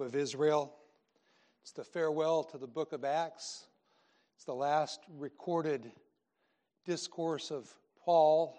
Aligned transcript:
hope 0.00 0.06
of 0.06 0.16
Israel. 0.16 0.72
It's 1.60 1.72
the 1.72 1.84
farewell 1.84 2.42
to 2.44 2.56
the 2.56 2.66
book 2.66 2.94
of 2.94 3.04
Acts. 3.04 3.66
It's 4.34 4.44
the 4.44 4.54
last 4.54 5.00
recorded 5.18 5.92
discourse 6.86 7.50
of 7.50 7.68
Paul 8.02 8.56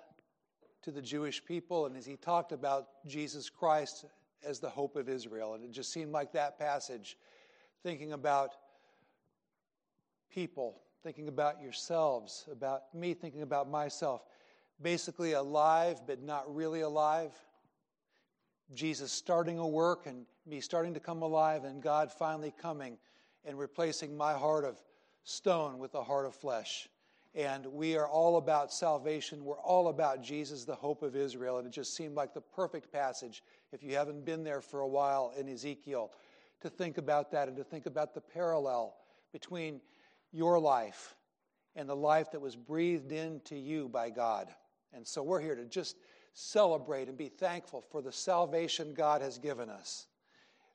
to 0.83 0.91
the 0.91 1.01
Jewish 1.01 1.43
people, 1.43 1.87
and 1.87 1.97
as 1.97 2.05
he 2.05 2.15
talked 2.15 2.51
about 2.51 2.89
Jesus 3.07 3.49
Christ 3.49 4.05
as 4.45 4.59
the 4.59 4.69
hope 4.69 4.95
of 4.95 5.09
Israel. 5.09 5.55
And 5.55 5.63
it 5.63 5.71
just 5.71 5.91
seemed 5.91 6.11
like 6.11 6.31
that 6.33 6.59
passage, 6.59 7.17
thinking 7.81 8.13
about 8.13 8.51
people, 10.31 10.79
thinking 11.01 11.27
about 11.27 11.59
yourselves, 11.59 12.45
about 12.51 12.93
me 12.93 13.15
thinking 13.15 13.41
about 13.41 13.67
myself, 13.67 14.27
basically 14.79 15.31
alive 15.31 16.01
but 16.05 16.21
not 16.21 16.53
really 16.53 16.81
alive. 16.81 17.31
Jesus 18.73 19.11
starting 19.11 19.57
a 19.57 19.67
work 19.67 20.05
and 20.05 20.25
me 20.45 20.59
starting 20.61 20.93
to 20.93 20.99
come 20.99 21.21
alive, 21.21 21.63
and 21.63 21.81
God 21.81 22.11
finally 22.11 22.53
coming 22.61 22.97
and 23.45 23.57
replacing 23.57 24.15
my 24.15 24.33
heart 24.33 24.65
of 24.65 24.81
stone 25.23 25.77
with 25.77 25.93
a 25.95 26.03
heart 26.03 26.25
of 26.25 26.35
flesh. 26.35 26.87
And 27.33 27.65
we 27.65 27.95
are 27.95 28.07
all 28.07 28.37
about 28.37 28.73
salvation. 28.73 29.45
We're 29.45 29.59
all 29.59 29.87
about 29.87 30.21
Jesus, 30.21 30.65
the 30.65 30.75
hope 30.75 31.01
of 31.01 31.15
Israel. 31.15 31.57
And 31.57 31.67
it 31.67 31.71
just 31.71 31.95
seemed 31.95 32.15
like 32.15 32.33
the 32.33 32.41
perfect 32.41 32.91
passage, 32.91 33.43
if 33.71 33.83
you 33.83 33.95
haven't 33.95 34.25
been 34.25 34.43
there 34.43 34.61
for 34.61 34.81
a 34.81 34.87
while 34.87 35.33
in 35.37 35.47
Ezekiel, 35.47 36.11
to 36.61 36.69
think 36.69 36.97
about 36.97 37.31
that 37.31 37.47
and 37.47 37.55
to 37.57 37.63
think 37.63 37.85
about 37.85 38.13
the 38.13 38.21
parallel 38.21 38.95
between 39.31 39.79
your 40.31 40.59
life 40.59 41.15
and 41.75 41.87
the 41.87 41.95
life 41.95 42.31
that 42.31 42.41
was 42.41 42.55
breathed 42.55 43.11
into 43.11 43.55
you 43.55 43.87
by 43.87 44.09
God. 44.09 44.49
And 44.93 45.07
so 45.07 45.23
we're 45.23 45.39
here 45.39 45.55
to 45.55 45.65
just 45.65 45.95
celebrate 46.33 47.07
and 47.07 47.17
be 47.17 47.29
thankful 47.29 47.81
for 47.91 48.01
the 48.01 48.11
salvation 48.11 48.93
God 48.93 49.21
has 49.21 49.37
given 49.37 49.69
us. 49.69 50.07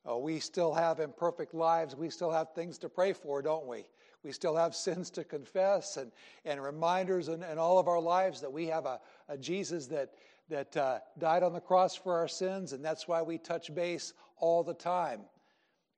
Oh, 0.05 0.19
we 0.19 0.39
still 0.39 0.73
have 0.73 1.01
imperfect 1.01 1.53
lives. 1.53 1.97
We 1.97 2.11
still 2.11 2.31
have 2.31 2.53
things 2.55 2.79
to 2.79 2.89
pray 2.89 3.13
for, 3.13 3.43
don't 3.43 3.67
we? 3.67 3.85
We 4.23 4.33
still 4.33 4.57
have 4.57 4.75
sins 4.87 5.11
to 5.11 5.25
confess 5.25 5.97
and, 5.97 6.13
and 6.45 6.63
reminders 6.63 7.29
in, 7.29 7.43
in 7.43 7.59
all 7.59 7.79
of 7.79 7.89
our 7.89 8.01
lives 8.01 8.41
that 8.41 8.53
we 8.53 8.67
have 8.67 8.87
a, 8.87 9.01
a 9.29 9.37
Jesus 9.37 9.87
that, 9.89 10.13
that 10.49 10.77
uh, 10.77 10.99
died 11.19 11.43
on 11.43 11.53
the 11.53 11.61
cross 11.61 11.97
for 11.97 12.15
our 12.15 12.29
sins, 12.29 12.73
and 12.73 12.85
that's 12.85 13.09
why 13.09 13.23
we 13.23 13.39
touch 13.39 13.75
base 13.75 14.13
all 14.39 14.63
the 14.63 14.75
time. 14.75 15.23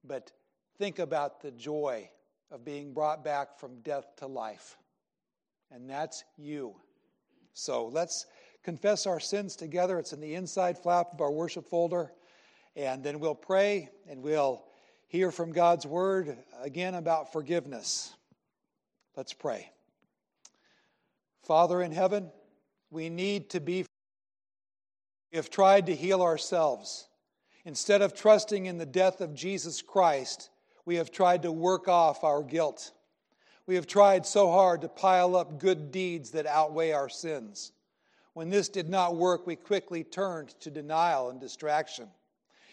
But 0.04 0.32
think 0.78 1.00
about 1.00 1.42
the 1.42 1.50
joy 1.50 2.08
of 2.50 2.64
being 2.64 2.94
brought 2.94 3.22
back 3.22 3.58
from 3.58 3.80
death 3.80 4.16
to 4.16 4.26
life. 4.26 4.78
And 5.70 5.88
that's 5.90 6.24
you. 6.38 6.74
So 7.52 7.86
let's 7.88 8.26
confess 8.68 9.06
our 9.06 9.18
sins 9.18 9.56
together. 9.56 9.98
It's 9.98 10.12
in 10.12 10.20
the 10.20 10.34
inside 10.34 10.76
flap 10.76 11.14
of 11.14 11.22
our 11.22 11.30
worship 11.30 11.70
folder. 11.70 12.12
And 12.76 13.02
then 13.02 13.18
we'll 13.18 13.34
pray 13.34 13.88
and 14.06 14.22
we'll 14.22 14.62
hear 15.06 15.30
from 15.30 15.52
God's 15.52 15.86
word 15.86 16.36
again 16.60 16.92
about 16.94 17.32
forgiveness. 17.32 18.12
Let's 19.16 19.32
pray. 19.32 19.72
Father 21.44 21.80
in 21.80 21.92
heaven, 21.92 22.30
we 22.90 23.08
need 23.08 23.48
to 23.50 23.60
be. 23.60 23.86
We 25.32 25.36
have 25.36 25.48
tried 25.48 25.86
to 25.86 25.94
heal 25.94 26.20
ourselves. 26.20 27.08
Instead 27.64 28.02
of 28.02 28.12
trusting 28.12 28.66
in 28.66 28.76
the 28.76 28.84
death 28.84 29.22
of 29.22 29.32
Jesus 29.32 29.80
Christ, 29.80 30.50
we 30.84 30.96
have 30.96 31.10
tried 31.10 31.40
to 31.44 31.52
work 31.52 31.88
off 31.88 32.22
our 32.22 32.42
guilt. 32.42 32.92
We 33.66 33.76
have 33.76 33.86
tried 33.86 34.26
so 34.26 34.50
hard 34.50 34.82
to 34.82 34.88
pile 34.88 35.36
up 35.36 35.58
good 35.58 35.90
deeds 35.90 36.32
that 36.32 36.44
outweigh 36.44 36.92
our 36.92 37.08
sins. 37.08 37.72
When 38.38 38.50
this 38.50 38.68
did 38.68 38.88
not 38.88 39.16
work, 39.16 39.48
we 39.48 39.56
quickly 39.56 40.04
turned 40.04 40.50
to 40.60 40.70
denial 40.70 41.28
and 41.28 41.40
distraction. 41.40 42.08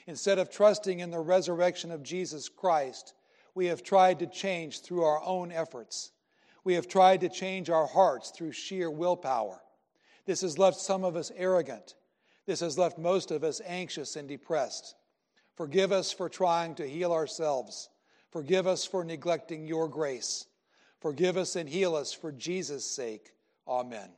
Instead 0.06 0.38
of 0.38 0.52
trusting 0.52 1.00
in 1.00 1.10
the 1.10 1.20
resurrection 1.20 1.92
of 1.92 2.04
Jesus 2.04 2.48
Christ, 2.48 3.16
we 3.56 3.66
have 3.66 3.82
tried 3.82 4.20
to 4.20 4.28
change 4.28 4.82
through 4.82 5.02
our 5.02 5.24
own 5.24 5.52
efforts. 5.52 6.12
We 6.64 6.76
have 6.76 6.88
tried 6.88 7.22
to 7.22 7.30
change 7.30 7.72
our 7.72 7.88
hearts 7.88 8.30
through 8.30 8.52
sheer 8.52 8.92
willpower. 8.92 9.60
This 10.28 10.42
has 10.42 10.60
left 10.60 10.78
some 10.78 11.04
of 11.04 11.16
us 11.16 11.32
arrogant. 11.36 11.96
This 12.46 12.60
has 12.60 12.78
left 12.78 13.00
most 13.00 13.32
of 13.32 13.44
us 13.44 13.60
anxious 13.66 14.16
and 14.18 14.28
depressed. 14.28 14.94
Forgive 15.56 15.92
us 15.92 16.12
for 16.12 16.30
trying 16.30 16.76
to 16.76 16.88
heal 16.88 17.12
ourselves. 17.12 17.90
Forgive 18.30 18.68
us 18.68 18.86
for 18.86 19.04
neglecting 19.04 19.66
your 19.66 19.88
grace. 19.88 20.46
Forgive 21.00 21.38
us 21.38 21.56
and 21.56 21.68
heal 21.68 21.96
us 21.96 22.14
for 22.14 22.32
Jesus' 22.32 22.86
sake. 22.86 23.32
Amen. 23.68 24.12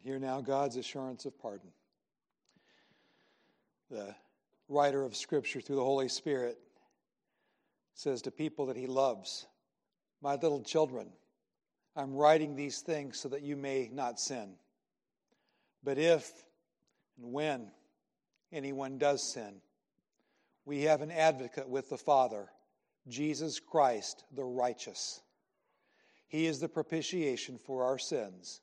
And 0.00 0.08
hear 0.08 0.18
now 0.18 0.40
God's 0.40 0.76
assurance 0.76 1.26
of 1.26 1.38
pardon. 1.38 1.68
The 3.90 4.14
writer 4.68 5.04
of 5.04 5.14
Scripture 5.14 5.60
through 5.60 5.76
the 5.76 5.84
Holy 5.84 6.08
Spirit 6.08 6.58
says 7.92 8.22
to 8.22 8.30
people 8.30 8.66
that 8.66 8.78
he 8.78 8.86
loves, 8.86 9.46
My 10.22 10.36
little 10.36 10.62
children, 10.62 11.08
I'm 11.94 12.14
writing 12.14 12.56
these 12.56 12.80
things 12.80 13.20
so 13.20 13.28
that 13.28 13.42
you 13.42 13.56
may 13.56 13.90
not 13.92 14.18
sin. 14.18 14.54
But 15.84 15.98
if 15.98 16.30
and 17.20 17.32
when 17.32 17.70
anyone 18.52 18.96
does 18.96 19.22
sin, 19.22 19.60
we 20.64 20.82
have 20.82 21.02
an 21.02 21.10
advocate 21.10 21.68
with 21.68 21.90
the 21.90 21.98
Father, 21.98 22.48
Jesus 23.06 23.60
Christ 23.60 24.24
the 24.34 24.44
righteous. 24.44 25.20
He 26.26 26.46
is 26.46 26.58
the 26.58 26.68
propitiation 26.68 27.58
for 27.58 27.84
our 27.84 27.98
sins 27.98 28.62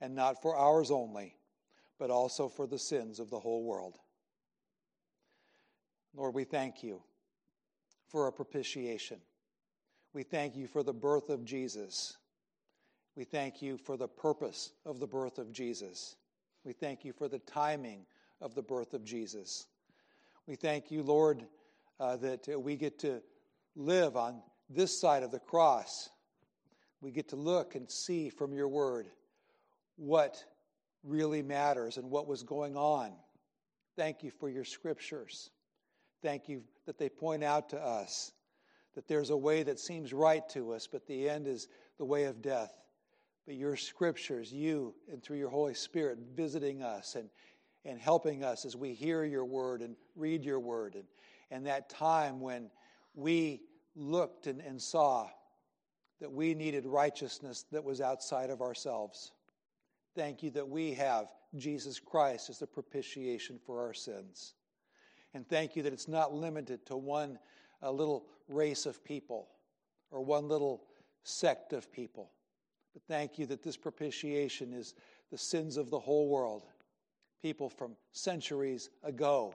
and 0.00 0.14
not 0.14 0.40
for 0.40 0.56
ours 0.56 0.90
only, 0.90 1.36
but 1.98 2.10
also 2.10 2.48
for 2.48 2.66
the 2.66 2.78
sins 2.78 3.20
of 3.20 3.30
the 3.30 3.38
whole 3.38 3.64
world. 3.64 3.98
Lord, 6.14 6.34
we 6.34 6.44
thank 6.44 6.82
you 6.82 7.02
for 8.08 8.26
a 8.26 8.32
propitiation. 8.32 9.18
We 10.12 10.22
thank 10.22 10.56
you 10.56 10.66
for 10.66 10.82
the 10.82 10.92
birth 10.92 11.28
of 11.28 11.44
Jesus. 11.44 12.16
We 13.14 13.24
thank 13.24 13.62
you 13.62 13.78
for 13.78 13.96
the 13.96 14.08
purpose 14.08 14.72
of 14.84 14.98
the 14.98 15.06
birth 15.06 15.38
of 15.38 15.52
Jesus. 15.52 16.16
We 16.64 16.72
thank 16.72 17.04
you 17.04 17.12
for 17.12 17.28
the 17.28 17.38
timing 17.40 18.06
of 18.40 18.54
the 18.54 18.62
birth 18.62 18.94
of 18.94 19.04
Jesus. 19.04 19.66
We 20.46 20.56
thank 20.56 20.90
you, 20.90 21.02
Lord, 21.02 21.46
uh, 22.00 22.16
that 22.16 22.48
uh, 22.48 22.58
we 22.58 22.76
get 22.76 22.98
to 23.00 23.22
live 23.76 24.16
on 24.16 24.42
this 24.68 24.98
side 24.98 25.22
of 25.22 25.30
the 25.30 25.38
cross. 25.38 26.10
We 27.00 27.12
get 27.12 27.28
to 27.28 27.36
look 27.36 27.74
and 27.76 27.90
see 27.90 28.30
from 28.30 28.52
your 28.52 28.68
word 28.68 29.06
what 30.00 30.42
really 31.04 31.42
matters 31.42 31.98
and 31.98 32.10
what 32.10 32.26
was 32.26 32.42
going 32.42 32.74
on. 32.74 33.12
Thank 33.96 34.22
you 34.22 34.30
for 34.30 34.48
your 34.48 34.64
scriptures. 34.64 35.50
Thank 36.22 36.48
you 36.48 36.62
that 36.86 36.98
they 36.98 37.10
point 37.10 37.44
out 37.44 37.68
to 37.70 37.78
us 37.78 38.32
that 38.94 39.06
there's 39.06 39.28
a 39.30 39.36
way 39.36 39.62
that 39.62 39.78
seems 39.78 40.12
right 40.12 40.46
to 40.48 40.72
us, 40.72 40.88
but 40.90 41.06
the 41.06 41.28
end 41.28 41.46
is 41.46 41.68
the 41.98 42.04
way 42.04 42.24
of 42.24 42.40
death. 42.40 42.72
But 43.46 43.56
your 43.56 43.76
scriptures, 43.76 44.50
you 44.50 44.94
and 45.12 45.22
through 45.22 45.36
your 45.36 45.50
Holy 45.50 45.74
Spirit 45.74 46.18
visiting 46.34 46.82
us 46.82 47.14
and, 47.14 47.28
and 47.84 48.00
helping 48.00 48.42
us 48.42 48.64
as 48.64 48.76
we 48.76 48.94
hear 48.94 49.22
your 49.24 49.44
word 49.44 49.82
and 49.82 49.96
read 50.16 50.44
your 50.44 50.60
word, 50.60 50.94
and, 50.94 51.04
and 51.50 51.66
that 51.66 51.90
time 51.90 52.40
when 52.40 52.70
we 53.14 53.60
looked 53.94 54.46
and, 54.46 54.62
and 54.62 54.80
saw 54.80 55.28
that 56.20 56.32
we 56.32 56.54
needed 56.54 56.86
righteousness 56.86 57.66
that 57.70 57.84
was 57.84 58.00
outside 58.00 58.48
of 58.48 58.62
ourselves. 58.62 59.32
Thank 60.14 60.42
you 60.42 60.50
that 60.50 60.68
we 60.68 60.94
have 60.94 61.28
Jesus 61.56 62.00
Christ 62.00 62.50
as 62.50 62.58
the 62.58 62.66
propitiation 62.66 63.58
for 63.64 63.80
our 63.80 63.94
sins. 63.94 64.54
And 65.34 65.48
thank 65.48 65.76
you 65.76 65.82
that 65.84 65.92
it's 65.92 66.08
not 66.08 66.34
limited 66.34 66.84
to 66.86 66.96
one 66.96 67.38
little 67.82 68.26
race 68.48 68.86
of 68.86 69.04
people 69.04 69.48
or 70.10 70.20
one 70.20 70.48
little 70.48 70.82
sect 71.22 71.72
of 71.72 71.92
people. 71.92 72.30
But 72.92 73.02
thank 73.06 73.38
you 73.38 73.46
that 73.46 73.62
this 73.62 73.76
propitiation 73.76 74.72
is 74.72 74.94
the 75.30 75.38
sins 75.38 75.76
of 75.76 75.90
the 75.90 75.98
whole 75.98 76.28
world, 76.28 76.66
people 77.40 77.68
from 77.68 77.96
centuries 78.10 78.90
ago. 79.04 79.54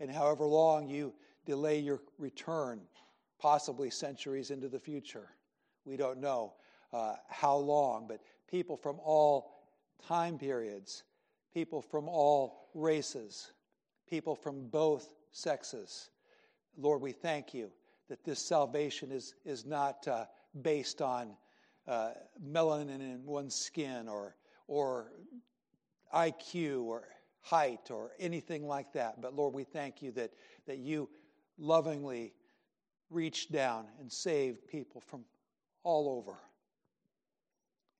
And 0.00 0.10
however 0.10 0.46
long 0.46 0.88
you 0.88 1.12
delay 1.44 1.78
your 1.78 2.00
return, 2.18 2.80
possibly 3.38 3.90
centuries 3.90 4.50
into 4.50 4.68
the 4.68 4.80
future, 4.80 5.28
we 5.84 5.96
don't 5.96 6.18
know 6.18 6.54
uh, 6.92 7.16
how 7.28 7.56
long, 7.56 8.06
but 8.08 8.20
people 8.50 8.76
from 8.76 8.98
all 9.04 9.55
time 10.06 10.38
periods, 10.38 11.04
people 11.52 11.80
from 11.80 12.08
all 12.08 12.68
races, 12.74 13.52
people 14.08 14.34
from 14.34 14.68
both 14.68 15.10
sexes. 15.30 16.10
Lord, 16.76 17.00
we 17.00 17.12
thank 17.12 17.54
you 17.54 17.70
that 18.08 18.24
this 18.24 18.38
salvation 18.38 19.10
is, 19.10 19.34
is 19.44 19.64
not 19.64 20.06
uh, 20.06 20.26
based 20.62 21.02
on 21.02 21.36
uh, 21.88 22.10
melanin 22.44 23.00
in 23.00 23.24
one's 23.24 23.54
skin 23.54 24.08
or, 24.08 24.36
or 24.68 25.12
IQ 26.14 26.84
or 26.84 27.08
height 27.40 27.90
or 27.90 28.10
anything 28.18 28.66
like 28.66 28.92
that. 28.92 29.20
But 29.20 29.34
Lord, 29.34 29.54
we 29.54 29.64
thank 29.64 30.02
you 30.02 30.12
that, 30.12 30.32
that 30.66 30.78
you 30.78 31.08
lovingly 31.58 32.32
reached 33.10 33.52
down 33.52 33.86
and 34.00 34.10
saved 34.10 34.66
people 34.66 35.00
from 35.00 35.24
all 35.84 36.08
over. 36.08 36.36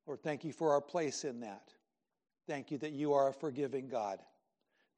Lord, 0.06 0.22
thank 0.22 0.44
you 0.44 0.52
for 0.52 0.72
our 0.72 0.80
place 0.80 1.24
in 1.24 1.40
that. 1.40 1.72
Thank 2.46 2.70
you 2.70 2.78
that 2.78 2.92
you 2.92 3.12
are 3.12 3.28
a 3.28 3.32
forgiving 3.32 3.88
God. 3.88 4.20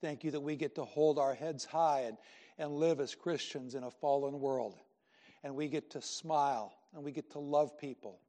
Thank 0.00 0.22
you 0.22 0.30
that 0.30 0.40
we 0.40 0.56
get 0.56 0.74
to 0.76 0.84
hold 0.84 1.18
our 1.18 1.34
heads 1.34 1.64
high 1.64 2.02
and, 2.02 2.16
and 2.58 2.72
live 2.72 3.00
as 3.00 3.14
Christians 3.14 3.74
in 3.74 3.84
a 3.84 3.90
fallen 3.90 4.40
world. 4.40 4.76
And 5.42 5.54
we 5.54 5.68
get 5.68 5.90
to 5.90 6.02
smile 6.02 6.74
and 6.94 7.02
we 7.02 7.12
get 7.12 7.30
to 7.32 7.38
love 7.38 7.78
people 7.78 8.20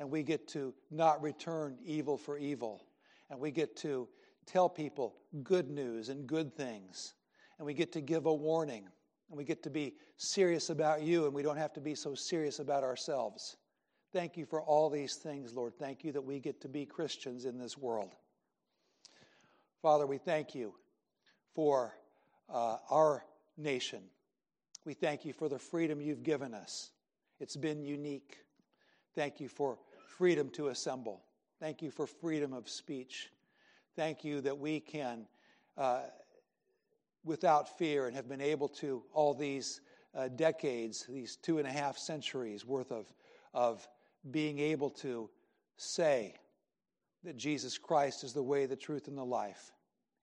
and 0.00 0.10
we 0.10 0.22
get 0.22 0.48
to 0.48 0.74
not 0.90 1.22
return 1.22 1.76
evil 1.84 2.16
for 2.16 2.38
evil. 2.38 2.82
And 3.28 3.38
we 3.38 3.50
get 3.50 3.76
to 3.78 4.08
tell 4.46 4.68
people 4.68 5.14
good 5.42 5.70
news 5.70 6.08
and 6.08 6.26
good 6.26 6.56
things. 6.56 7.14
And 7.58 7.66
we 7.66 7.74
get 7.74 7.92
to 7.92 8.00
give 8.00 8.24
a 8.24 8.34
warning. 8.34 8.88
And 9.28 9.36
we 9.36 9.44
get 9.44 9.62
to 9.64 9.70
be 9.70 9.94
serious 10.16 10.70
about 10.70 11.02
you, 11.02 11.26
and 11.26 11.32
we 11.32 11.42
don't 11.42 11.58
have 11.58 11.72
to 11.74 11.80
be 11.80 11.94
so 11.94 12.14
serious 12.14 12.58
about 12.58 12.82
ourselves. 12.82 13.56
Thank 14.12 14.36
you 14.36 14.44
for 14.44 14.60
all 14.60 14.90
these 14.90 15.16
things, 15.16 15.54
Lord. 15.54 15.74
Thank 15.78 16.02
you 16.02 16.10
that 16.12 16.22
we 16.22 16.40
get 16.40 16.60
to 16.62 16.68
be 16.68 16.84
Christians 16.84 17.44
in 17.44 17.56
this 17.56 17.78
world. 17.78 18.16
Father, 19.82 20.06
we 20.06 20.18
thank 20.18 20.54
you 20.54 20.74
for 21.54 21.94
uh, 22.52 22.76
our 22.90 23.24
nation. 23.56 24.02
We 24.84 24.92
thank 24.92 25.24
you 25.24 25.32
for 25.32 25.48
the 25.48 25.58
freedom 25.58 26.02
you've 26.02 26.22
given 26.22 26.52
us. 26.52 26.90
It's 27.40 27.56
been 27.56 27.82
unique. 27.82 28.36
Thank 29.14 29.40
you 29.40 29.48
for 29.48 29.78
freedom 30.18 30.50
to 30.50 30.68
assemble. 30.68 31.22
Thank 31.60 31.80
you 31.80 31.90
for 31.90 32.06
freedom 32.06 32.52
of 32.52 32.68
speech. 32.68 33.30
Thank 33.96 34.22
you 34.22 34.42
that 34.42 34.58
we 34.58 34.80
can, 34.80 35.26
uh, 35.78 36.02
without 37.24 37.78
fear, 37.78 38.06
and 38.06 38.14
have 38.14 38.28
been 38.28 38.42
able 38.42 38.68
to 38.68 39.02
all 39.14 39.32
these 39.32 39.80
uh, 40.14 40.28
decades, 40.28 41.06
these 41.08 41.36
two 41.36 41.56
and 41.56 41.66
a 41.66 41.72
half 41.72 41.96
centuries 41.96 42.66
worth 42.66 42.92
of, 42.92 43.10
of 43.54 43.88
being 44.30 44.58
able 44.58 44.90
to 44.90 45.30
say 45.78 46.34
that 47.24 47.36
Jesus 47.36 47.78
Christ 47.78 48.24
is 48.24 48.32
the 48.32 48.42
way, 48.42 48.66
the 48.66 48.76
truth, 48.76 49.08
and 49.08 49.16
the 49.18 49.24
life. 49.24 49.72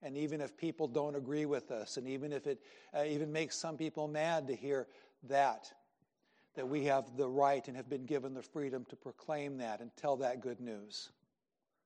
And 0.02 0.16
even 0.16 0.40
if 0.40 0.56
people 0.56 0.86
don't 0.86 1.16
agree 1.16 1.46
with 1.46 1.70
us, 1.70 1.96
and 1.96 2.08
even 2.08 2.32
if 2.32 2.46
it 2.46 2.60
uh, 2.96 3.04
even 3.04 3.32
makes 3.32 3.56
some 3.56 3.76
people 3.76 4.06
mad 4.08 4.46
to 4.46 4.54
hear 4.54 4.86
that, 5.24 5.72
that 6.54 6.68
we 6.68 6.84
have 6.84 7.16
the 7.16 7.28
right 7.28 7.66
and 7.66 7.76
have 7.76 7.88
been 7.88 8.04
given 8.04 8.34
the 8.34 8.42
freedom 8.42 8.84
to 8.90 8.96
proclaim 8.96 9.58
that 9.58 9.80
and 9.80 9.90
tell 9.96 10.16
that 10.16 10.40
good 10.40 10.60
news. 10.60 11.10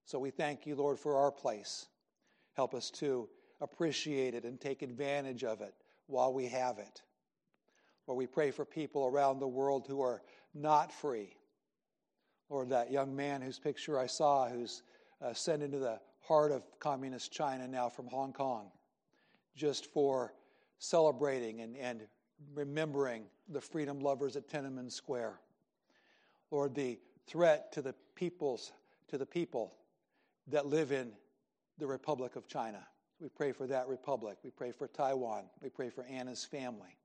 So 0.04 0.18
we 0.18 0.30
thank 0.30 0.66
you, 0.66 0.74
Lord, 0.74 0.98
for 0.98 1.16
our 1.16 1.30
place. 1.30 1.86
Help 2.54 2.74
us 2.74 2.90
to 2.90 3.28
appreciate 3.60 4.34
it 4.34 4.44
and 4.44 4.60
take 4.60 4.82
advantage 4.82 5.44
of 5.44 5.60
it 5.60 5.74
while 6.06 6.32
we 6.32 6.48
have 6.48 6.78
it. 6.78 7.02
Lord, 8.06 8.18
we 8.18 8.26
pray 8.26 8.50
for 8.50 8.64
people 8.64 9.06
around 9.06 9.38
the 9.38 9.48
world 9.48 9.86
who 9.86 10.02
are 10.02 10.22
not 10.54 10.92
free. 10.92 11.36
Lord, 12.50 12.68
that 12.70 12.90
young 12.90 13.14
man 13.14 13.40
whose 13.40 13.58
picture 13.58 13.98
I 13.98 14.06
saw, 14.06 14.48
who's 14.48 14.82
uh, 15.22 15.32
sent 15.32 15.62
into 15.62 15.78
the 15.78 16.00
heart 16.20 16.52
of 16.52 16.62
communist 16.78 17.32
China 17.32 17.66
now 17.68 17.88
from 17.88 18.06
Hong 18.06 18.32
Kong, 18.32 18.70
just 19.56 19.86
for 19.92 20.34
celebrating 20.78 21.60
and, 21.60 21.76
and 21.76 22.02
remembering 22.54 23.24
the 23.48 23.60
freedom 23.60 24.00
lovers 24.00 24.36
at 24.36 24.48
Tiananmen 24.48 24.90
Square. 24.90 25.40
Lord, 26.50 26.74
the 26.74 26.98
threat 27.26 27.72
to 27.72 27.82
the 27.82 27.94
peoples, 28.14 28.72
to 29.08 29.18
the 29.18 29.26
people 29.26 29.74
that 30.48 30.66
live 30.66 30.92
in 30.92 31.12
the 31.78 31.86
Republic 31.86 32.36
of 32.36 32.46
China. 32.46 32.84
We 33.20 33.28
pray 33.28 33.52
for 33.52 33.66
that 33.68 33.86
republic. 33.86 34.38
We 34.42 34.50
pray 34.50 34.72
for 34.72 34.88
Taiwan. 34.88 35.44
We 35.62 35.68
pray 35.68 35.90
for 35.90 36.04
Anna's 36.04 36.44
family. 36.44 36.96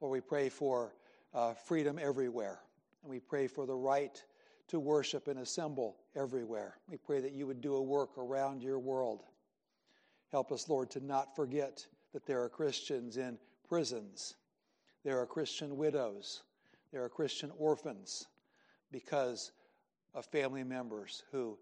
Lord, 0.00 0.12
we 0.12 0.20
pray 0.20 0.50
for 0.50 0.94
uh, 1.32 1.54
freedom 1.54 1.98
everywhere. 2.00 2.60
And 3.02 3.10
we 3.10 3.20
pray 3.20 3.46
for 3.46 3.66
the 3.66 3.74
right 3.74 4.22
to 4.68 4.80
worship 4.80 5.28
and 5.28 5.38
assemble 5.38 5.96
everywhere. 6.16 6.78
We 6.88 6.96
pray 6.96 7.20
that 7.20 7.32
you 7.32 7.46
would 7.46 7.60
do 7.60 7.76
a 7.76 7.82
work 7.82 8.16
around 8.16 8.62
your 8.62 8.78
world. 8.78 9.24
Help 10.30 10.50
us, 10.52 10.68
Lord, 10.68 10.90
to 10.90 11.04
not 11.04 11.36
forget 11.36 11.86
that 12.12 12.26
there 12.26 12.42
are 12.42 12.48
Christians 12.48 13.16
in 13.16 13.38
prisons. 13.68 14.36
There 15.04 15.20
are 15.20 15.26
Christian 15.26 15.76
widows. 15.76 16.42
There 16.92 17.04
are 17.04 17.08
Christian 17.08 17.50
orphans 17.58 18.26
because 18.90 19.52
of 20.14 20.24
family 20.26 20.64
members 20.64 21.24
who 21.30 21.58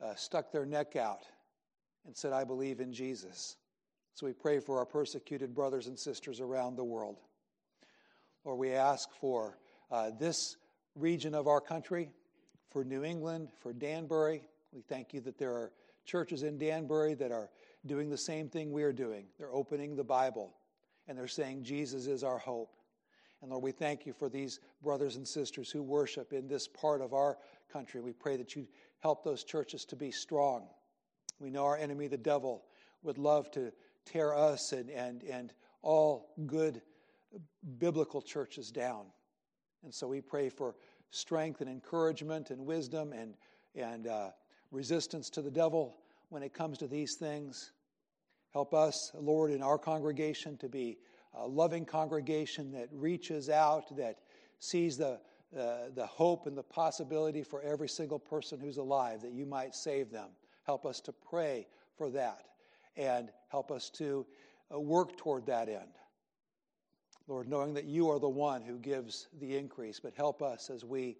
uh, 0.00 0.14
stuck 0.14 0.52
their 0.52 0.64
neck 0.64 0.96
out 0.96 1.22
and 2.06 2.16
said, 2.16 2.32
I 2.32 2.44
believe 2.44 2.80
in 2.80 2.92
Jesus. 2.92 3.56
So 4.14 4.26
we 4.26 4.32
pray 4.32 4.60
for 4.60 4.78
our 4.78 4.86
persecuted 4.86 5.54
brothers 5.54 5.88
and 5.88 5.98
sisters 5.98 6.40
around 6.40 6.76
the 6.76 6.84
world. 6.84 7.18
Lord, 8.44 8.58
we 8.58 8.72
ask 8.72 9.10
for 9.20 9.58
uh, 9.90 10.10
this 10.18 10.56
region 10.94 11.34
of 11.34 11.48
our 11.48 11.60
country, 11.60 12.10
for 12.76 12.84
New 12.84 13.04
England, 13.04 13.48
for 13.58 13.72
Danbury. 13.72 14.42
We 14.70 14.82
thank 14.82 15.14
you 15.14 15.22
that 15.22 15.38
there 15.38 15.52
are 15.52 15.72
churches 16.04 16.42
in 16.42 16.58
Danbury 16.58 17.14
that 17.14 17.32
are 17.32 17.48
doing 17.86 18.10
the 18.10 18.18
same 18.18 18.50
thing 18.50 18.70
we 18.70 18.82
are 18.82 18.92
doing. 18.92 19.24
They're 19.38 19.54
opening 19.54 19.96
the 19.96 20.04
Bible 20.04 20.52
and 21.08 21.16
they're 21.16 21.26
saying 21.26 21.64
Jesus 21.64 22.06
is 22.06 22.22
our 22.22 22.36
hope. 22.36 22.76
And 23.40 23.50
Lord, 23.50 23.62
we 23.62 23.72
thank 23.72 24.04
you 24.04 24.12
for 24.12 24.28
these 24.28 24.60
brothers 24.82 25.16
and 25.16 25.26
sisters 25.26 25.70
who 25.70 25.82
worship 25.82 26.34
in 26.34 26.48
this 26.48 26.68
part 26.68 27.00
of 27.00 27.14
our 27.14 27.38
country. 27.72 28.02
We 28.02 28.12
pray 28.12 28.36
that 28.36 28.54
you 28.54 28.66
help 28.98 29.24
those 29.24 29.42
churches 29.42 29.86
to 29.86 29.96
be 29.96 30.10
strong. 30.10 30.66
We 31.40 31.48
know 31.48 31.64
our 31.64 31.78
enemy, 31.78 32.08
the 32.08 32.18
devil, 32.18 32.64
would 33.02 33.16
love 33.16 33.50
to 33.52 33.72
tear 34.04 34.34
us 34.34 34.72
and, 34.72 34.90
and, 34.90 35.22
and 35.22 35.50
all 35.80 36.34
good 36.44 36.82
biblical 37.78 38.20
churches 38.20 38.70
down. 38.70 39.06
And 39.82 39.94
so 39.94 40.08
we 40.08 40.20
pray 40.20 40.50
for 40.50 40.74
strength 41.10 41.60
and 41.60 41.70
encouragement 41.70 42.50
and 42.50 42.64
wisdom 42.64 43.12
and, 43.12 43.34
and 43.74 44.06
uh, 44.06 44.30
resistance 44.70 45.30
to 45.30 45.42
the 45.42 45.50
devil 45.50 45.96
when 46.28 46.42
it 46.42 46.52
comes 46.52 46.78
to 46.78 46.86
these 46.86 47.14
things. 47.14 47.72
Help 48.52 48.74
us, 48.74 49.12
Lord, 49.14 49.50
in 49.50 49.62
our 49.62 49.78
congregation 49.78 50.56
to 50.58 50.68
be 50.68 50.98
a 51.34 51.46
loving 51.46 51.84
congregation 51.84 52.72
that 52.72 52.88
reaches 52.92 53.50
out, 53.50 53.94
that 53.96 54.18
sees 54.58 54.96
the, 54.96 55.20
uh, 55.56 55.90
the 55.94 56.06
hope 56.06 56.46
and 56.46 56.56
the 56.56 56.62
possibility 56.62 57.42
for 57.42 57.60
every 57.62 57.88
single 57.88 58.18
person 58.18 58.58
who's 58.58 58.78
alive, 58.78 59.20
that 59.22 59.32
you 59.32 59.46
might 59.46 59.74
save 59.74 60.10
them. 60.10 60.30
Help 60.64 60.86
us 60.86 61.00
to 61.00 61.12
pray 61.12 61.66
for 61.96 62.10
that 62.10 62.46
and 62.96 63.30
help 63.48 63.70
us 63.70 63.90
to 63.90 64.26
uh, 64.74 64.80
work 64.80 65.16
toward 65.16 65.46
that 65.46 65.68
end. 65.68 65.92
Lord, 67.28 67.48
knowing 67.48 67.74
that 67.74 67.84
you 67.84 68.10
are 68.10 68.20
the 68.20 68.28
one 68.28 68.62
who 68.62 68.78
gives 68.78 69.28
the 69.40 69.56
increase, 69.56 69.98
but 69.98 70.14
help 70.14 70.42
us 70.42 70.70
as 70.70 70.84
we 70.84 71.16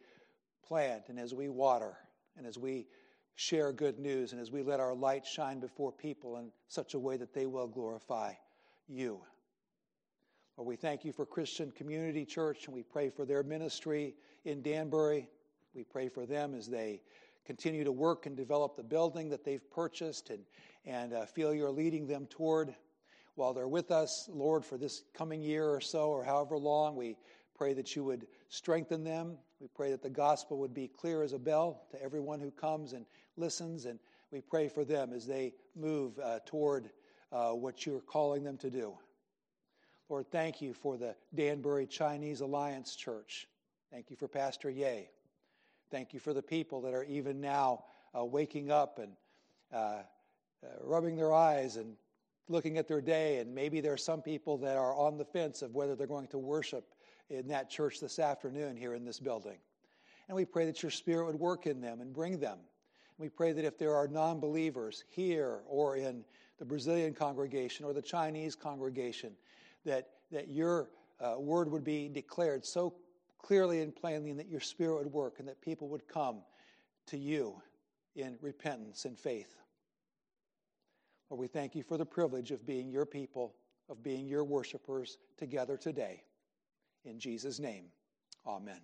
plant 0.67 1.09
and 1.09 1.19
as 1.19 1.35
we 1.35 1.49
water 1.49 1.97
and 2.37 2.47
as 2.47 2.59
we 2.59 2.87
share 3.35 3.73
good 3.73 3.99
news 3.99 4.33
and 4.33 4.41
as 4.41 4.51
we 4.51 4.63
let 4.63 4.81
our 4.81 4.95
light 4.95 5.27
shine 5.27 5.61
before 5.61 5.93
people 5.93 6.39
in 6.39 6.51
such 6.69 6.95
a 6.95 6.99
way 6.99 7.17
that 7.17 7.35
they 7.35 7.47
will 7.47 7.67
glorify 7.67 8.33
you. 8.89 9.21
Lord, 10.57 10.69
we 10.69 10.77
thank 10.77 11.05
you 11.05 11.13
for 11.13 11.27
Christian 11.27 11.71
Community 11.71 12.25
Church 12.25 12.67
and 12.67 12.75
we 12.75 12.83
pray 12.83 13.11
for 13.11 13.25
their 13.25 13.43
ministry 13.43 14.15
in 14.45 14.63
Danbury. 14.63 15.29
We 15.75 15.85
pray 15.85 16.09
for 16.09 16.25
them 16.25 16.55
as 16.55 16.67
they 16.67 17.03
continue 17.45 17.85
to 17.85 17.93
work 17.93 18.27
and 18.27 18.37
develop 18.37 18.77
the 18.77 18.83
building 18.83 19.29
that 19.31 19.45
they've 19.45 19.71
purchased 19.71 20.31
and, 20.31 20.41
and 20.85 21.13
uh, 21.13 21.27
feel 21.27 21.53
you're 21.53 21.71
leading 21.71 22.07
them 22.07 22.27
toward. 22.27 22.75
While 23.37 23.53
they're 23.53 23.69
with 23.69 23.91
us, 23.91 24.29
Lord, 24.33 24.65
for 24.65 24.79
this 24.79 25.05
coming 25.15 25.43
year 25.43 25.69
or 25.69 25.81
so 25.81 26.09
or 26.09 26.25
however 26.25 26.57
long, 26.57 26.97
we 26.97 27.17
pray 27.55 27.75
that 27.75 27.95
you 27.95 28.03
would 28.03 28.27
strengthen 28.49 29.05
them. 29.05 29.37
We 29.61 29.69
pray 29.69 29.91
that 29.91 30.03
the 30.03 30.11
gospel 30.11 30.59
would 30.59 30.73
be 30.73 30.89
clear 30.89 31.23
as 31.23 31.35
a 31.35 31.39
bell 31.39 31.87
to 31.91 32.03
everyone 32.03 32.41
who 32.41 32.51
comes 32.51 32.95
and 32.95 33.05
listens, 33.37 33.85
and 33.85 33.99
we 34.31 34.41
pray 34.41 34.69
for 34.69 34.85
them 34.85 35.13
as 35.13 35.27
they 35.27 35.53
move 35.75 36.19
uh, 36.19 36.41
toward 36.47 36.91
uh, 37.31 37.51
what 37.51 37.85
you're 37.85 38.01
calling 38.01 38.43
them 38.43 38.57
to 38.59 38.71
do. 38.71 38.97
Lord, 40.09 40.31
thank 40.31 40.63
you 40.63 40.73
for 40.73 40.97
the 40.97 41.15
Danbury 41.35 41.87
Chinese 41.87 42.41
Alliance 42.41 42.97
Church. 42.97 43.49
Thank 43.93 44.11
you 44.11 44.17
for 44.17 44.29
Pastor 44.29 44.71
Ye. 44.71 45.09
Thank 45.91 46.15
you 46.15 46.21
for 46.21 46.33
the 46.33 46.43
people 46.43 46.81
that 46.83 46.95
are 46.95 47.05
even 47.05 47.41
now 47.41 47.85
uh, 48.17 48.25
waking 48.25 48.71
up 48.71 48.99
and 48.99 49.13
uh, 49.73 49.77
uh, 49.77 50.03
rubbing 50.83 51.17
their 51.17 51.35
eyes 51.35 51.77
and 51.77 51.97
looking 52.49 52.79
at 52.79 52.89
their 52.89 53.01
day. 53.01 53.39
And 53.39 53.55
maybe 53.55 53.81
there 53.81 53.93
are 53.93 53.99
some 53.99 54.23
people 54.23 54.57
that 54.59 54.77
are 54.77 54.95
on 54.95 55.19
the 55.19 55.25
fence 55.25 55.63
of 55.63 55.75
whether 55.75 55.95
they're 55.95 56.07
going 56.07 56.29
to 56.29 56.39
worship 56.39 56.95
in 57.29 57.49
that 57.49 57.71
church 57.71 58.01
this 58.01 58.19
afternoon 58.19 58.77
here 58.77 58.95
in 58.95 59.05
this 59.05 59.19
building. 59.19 59.59
And 60.29 60.37
we 60.37 60.45
pray 60.45 60.67
that 60.67 60.83
your 60.83 60.91
Spirit 60.91 61.27
would 61.27 61.41
work 61.41 61.67
in 61.67 61.81
them 61.81 62.01
and 62.01 62.13
bring 62.13 62.39
them 62.39 62.59
we 63.19 63.29
pray 63.29 63.53
that 63.53 63.65
if 63.65 63.79
there 63.79 63.95
are 63.95 64.09
non 64.09 64.41
believers 64.41 65.05
here 65.09 65.61
or 65.67 65.97
in 65.97 66.25
the 66.59 66.65
Brazilian 66.65 67.15
congregation 67.15 67.85
or 67.85 67.93
the 67.93 68.03
Chinese 68.03 68.55
congregation, 68.55 69.33
that, 69.85 70.09
that 70.31 70.49
your 70.49 70.91
uh, 71.21 71.37
word 71.39 71.71
would 71.71 71.85
be 71.85 72.09
declared 72.09 72.65
so 72.65 72.95
clearly 73.39 73.81
and 73.81 73.95
plainly 73.95 74.31
and 74.31 74.39
that 74.39 74.49
your 74.49 74.61
spirit 74.61 74.99
would 74.99 75.13
work 75.13 75.39
and 75.39 75.49
that 75.49 75.61
people 75.63 75.89
would 75.89 76.07
come 76.09 76.39
to 77.07 77.17
you 77.17 77.55
in 78.17 78.37
repentance 78.41 79.05
and 79.05 79.19
faith. 79.19 79.55
Lord, 81.31 81.41
we 81.41 81.49
thank 81.49 81.75
you 81.75 81.83
for 81.83 81.97
the 81.97 82.07
privilege 82.07 82.51
of 82.51 82.65
being 82.65 82.89
your 82.89 83.07
people, 83.07 83.55
of 83.89 84.03
being 84.03 84.29
your 84.29 84.45
worshipers 84.45 85.19
together 85.37 85.77
today. 85.77 86.23
In 87.05 87.19
Jesus' 87.19 87.59
name, 87.59 87.87
amen. 88.47 88.81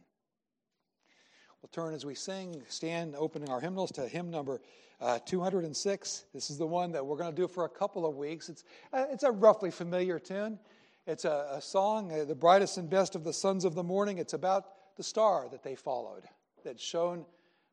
We'll 1.61 1.71
turn 1.71 1.95
as 1.95 2.05
we 2.05 2.17
sing, 2.17 2.61
stand 2.69 3.15
opening 3.17 3.49
our 3.49 3.61
hymnals 3.61 3.93
to 3.93 4.09
hymn 4.09 4.31
number 4.31 4.61
uh, 5.01 5.21
206. 5.25 6.25
This 6.35 6.51
is 6.51 6.59
the 6.59 6.67
one 6.67 6.91
that 6.93 7.07
we're 7.07 7.17
going 7.17 7.31
to 7.31 7.37
do 7.41 7.47
for 7.47 7.65
a 7.65 7.69
couple 7.69 8.05
of 8.05 8.17
weeks. 8.17 8.49
It's, 8.49 8.65
uh, 8.93 9.07
it's 9.11 9.23
a 9.23 9.31
roughly 9.31 9.71
familiar 9.71 10.19
tune. 10.19 10.59
It's 11.07 11.25
a, 11.25 11.49
a 11.53 11.61
song, 11.61 12.13
uh, 12.13 12.25
The 12.25 12.35
Brightest 12.35 12.79
and 12.79 12.91
Best 12.91 13.15
of 13.15 13.23
the 13.23 13.33
Sons 13.33 13.65
of 13.65 13.75
the 13.75 13.83
Morning. 13.83 14.19
It's 14.19 14.33
about 14.33 14.97
the 14.97 15.03
star 15.05 15.49
that 15.51 15.63
they 15.63 15.77
followed, 15.77 16.25
that 16.65 16.81
shone 16.81 17.25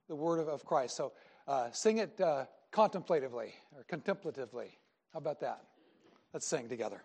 the 0.07 0.15
word 0.15 0.39
of, 0.39 0.47
of 0.47 0.65
Christ. 0.65 0.95
So 0.95 1.13
uh, 1.47 1.71
sing 1.71 1.97
it 1.97 2.19
uh, 2.21 2.45
contemplatively 2.71 3.53
or 3.75 3.83
contemplatively. 3.83 4.77
How 5.13 5.19
about 5.19 5.39
that? 5.41 5.63
Let's 6.33 6.45
sing 6.45 6.69
together. 6.69 7.01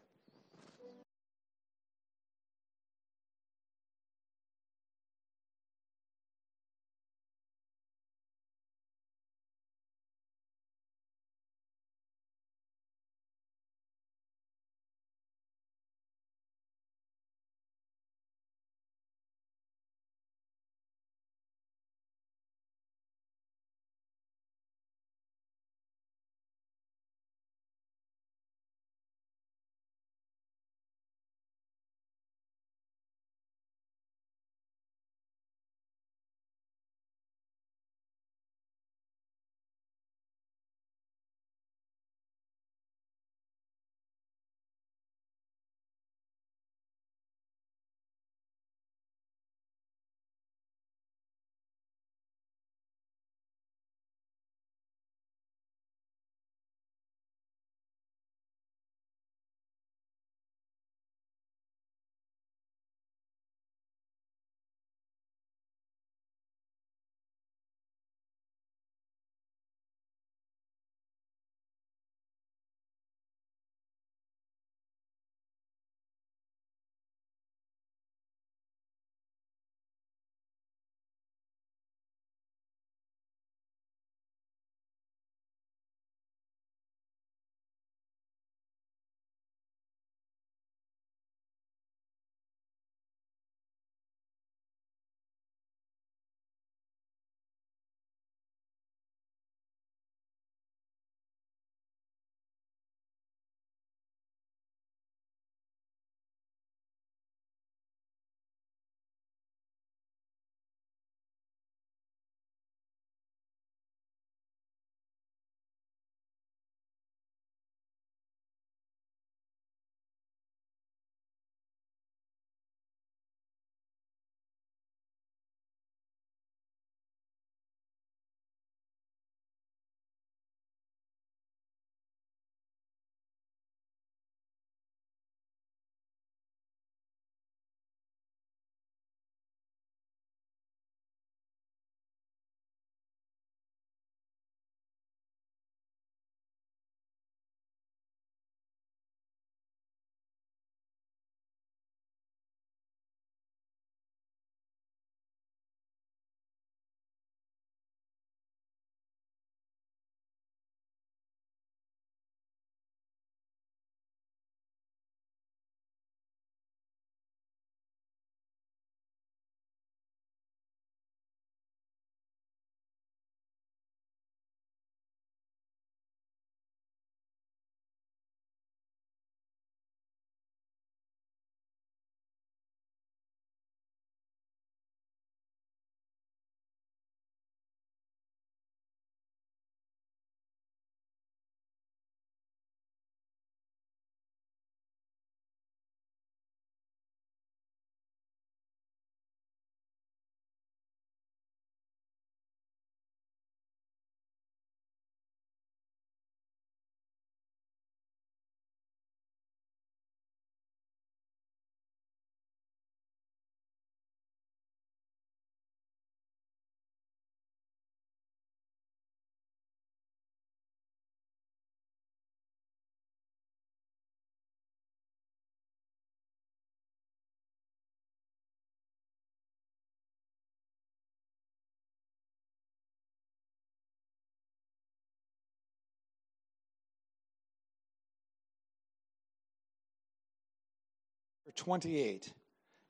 28. 241.52 242.32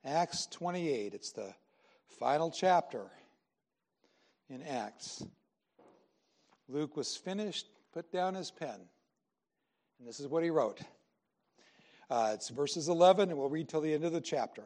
Acts 0.03 0.47
28. 0.47 1.13
It's 1.13 1.31
the 1.31 1.53
final 2.19 2.51
chapter 2.51 3.09
in 4.49 4.61
Acts. 4.63 5.23
Luke 6.67 6.95
was 6.95 7.15
finished, 7.15 7.67
put 7.93 8.11
down 8.11 8.33
his 8.33 8.51
pen, 8.51 8.79
and 9.99 10.07
this 10.07 10.19
is 10.19 10.27
what 10.27 10.43
he 10.43 10.49
wrote. 10.49 10.81
Uh, 12.09 12.31
it's 12.33 12.49
verses 12.49 12.87
11, 12.87 13.29
and 13.29 13.37
we'll 13.37 13.49
read 13.49 13.69
till 13.69 13.81
the 13.81 13.93
end 13.93 14.03
of 14.03 14.13
the 14.13 14.21
chapter. 14.21 14.63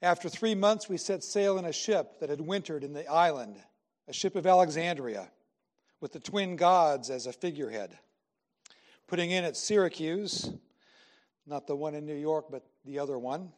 After 0.00 0.28
three 0.28 0.54
months, 0.54 0.88
we 0.88 0.96
set 0.96 1.24
sail 1.24 1.58
in 1.58 1.64
a 1.64 1.72
ship 1.72 2.20
that 2.20 2.30
had 2.30 2.40
wintered 2.40 2.84
in 2.84 2.92
the 2.92 3.06
island, 3.08 3.56
a 4.06 4.12
ship 4.12 4.36
of 4.36 4.46
Alexandria, 4.46 5.28
with 6.00 6.12
the 6.12 6.20
twin 6.20 6.56
gods 6.56 7.10
as 7.10 7.26
a 7.26 7.32
figurehead. 7.32 7.98
Putting 9.08 9.30
in 9.30 9.44
at 9.44 9.56
Syracuse, 9.56 10.50
not 11.48 11.66
the 11.66 11.76
one 11.76 11.94
in 11.94 12.04
New 12.04 12.14
York, 12.14 12.46
but 12.50 12.62
the 12.84 12.98
other 12.98 13.18
one. 13.18 13.50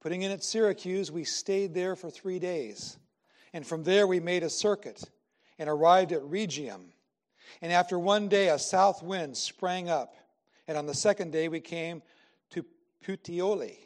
Putting 0.00 0.22
in 0.22 0.30
at 0.30 0.44
Syracuse, 0.44 1.10
we 1.10 1.24
stayed 1.24 1.74
there 1.74 1.96
for 1.96 2.10
three 2.10 2.38
days. 2.38 2.96
And 3.52 3.66
from 3.66 3.82
there, 3.84 4.06
we 4.06 4.20
made 4.20 4.42
a 4.42 4.50
circuit 4.50 5.02
and 5.58 5.68
arrived 5.68 6.12
at 6.12 6.22
Rhegium. 6.22 6.92
And 7.60 7.72
after 7.72 7.98
one 7.98 8.28
day, 8.28 8.48
a 8.48 8.58
south 8.58 9.02
wind 9.02 9.36
sprang 9.36 9.88
up. 9.88 10.14
And 10.68 10.78
on 10.78 10.86
the 10.86 10.94
second 10.94 11.32
day, 11.32 11.48
we 11.48 11.60
came 11.60 12.02
to 12.50 12.64
Puteoli. 13.04 13.78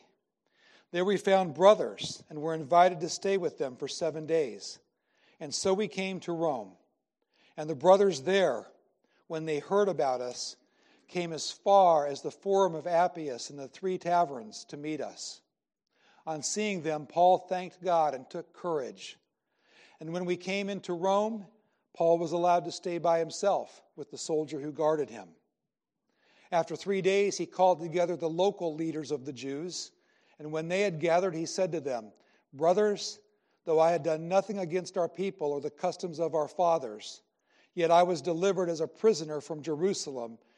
There 0.91 1.05
we 1.05 1.17
found 1.17 1.55
brothers 1.55 2.23
and 2.31 2.41
were 2.41 2.55
invited 2.55 3.01
to 3.01 3.09
stay 3.09 3.37
with 3.37 3.59
them 3.59 3.77
for 3.77 3.89
seven 3.89 4.27
days. 4.27 4.79
And 5.41 5.55
so 5.55 5.75
we 5.75 5.89
came 5.89 6.21
to 6.21 6.33
Rome. 6.33 6.73
And 7.57 7.69
the 7.69 7.75
brothers 7.75 8.23
there, 8.23 8.67
when 9.27 9.45
they 9.45 9.59
heard 9.59 9.89
about 9.89 10.21
us, 10.21 10.57
came 11.09 11.33
as 11.33 11.51
far 11.51 12.07
as 12.07 12.21
the 12.21 12.31
Forum 12.31 12.75
of 12.75 12.87
Appius 12.87 13.51
and 13.51 13.59
the 13.59 13.69
three 13.69 13.99
taverns 13.99 14.65
to 14.67 14.77
meet 14.77 15.01
us. 15.01 15.41
On 16.27 16.43
seeing 16.43 16.83
them, 16.83 17.07
Paul 17.07 17.39
thanked 17.39 17.83
God 17.83 18.15
and 18.15 18.29
took 18.29 18.53
courage. 18.53 19.17
And 20.01 20.13
when 20.13 20.27
we 20.27 20.37
came 20.37 20.69
into 20.69 20.93
Rome, 20.93 21.47
Paul 21.95 22.19
was 22.19 22.33
allowed 22.33 22.65
to 22.67 22.73
stay 22.73 22.99
by 22.99 23.19
himself 23.19 23.83
with 23.97 24.11
the 24.11 24.19
soldier 24.19 24.61
who 24.61 24.71
guarded 24.71 25.11
him. 25.11 25.29
After 26.53 26.77
three 26.77 27.03
days, 27.03 27.37
he 27.37 27.47
called 27.47 27.81
together 27.81 28.17
the 28.17 28.29
local 28.29 28.75
leaders 28.75 29.11
of 29.11 29.25
the 29.25 29.33
Jews, 29.33 29.91
and 30.39 30.53
when 30.53 30.69
they 30.69 30.83
had 30.83 31.01
gathered, 31.01 31.35
he 31.35 31.47
said 31.47 31.73
to 31.73 31.81
them, 31.81 32.13
Brothers, 32.53 33.19
though 33.65 33.81
I 33.81 33.91
had 33.91 34.03
done 34.03 34.29
nothing 34.29 34.59
against 34.59 34.97
our 34.97 35.09
people 35.09 35.53
or 35.53 35.61
the 35.61 35.71
customs 35.71 36.21
of 36.21 36.35
our 36.35 36.49
fathers, 36.49 37.23
yet 37.75 37.91
I 37.91 38.03
was 38.03 38.23
delivered 38.23 38.71
as 38.71 38.81
a 38.81 38.89
prisoner 38.89 39.41
from 39.41 39.63
Jerusalem 39.63 40.39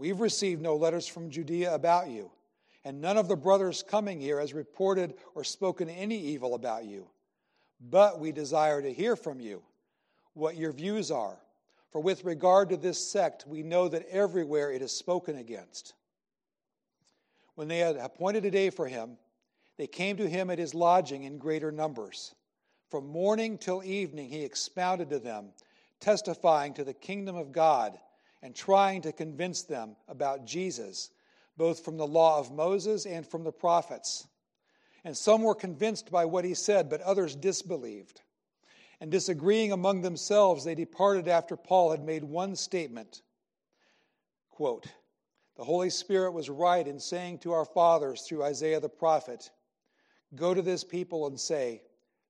We've 0.00 0.20
received 0.20 0.62
no 0.62 0.76
letters 0.76 1.06
from 1.06 1.28
Judea 1.28 1.74
about 1.74 2.08
you, 2.08 2.30
and 2.86 3.02
none 3.02 3.18
of 3.18 3.28
the 3.28 3.36
brothers 3.36 3.84
coming 3.86 4.18
here 4.18 4.40
has 4.40 4.54
reported 4.54 5.12
or 5.34 5.44
spoken 5.44 5.90
any 5.90 6.18
evil 6.18 6.54
about 6.54 6.86
you. 6.86 7.10
But 7.82 8.18
we 8.18 8.32
desire 8.32 8.80
to 8.80 8.90
hear 8.90 9.14
from 9.14 9.40
you 9.40 9.62
what 10.32 10.56
your 10.56 10.72
views 10.72 11.10
are. 11.10 11.38
For 11.92 12.00
with 12.00 12.24
regard 12.24 12.70
to 12.70 12.78
this 12.78 13.10
sect, 13.12 13.46
we 13.46 13.62
know 13.62 13.88
that 13.88 14.06
everywhere 14.08 14.72
it 14.72 14.80
is 14.80 14.90
spoken 14.90 15.36
against. 15.36 15.92
When 17.54 17.68
they 17.68 17.80
had 17.80 17.96
appointed 17.96 18.46
a 18.46 18.50
day 18.50 18.70
for 18.70 18.88
him, 18.88 19.18
they 19.76 19.86
came 19.86 20.16
to 20.16 20.30
him 20.30 20.48
at 20.48 20.58
his 20.58 20.74
lodging 20.74 21.24
in 21.24 21.36
greater 21.36 21.70
numbers. 21.70 22.34
From 22.88 23.06
morning 23.06 23.58
till 23.58 23.84
evening, 23.84 24.30
he 24.30 24.44
expounded 24.44 25.10
to 25.10 25.18
them, 25.18 25.52
testifying 26.00 26.72
to 26.72 26.84
the 26.84 26.94
kingdom 26.94 27.36
of 27.36 27.52
God 27.52 27.98
and 28.42 28.54
trying 28.54 29.02
to 29.02 29.12
convince 29.12 29.62
them 29.62 29.96
about 30.08 30.46
Jesus, 30.46 31.10
both 31.56 31.84
from 31.84 31.96
the 31.96 32.06
law 32.06 32.38
of 32.38 32.52
Moses 32.52 33.06
and 33.06 33.26
from 33.26 33.44
the 33.44 33.52
prophets. 33.52 34.26
And 35.04 35.16
some 35.16 35.42
were 35.42 35.54
convinced 35.54 36.10
by 36.10 36.24
what 36.24 36.44
he 36.44 36.54
said, 36.54 36.88
but 36.88 37.00
others 37.02 37.34
disbelieved. 37.34 38.20
And 39.00 39.10
disagreeing 39.10 39.72
among 39.72 40.02
themselves, 40.02 40.64
they 40.64 40.74
departed 40.74 41.26
after 41.26 41.56
Paul 41.56 41.90
had 41.90 42.04
made 42.04 42.22
one 42.22 42.54
statement 42.54 43.22
quote, 44.50 44.86
The 45.56 45.64
Holy 45.64 45.88
Spirit 45.88 46.32
was 46.32 46.50
right 46.50 46.86
in 46.86 47.00
saying 47.00 47.38
to 47.38 47.52
our 47.52 47.64
fathers 47.64 48.20
through 48.22 48.44
Isaiah 48.44 48.78
the 48.78 48.90
prophet, 48.90 49.50
Go 50.34 50.52
to 50.52 50.60
this 50.60 50.84
people 50.84 51.26
and 51.26 51.40
say, 51.40 51.80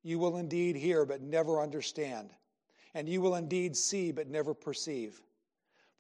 You 0.04 0.20
will 0.20 0.37
indeed 0.37 0.76
hear, 0.76 1.04
but 1.04 1.22
never 1.22 1.61
understand, 1.61 2.30
and 2.94 3.08
you 3.08 3.20
will 3.20 3.34
indeed 3.34 3.76
see, 3.76 4.12
but 4.12 4.28
never 4.28 4.54
perceive. 4.54 5.20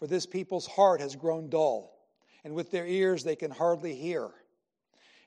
For 0.00 0.08
this 0.08 0.26
people's 0.26 0.66
heart 0.66 1.00
has 1.00 1.14
grown 1.14 1.48
dull, 1.48 1.96
and 2.42 2.54
with 2.54 2.72
their 2.72 2.86
ears 2.86 3.22
they 3.22 3.36
can 3.36 3.52
hardly 3.52 3.94
hear, 3.94 4.30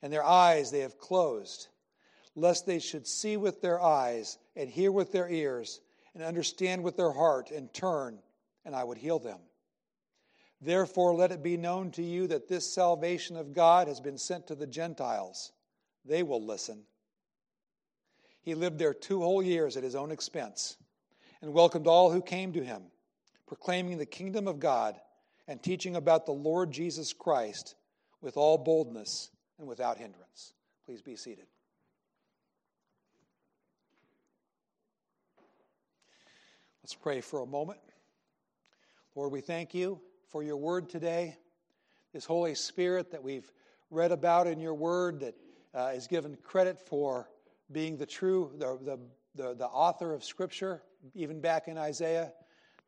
and 0.01 0.11
their 0.11 0.25
eyes 0.25 0.69
they 0.69 0.79
have 0.79 0.97
closed 0.97 1.69
lest 2.35 2.65
they 2.65 2.79
should 2.79 3.07
see 3.07 3.37
with 3.37 3.61
their 3.61 3.81
eyes 3.81 4.37
and 4.55 4.69
hear 4.69 4.91
with 4.91 5.11
their 5.11 5.29
ears 5.29 5.81
and 6.13 6.23
understand 6.23 6.83
with 6.83 6.97
their 6.97 7.11
heart 7.11 7.51
and 7.51 7.73
turn, 7.73 8.19
and 8.65 8.75
I 8.75 8.83
would 8.83 8.97
heal 8.97 9.19
them. 9.19 9.39
Therefore, 10.61 11.13
let 11.15 11.31
it 11.31 11.43
be 11.43 11.57
known 11.57 11.91
to 11.91 12.03
you 12.03 12.27
that 12.27 12.47
this 12.47 12.73
salvation 12.73 13.35
of 13.35 13.53
God 13.53 13.87
has 13.87 13.99
been 13.99 14.17
sent 14.17 14.47
to 14.47 14.55
the 14.55 14.67
Gentiles. 14.67 15.51
They 16.05 16.23
will 16.23 16.43
listen. 16.43 16.83
He 18.41 18.55
lived 18.55 18.79
there 18.79 18.93
two 18.93 19.19
whole 19.19 19.43
years 19.43 19.77
at 19.77 19.83
his 19.83 19.95
own 19.95 20.11
expense 20.11 20.77
and 21.41 21.53
welcomed 21.53 21.87
all 21.87 22.11
who 22.11 22.21
came 22.21 22.53
to 22.53 22.63
him, 22.63 22.83
proclaiming 23.53 23.99
the 23.99 24.05
kingdom 24.07 24.47
of 24.47 24.59
God 24.59 24.99
and 25.47 25.61
teaching 25.61 25.95
about 25.95 26.25
the 26.25 26.31
Lord 26.31 26.71
Jesus 26.71 27.13
Christ 27.13 27.75
with 28.19 28.35
all 28.35 28.57
boldness 28.57 29.29
and 29.59 29.67
without 29.67 29.99
hindrance. 29.99 30.53
Please 30.87 31.03
be 31.03 31.15
seated. 31.15 31.45
Let's 36.81 36.95
pray 36.95 37.21
for 37.21 37.41
a 37.41 37.45
moment. 37.45 37.79
Lord, 39.13 39.31
we 39.31 39.39
thank 39.39 39.75
you 39.75 40.01
for 40.29 40.41
your 40.41 40.57
word 40.57 40.89
today, 40.89 41.37
this 42.11 42.25
Holy 42.25 42.55
Spirit 42.55 43.11
that 43.11 43.21
we've 43.21 43.51
read 43.91 44.11
about 44.11 44.47
in 44.47 44.59
your 44.59 44.73
word 44.73 45.19
that 45.19 45.35
uh, 45.75 45.91
is 45.93 46.07
given 46.07 46.35
credit 46.43 46.79
for 46.79 47.29
being 47.71 47.97
the 47.97 48.07
true, 48.07 48.51
the, 48.57 48.79
the, 48.81 48.99
the, 49.35 49.53
the 49.53 49.67
author 49.67 50.11
of 50.11 50.23
Scripture, 50.23 50.81
even 51.13 51.39
back 51.39 51.67
in 51.67 51.77
Isaiah. 51.77 52.33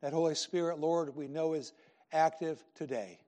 That 0.02 0.12
Holy 0.12 0.34
Spirit, 0.34 0.78
Lord, 0.78 1.16
we 1.16 1.28
know 1.28 1.54
is 1.54 1.72
active 2.12 2.62
today 2.74 3.18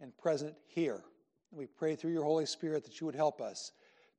and 0.00 0.16
present 0.16 0.54
here. 0.66 1.02
We 1.50 1.66
pray 1.66 1.96
through 1.96 2.12
your 2.12 2.24
Holy 2.24 2.46
Spirit 2.46 2.84
that 2.84 3.00
you 3.00 3.06
would 3.06 3.14
help 3.14 3.40
us 3.40 3.72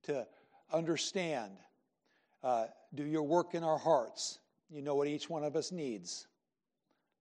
to 0.03 0.25
understand, 0.71 1.51
uh, 2.43 2.65
do 2.93 3.03
your 3.03 3.23
work 3.23 3.53
in 3.55 3.63
our 3.63 3.77
hearts, 3.77 4.39
you 4.69 4.81
know 4.81 4.95
what 4.95 5.07
each 5.07 5.29
one 5.29 5.43
of 5.43 5.55
us 5.55 5.71
needs. 5.71 6.27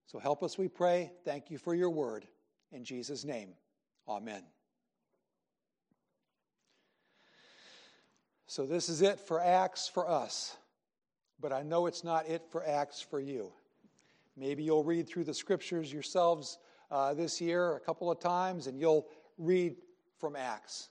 So 0.07 0.19
help 0.19 0.43
us, 0.43 0.57
we 0.57 0.67
pray. 0.67 1.11
Thank 1.23 1.49
you 1.49 1.57
for 1.57 1.73
your 1.75 1.89
word. 1.89 2.27
In 2.71 2.83
Jesus' 2.83 3.23
name, 3.23 3.49
amen. 4.07 4.43
So, 8.47 8.65
this 8.65 8.89
is 8.89 9.01
it 9.01 9.19
for 9.19 9.41
Acts 9.41 9.87
for 9.87 10.07
us, 10.07 10.55
but 11.39 11.51
I 11.51 11.63
know 11.63 11.87
it's 11.87 12.03
not 12.03 12.27
it 12.27 12.43
for 12.51 12.65
Acts 12.65 13.01
for 13.01 13.19
you. 13.19 13.51
Maybe 14.37 14.63
you'll 14.63 14.83
read 14.83 15.07
through 15.07 15.23
the 15.23 15.33
scriptures 15.33 15.91
yourselves 15.91 16.57
uh, 16.91 17.13
this 17.13 17.39
year 17.39 17.75
a 17.75 17.79
couple 17.79 18.11
of 18.11 18.19
times 18.19 18.67
and 18.67 18.79
you'll 18.79 19.07
read 19.37 19.75
from 20.19 20.35
Acts. 20.35 20.89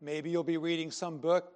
Maybe 0.00 0.30
you'll 0.30 0.44
be 0.44 0.58
reading 0.58 0.90
some 0.90 1.18
book, 1.18 1.52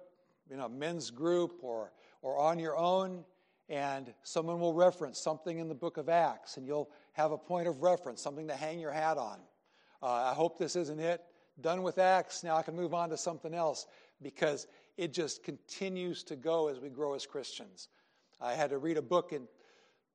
you 0.49 0.57
know, 0.57 0.67
men's 0.67 1.11
group 1.11 1.59
or, 1.61 1.91
or 2.21 2.37
on 2.37 2.57
your 2.57 2.75
own, 2.75 3.23
and 3.69 4.13
someone 4.23 4.59
will 4.59 4.73
reference 4.73 5.19
something 5.19 5.59
in 5.59 5.67
the 5.67 5.75
book 5.75 5.97
of 5.97 6.09
Acts, 6.09 6.57
and 6.57 6.67
you'll 6.67 6.89
have 7.13 7.31
a 7.31 7.37
point 7.37 7.67
of 7.67 7.81
reference, 7.81 8.21
something 8.21 8.47
to 8.47 8.55
hang 8.55 8.79
your 8.79 8.91
hat 8.91 9.17
on. 9.17 9.39
Uh, 10.01 10.07
I 10.07 10.33
hope 10.33 10.57
this 10.57 10.75
isn't 10.75 10.99
it. 10.99 11.21
Done 11.61 11.83
with 11.83 11.99
Acts, 11.99 12.43
now 12.43 12.55
I 12.57 12.63
can 12.63 12.75
move 12.75 12.93
on 12.93 13.09
to 13.09 13.17
something 13.17 13.53
else 13.53 13.85
because 14.21 14.67
it 14.97 15.13
just 15.13 15.43
continues 15.43 16.23
to 16.23 16.35
go 16.35 16.67
as 16.67 16.79
we 16.79 16.89
grow 16.89 17.13
as 17.13 17.25
Christians. 17.25 17.89
I 18.41 18.53
had 18.53 18.71
to 18.71 18.77
read 18.77 18.97
a 18.97 19.01
book 19.01 19.31
in, 19.33 19.47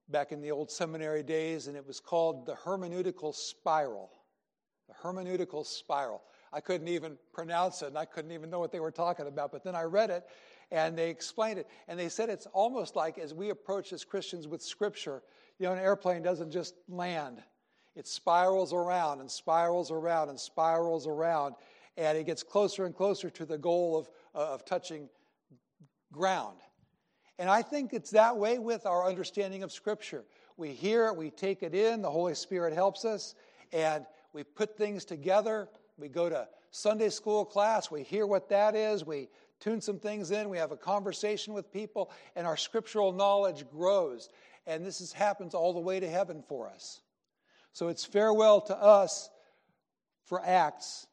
back 0.08 0.32
in 0.32 0.40
the 0.40 0.50
old 0.50 0.70
seminary 0.70 1.22
days, 1.22 1.66
and 1.66 1.76
it 1.76 1.86
was 1.86 2.00
called 2.00 2.46
The 2.46 2.54
Hermeneutical 2.54 3.34
Spiral. 3.34 4.10
The 4.88 4.94
Hermeneutical 4.94 5.64
Spiral. 5.66 6.22
I 6.52 6.60
couldn't 6.60 6.88
even 6.88 7.18
pronounce 7.32 7.82
it, 7.82 7.88
and 7.88 7.98
I 7.98 8.04
couldn't 8.04 8.32
even 8.32 8.50
know 8.50 8.60
what 8.60 8.72
they 8.72 8.80
were 8.80 8.92
talking 8.92 9.26
about, 9.26 9.52
but 9.52 9.64
then 9.64 9.74
I 9.74 9.82
read 9.82 10.10
it, 10.10 10.24
and 10.70 10.96
they 10.96 11.10
explained 11.10 11.58
it. 11.58 11.66
And 11.88 11.98
they 11.98 12.08
said 12.08 12.28
it's 12.28 12.46
almost 12.46 12.96
like 12.96 13.18
as 13.18 13.34
we 13.34 13.50
approach 13.50 13.92
as 13.92 14.04
Christians 14.04 14.46
with 14.46 14.62
Scripture, 14.62 15.22
you 15.58 15.66
know, 15.66 15.72
an 15.72 15.78
airplane 15.78 16.22
doesn't 16.22 16.50
just 16.50 16.74
land, 16.88 17.42
it 17.94 18.06
spirals 18.06 18.72
around 18.72 19.20
and 19.20 19.30
spirals 19.30 19.90
around 19.90 20.28
and 20.28 20.38
spirals 20.38 21.06
around, 21.06 21.54
and 21.96 22.16
it 22.18 22.26
gets 22.26 22.42
closer 22.42 22.84
and 22.84 22.94
closer 22.94 23.30
to 23.30 23.46
the 23.46 23.58
goal 23.58 23.96
of, 23.96 24.10
uh, 24.34 24.52
of 24.52 24.64
touching 24.64 25.08
ground. 26.12 26.58
And 27.38 27.50
I 27.50 27.62
think 27.62 27.92
it's 27.92 28.10
that 28.10 28.36
way 28.36 28.58
with 28.58 28.86
our 28.86 29.06
understanding 29.06 29.62
of 29.62 29.72
Scripture. 29.72 30.24
We 30.56 30.70
hear 30.70 31.06
it, 31.08 31.16
we 31.16 31.30
take 31.30 31.62
it 31.62 31.74
in, 31.74 32.00
the 32.00 32.10
Holy 32.10 32.34
Spirit 32.34 32.72
helps 32.72 33.04
us, 33.04 33.34
and 33.72 34.06
we 34.32 34.42
put 34.42 34.76
things 34.76 35.04
together, 35.04 35.68
we 35.98 36.08
go 36.08 36.28
to 36.30 36.48
Sunday 36.70 37.10
school 37.10 37.44
class, 37.44 37.90
we 37.90 38.02
hear 38.02 38.26
what 38.26 38.48
that 38.48 38.74
is, 38.74 39.04
we 39.04 39.28
tune 39.60 39.80
some 39.80 39.98
things 39.98 40.30
in, 40.30 40.48
we 40.48 40.58
have 40.58 40.72
a 40.72 40.76
conversation 40.76 41.52
with 41.52 41.72
people, 41.72 42.10
and 42.36 42.46
our 42.46 42.56
scriptural 42.56 43.12
knowledge 43.12 43.64
grows. 43.70 44.28
And 44.66 44.84
this 44.84 45.00
is, 45.00 45.12
happens 45.12 45.54
all 45.54 45.72
the 45.72 45.80
way 45.80 46.00
to 46.00 46.08
heaven 46.08 46.42
for 46.48 46.68
us. 46.68 47.00
So 47.72 47.88
it's 47.88 48.04
farewell 48.04 48.60
to 48.62 48.76
us 48.76 49.30
for 50.24 50.44
Acts, 50.44 51.06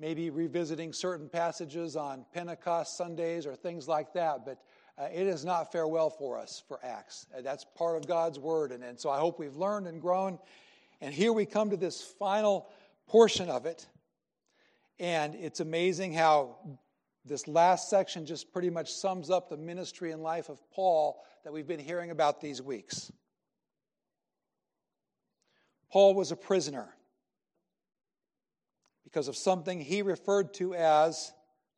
maybe 0.00 0.30
revisiting 0.30 0.94
certain 0.94 1.28
passages 1.28 1.94
on 1.94 2.24
Pentecost 2.32 2.96
Sundays 2.96 3.44
or 3.44 3.54
things 3.54 3.86
like 3.86 4.14
that, 4.14 4.46
but 4.46 4.58
uh, 4.98 5.08
it 5.12 5.26
is 5.26 5.44
not 5.44 5.70
farewell 5.70 6.08
for 6.08 6.38
us 6.38 6.62
for 6.66 6.80
Acts. 6.82 7.26
Uh, 7.36 7.42
that's 7.42 7.66
part 7.76 7.96
of 7.96 8.08
God's 8.08 8.38
Word. 8.38 8.72
And, 8.72 8.82
and 8.82 8.98
so 8.98 9.10
I 9.10 9.18
hope 9.18 9.38
we've 9.38 9.56
learned 9.56 9.86
and 9.86 10.00
grown. 10.00 10.38
And 11.02 11.12
here 11.12 11.32
we 11.34 11.44
come 11.44 11.70
to 11.70 11.76
this 11.76 12.00
final 12.18 12.66
portion 13.06 13.50
of 13.50 13.66
it. 13.66 13.86
And 14.98 15.34
it's 15.34 15.60
amazing 15.60 16.14
how 16.14 16.56
this 17.26 17.46
last 17.46 17.90
section 17.90 18.24
just 18.24 18.52
pretty 18.52 18.70
much 18.70 18.90
sums 18.92 19.30
up 19.30 19.50
the 19.50 19.56
ministry 19.56 20.12
and 20.12 20.22
life 20.22 20.48
of 20.48 20.58
Paul 20.70 21.22
that 21.44 21.52
we've 21.52 21.68
been 21.68 21.78
hearing 21.78 22.10
about 22.10 22.40
these 22.40 22.62
weeks. 22.62 23.12
Paul 25.90 26.14
was 26.14 26.32
a 26.32 26.36
prisoner 26.36 26.88
because 29.10 29.28
of 29.28 29.36
something 29.36 29.80
he 29.80 30.02
referred 30.02 30.54
to 30.54 30.74
as, 30.74 31.32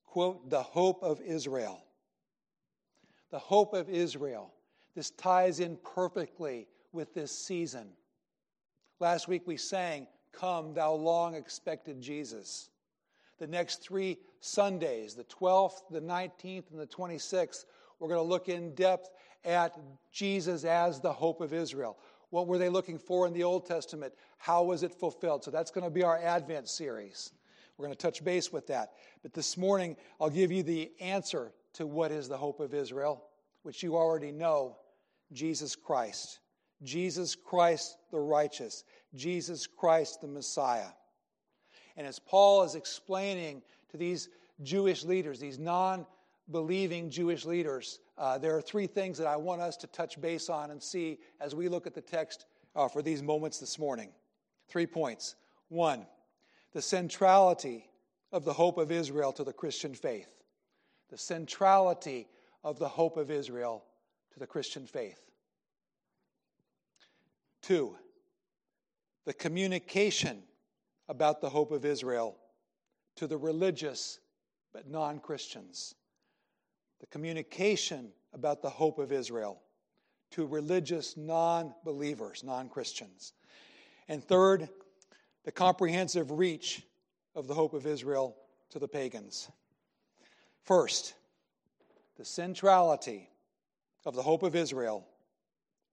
quote, 0.05 0.51
the 0.51 0.63
hope 0.63 1.03
of 1.03 1.21
Israel. 1.21 1.83
The 3.31 3.39
hope 3.39 3.73
of 3.73 3.89
Israel. 3.89 4.53
This 4.95 5.11
ties 5.11 5.61
in 5.61 5.79
perfectly 5.95 6.69
with 6.93 7.15
this 7.15 7.33
season. 7.33 7.89
Last 9.01 9.29
week 9.29 9.47
we 9.47 9.57
sang, 9.57 10.07
Come, 10.33 10.75
thou 10.75 10.93
long 10.93 11.35
expected 11.35 12.01
Jesus. 12.01 12.71
The 13.39 13.47
next 13.47 13.83
three 13.83 14.19
Sundays, 14.41 15.15
the 15.15 15.25
12th, 15.25 15.83
the 15.91 16.01
19th, 16.01 16.71
and 16.71 16.81
the 16.81 16.87
26th, 16.87 17.65
we're 17.99 18.09
going 18.09 18.19
to 18.19 18.29
look 18.29 18.49
in 18.49 18.75
depth 18.75 19.11
at 19.45 19.79
Jesus 20.13 20.65
as 20.65 21.01
the 21.01 21.13
hope 21.13 21.41
of 21.41 21.53
Israel. 21.53 21.99
What 22.33 22.47
were 22.47 22.57
they 22.57 22.71
looking 22.71 22.99
for 22.99 23.27
in 23.27 23.35
the 23.35 23.45
Old 23.45 23.67
Testament? 23.67 24.15
How 24.39 24.63
was 24.65 24.83
it 24.83 24.95
fulfilled? 24.95 25.45
So 25.45 25.51
that's 25.51 25.71
going 25.71 25.85
to 25.85 25.91
be 25.91 26.03
our 26.03 26.17
Advent 26.17 26.67
series. 26.67 27.31
We're 27.77 27.85
going 27.85 27.95
to 27.95 28.03
touch 28.03 28.25
base 28.25 28.51
with 28.51 28.69
that. 28.69 28.93
But 29.23 29.35
this 29.35 29.59
morning, 29.59 29.97
I'll 30.19 30.31
give 30.31 30.51
you 30.51 30.63
the 30.63 30.91
answer 30.99 31.53
to 31.75 31.87
what 31.87 32.11
is 32.11 32.31
the 32.31 32.39
hope 32.39 32.59
of 32.61 32.73
Israel, 32.73 33.23
which 33.65 33.83
you 33.83 33.97
already 33.97 34.33
know 34.33 34.79
Jesus 35.35 35.77
Christ. 35.77 36.39
Jesus 36.83 37.35
Christ 37.35 37.99
the 38.11 38.19
righteous. 38.19 38.85
Jesus 39.15 39.67
Christ 39.67 40.23
the 40.23 40.27
Messiah. 40.27 40.89
And 41.99 42.07
as 42.07 42.19
Paul 42.19 42.63
is 42.63 42.77
explaining 42.77 43.61
to 43.91 43.99
these 43.99 44.31
Jewish 44.63 45.05
leaders, 45.05 45.39
these 45.39 45.59
non 45.59 46.07
believing 46.51 47.11
Jewish 47.11 47.45
leaders, 47.45 47.99
uh, 48.19 48.39
there 48.39 48.57
are 48.57 48.63
three 48.63 48.87
things 48.87 49.19
that 49.19 49.27
I 49.27 49.37
want 49.37 49.61
us 49.61 49.77
to 49.79 49.87
touch 49.87 50.21
base 50.21 50.49
on 50.49 50.71
and 50.71 50.83
see 50.83 51.19
as 51.41 51.55
we 51.55 51.69
look 51.69 51.87
at 51.87 51.95
the 51.95 52.01
text 52.01 52.47
uh, 52.77 52.89
for 52.89 53.03
these 53.03 53.23
moments 53.23 53.59
this 53.59 53.79
morning. 53.79 54.11
Three 54.69 54.87
points. 54.87 55.37
One, 55.69 56.07
the 56.73 56.83
centrality 56.83 57.89
of 58.33 58.45
the 58.45 58.53
hope 58.53 58.79
of 58.79 58.93
Israel 58.93 59.33
to 59.33 59.45
the 59.45 59.53
Christian 59.53 59.95
faith. 59.95 60.29
The 61.11 61.19
centrality 61.19 62.29
of 62.65 62.79
the 62.79 62.89
hope 62.89 63.17
of 63.17 63.31
Israel 63.31 63.85
to 64.33 64.39
the 64.39 64.47
Christian 64.47 64.87
faith. 64.87 65.21
Two, 67.63 67.97
the 69.25 69.35
communication 69.35 70.43
about 71.09 71.41
the 71.41 71.51
hope 71.51 71.71
of 71.71 71.85
Israel 71.85 72.37
to 73.17 73.27
the 73.27 73.37
religious 73.37 74.21
but 74.73 74.89
non 74.89 75.19
Christians 75.19 75.95
the 77.03 77.07
communication 77.09 78.13
about 78.33 78.63
the 78.63 78.71
hope 78.71 78.99
of 79.01 79.13
Israel 79.13 79.61
to 80.31 80.47
religious 80.47 81.17
non 81.17 81.75
believers, 81.85 82.43
non 82.45 82.69
Christians. 82.69 83.33
And 84.09 84.25
third, 84.25 84.69
the 85.45 85.53
comprehensive 85.53 86.31
reach 86.31 86.83
of 87.35 87.49
the 87.49 87.55
hope 87.55 87.75
of 87.75 87.87
Israel 87.87 88.37
to 88.71 88.79
the 88.79 88.87
pagans. 88.87 89.51
First, 90.63 91.15
the 92.17 92.25
centrality 92.25 93.29
of 94.07 94.15
the 94.15 94.23
hope 94.23 94.45
of 94.45 94.55
Israel 94.55 95.05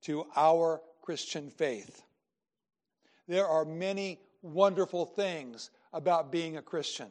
to 0.04 0.28
our 0.36 0.80
Christian 1.02 1.50
faith. 1.50 2.04
There 3.28 3.48
are 3.48 3.66
many 3.66 4.20
wonderful 4.44 5.06
things 5.08 5.72
about 5.92 6.32
being 6.32 6.58
a 6.58 6.62
Christian, 6.62 7.08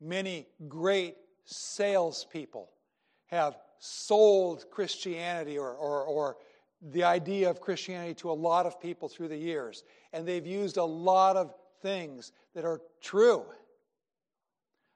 many 0.00 0.46
great 0.68 1.16
salespeople 1.44 2.70
have 3.26 3.56
sold 3.78 4.66
Christianity 4.70 5.58
or, 5.58 5.72
or, 5.72 6.04
or 6.04 6.36
the 6.90 7.04
idea 7.04 7.48
of 7.50 7.60
Christianity 7.60 8.14
to 8.14 8.30
a 8.30 8.32
lot 8.32 8.66
of 8.66 8.80
people 8.80 9.08
through 9.08 9.28
the 9.28 9.36
years. 9.36 9.84
And 10.12 10.26
they've 10.26 10.46
used 10.46 10.76
a 10.76 10.84
lot 10.84 11.36
of 11.36 11.54
things 11.80 12.32
that 12.54 12.64
are 12.64 12.80
true. 13.00 13.44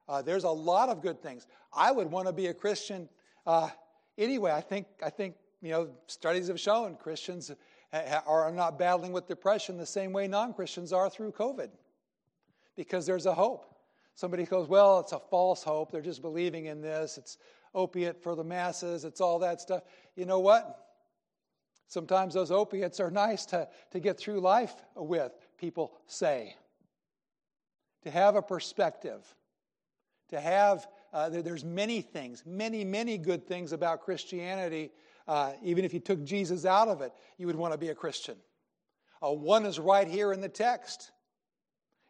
Uh, 0.09 0.23
there's 0.23 0.45
a 0.45 0.51
lot 0.51 0.89
of 0.89 1.03
good 1.03 1.23
things. 1.23 1.47
I 1.73 1.93
would 1.93 2.11
want 2.11 2.27
to 2.27 2.33
be 2.33 2.47
a 2.47 2.55
Christian 2.55 3.09
uh, 3.47 3.69
anyway. 4.17 4.53
I 4.53 4.61
think, 4.61 4.87
I 5.05 5.11
think, 5.11 5.35
you 5.61 5.71
know, 5.71 5.91
studies 6.07 6.49
have 6.49 6.61
shown 6.61 6.97
Christians 6.97 7.51
are 8.27 8.53
not 8.53 8.79
battling 8.79 9.13
with 9.13 9.27
depression 9.27 9.77
the 9.79 9.87
same 9.87 10.13
way 10.13 10.29
non 10.29 10.53
Christians 10.53 10.93
are 10.93 11.09
through 11.09 11.33
COVID 11.33 11.71
because 12.77 13.07
there's 13.07 13.27
a 13.27 13.35
hope. 13.35 13.68
Somebody 14.19 14.47
goes, 14.47 14.67
well, 14.67 14.99
it's 14.99 15.13
a 15.13 15.21
false 15.21 15.63
hope. 15.63 15.93
They're 15.93 16.01
just 16.01 16.23
believing 16.23 16.67
in 16.67 16.81
this. 16.81 17.19
It's 17.19 17.39
opiate 17.73 18.21
for 18.21 18.35
the 18.35 18.43
masses. 18.43 19.05
It's 19.05 19.21
all 19.21 19.39
that 19.39 19.61
stuff. 19.61 19.85
You 20.17 20.27
know 20.27 20.41
what? 20.41 20.89
Sometimes 21.87 22.35
those 22.35 22.51
opiates 22.51 22.99
are 22.99 23.13
nice 23.13 23.47
to, 23.47 23.69
to 23.93 24.01
get 24.01 24.19
through 24.19 24.41
life 24.41 24.75
with, 24.97 25.31
people 25.57 25.93
say. 26.09 26.57
To 28.03 28.11
have 28.11 28.35
a 28.35 28.43
perspective. 28.43 29.25
To 30.31 30.41
have, 30.41 30.89
uh, 31.13 31.29
there's 31.29 31.65
many 31.65 32.01
things, 32.01 32.43
many, 32.45 32.85
many 32.85 33.19
good 33.19 33.47
things 33.47 33.71
about 33.71 34.01
Christianity. 34.01 34.91
Uh, 35.29 35.53
even 35.63 35.85
if 35.85 35.95
you 35.95 36.01
took 36.01 36.25
Jesus 36.25 36.65
out 36.65 36.89
of 36.89 37.03
it, 37.03 37.13
you 37.37 37.47
would 37.47 37.55
want 37.55 37.73
to 37.73 37.79
be 37.79 37.91
a 37.91 37.95
Christian. 37.95 38.35
Uh, 39.23 39.31
one 39.31 39.65
is 39.65 39.79
right 39.79 40.09
here 40.09 40.33
in 40.33 40.41
the 40.41 40.49
text, 40.49 41.13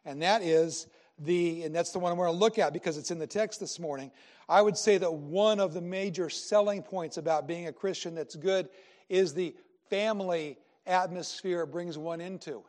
and 0.05 0.23
that 0.23 0.41
is 0.41 0.87
the, 1.19 1.63
and 1.63 1.75
that's 1.75 1.91
the 1.91 1.99
one 1.99 2.11
I'm 2.11 2.17
going 2.17 2.31
to 2.31 2.37
look 2.37 2.57
at 2.59 2.73
because 2.73 2.97
it's 2.97 3.11
in 3.11 3.19
the 3.19 3.27
text 3.27 3.59
this 3.59 3.79
morning. 3.79 4.11
I 4.47 4.61
would 4.61 4.77
say 4.77 4.97
that 4.97 5.13
one 5.13 5.59
of 5.59 5.73
the 5.73 5.81
major 5.81 6.29
selling 6.29 6.81
points 6.81 7.17
about 7.17 7.47
being 7.47 7.67
a 7.67 7.73
Christian 7.73 8.15
that's 8.15 8.35
good 8.35 8.69
is 9.09 9.33
the 9.33 9.55
family 9.89 10.57
atmosphere 10.85 11.61
it 11.61 11.67
brings 11.67 11.97
one 11.97 12.21
into, 12.21 12.63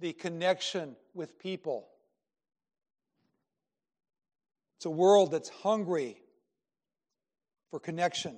the 0.00 0.12
connection 0.12 0.96
with 1.14 1.38
people. 1.38 1.88
It's 4.76 4.86
a 4.86 4.90
world 4.90 5.30
that's 5.30 5.48
hungry 5.48 6.18
for 7.70 7.80
connection. 7.80 8.36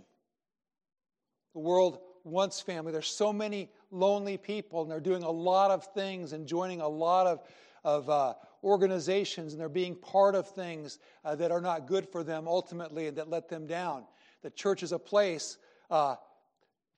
The 1.54 1.60
world 1.60 1.98
wants 2.24 2.60
family. 2.60 2.92
There's 2.92 3.06
so 3.08 3.32
many 3.32 3.70
lonely 3.90 4.36
people, 4.36 4.82
and 4.82 4.90
they're 4.90 5.00
doing 5.00 5.22
a 5.22 5.30
lot 5.30 5.70
of 5.70 5.84
things 5.94 6.32
and 6.32 6.46
joining 6.46 6.80
a 6.80 6.88
lot 6.88 7.26
of, 7.26 7.40
of 7.86 8.10
uh, 8.10 8.34
organizations 8.64 9.52
and 9.52 9.60
they're 9.60 9.68
being 9.68 9.94
part 9.94 10.34
of 10.34 10.48
things 10.48 10.98
uh, 11.24 11.36
that 11.36 11.52
are 11.52 11.60
not 11.60 11.86
good 11.86 12.06
for 12.08 12.24
them 12.24 12.48
ultimately 12.48 13.06
and 13.06 13.16
that 13.16 13.30
let 13.30 13.48
them 13.48 13.64
down. 13.66 14.04
The 14.42 14.50
church 14.50 14.82
is 14.82 14.90
a 14.90 14.98
place, 14.98 15.56
uh, 15.88 16.16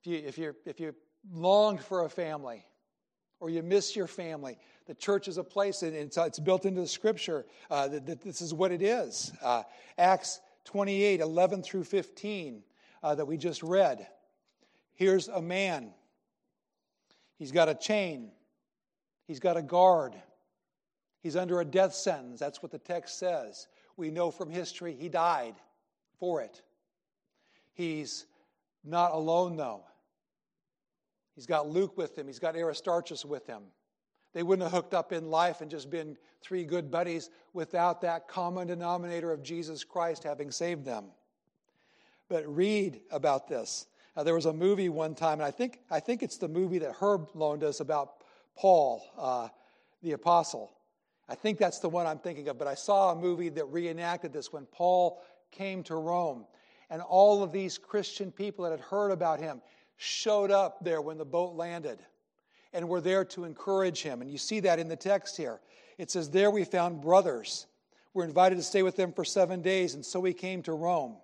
if, 0.02 0.06
you, 0.06 0.16
if, 0.26 0.38
you 0.38 0.56
if 0.64 0.80
you 0.80 0.94
longed 1.30 1.82
for 1.82 2.06
a 2.06 2.08
family 2.08 2.64
or 3.38 3.50
you 3.50 3.62
miss 3.62 3.94
your 3.94 4.06
family, 4.06 4.58
the 4.86 4.94
church 4.94 5.28
is 5.28 5.36
a 5.36 5.44
place, 5.44 5.82
and 5.82 5.94
it's, 5.94 6.16
it's 6.16 6.38
built 6.38 6.64
into 6.64 6.80
the 6.80 6.88
scripture 6.88 7.44
uh, 7.70 7.86
that, 7.88 8.06
that, 8.06 8.22
this 8.22 8.40
is 8.40 8.54
what 8.54 8.72
it 8.72 8.80
is. 8.80 9.30
Uh, 9.42 9.62
Acts 9.98 10.40
28 10.64 11.20
11 11.20 11.62
through 11.62 11.84
15 11.84 12.62
uh, 13.02 13.14
that 13.14 13.26
we 13.26 13.36
just 13.36 13.62
read. 13.62 14.08
Here's 14.94 15.28
a 15.28 15.42
man. 15.42 15.92
He's 17.38 17.52
got 17.52 17.68
a 17.68 17.74
chain. 17.74 18.30
He's 19.26 19.38
got 19.38 19.58
a 19.58 19.62
guard. 19.62 20.14
He's 21.20 21.36
under 21.36 21.60
a 21.60 21.64
death 21.64 21.94
sentence. 21.94 22.40
That's 22.40 22.62
what 22.62 22.72
the 22.72 22.78
text 22.78 23.18
says. 23.18 23.66
We 23.96 24.10
know 24.10 24.30
from 24.30 24.50
history 24.50 24.94
he 24.98 25.08
died 25.08 25.54
for 26.18 26.40
it. 26.40 26.62
He's 27.74 28.26
not 28.84 29.12
alone, 29.12 29.56
though. 29.56 29.82
He's 31.34 31.46
got 31.46 31.68
Luke 31.68 31.96
with 31.96 32.18
him, 32.18 32.26
he's 32.26 32.40
got 32.40 32.56
Aristarchus 32.56 33.24
with 33.24 33.46
him. 33.46 33.62
They 34.34 34.42
wouldn't 34.42 34.64
have 34.64 34.72
hooked 34.72 34.94
up 34.94 35.12
in 35.12 35.30
life 35.30 35.60
and 35.60 35.70
just 35.70 35.90
been 35.90 36.16
three 36.42 36.64
good 36.64 36.90
buddies 36.90 37.30
without 37.52 38.00
that 38.02 38.28
common 38.28 38.66
denominator 38.66 39.32
of 39.32 39.42
Jesus 39.42 39.84
Christ 39.84 40.22
having 40.22 40.50
saved 40.50 40.84
them. 40.84 41.06
But 42.28 42.46
read 42.46 43.00
about 43.10 43.48
this. 43.48 43.86
There 44.22 44.34
was 44.34 44.46
a 44.46 44.52
movie 44.52 44.88
one 44.88 45.14
time, 45.14 45.34
and 45.34 45.44
I 45.44 45.50
think, 45.50 45.78
I 45.90 46.00
think 46.00 46.22
it's 46.22 46.38
the 46.38 46.48
movie 46.48 46.78
that 46.78 46.92
Herb 46.92 47.28
loaned 47.34 47.62
us 47.62 47.80
about 47.80 48.24
Paul, 48.56 49.02
uh, 49.16 49.48
the 50.02 50.12
apostle. 50.12 50.72
I 51.28 51.34
think 51.34 51.58
that's 51.58 51.78
the 51.78 51.88
one 51.88 52.06
I'm 52.06 52.18
thinking 52.18 52.48
of, 52.48 52.58
but 52.58 52.68
I 52.68 52.74
saw 52.74 53.12
a 53.12 53.16
movie 53.16 53.50
that 53.50 53.66
reenacted 53.66 54.32
this 54.32 54.52
when 54.52 54.66
Paul 54.66 55.22
came 55.50 55.82
to 55.84 55.94
Rome. 55.94 56.46
And 56.90 57.02
all 57.02 57.42
of 57.42 57.52
these 57.52 57.76
Christian 57.76 58.32
people 58.32 58.64
that 58.64 58.70
had 58.70 58.80
heard 58.80 59.10
about 59.10 59.40
him 59.40 59.60
showed 59.96 60.50
up 60.50 60.82
there 60.82 61.02
when 61.02 61.18
the 61.18 61.24
boat 61.24 61.54
landed 61.54 61.98
and 62.72 62.88
were 62.88 63.00
there 63.00 63.24
to 63.26 63.44
encourage 63.44 64.02
him. 64.02 64.22
And 64.22 64.30
you 64.30 64.38
see 64.38 64.60
that 64.60 64.78
in 64.78 64.88
the 64.88 64.96
text 64.96 65.36
here. 65.36 65.60
It 65.98 66.10
says, 66.10 66.30
There 66.30 66.50
we 66.50 66.64
found 66.64 67.02
brothers. 67.02 67.66
We're 68.14 68.24
invited 68.24 68.56
to 68.56 68.62
stay 68.62 68.82
with 68.82 68.96
them 68.96 69.12
for 69.12 69.24
seven 69.24 69.60
days, 69.60 69.94
and 69.94 70.04
so 70.04 70.20
we 70.20 70.32
came 70.32 70.62
to 70.62 70.72
Rome. 70.72 71.16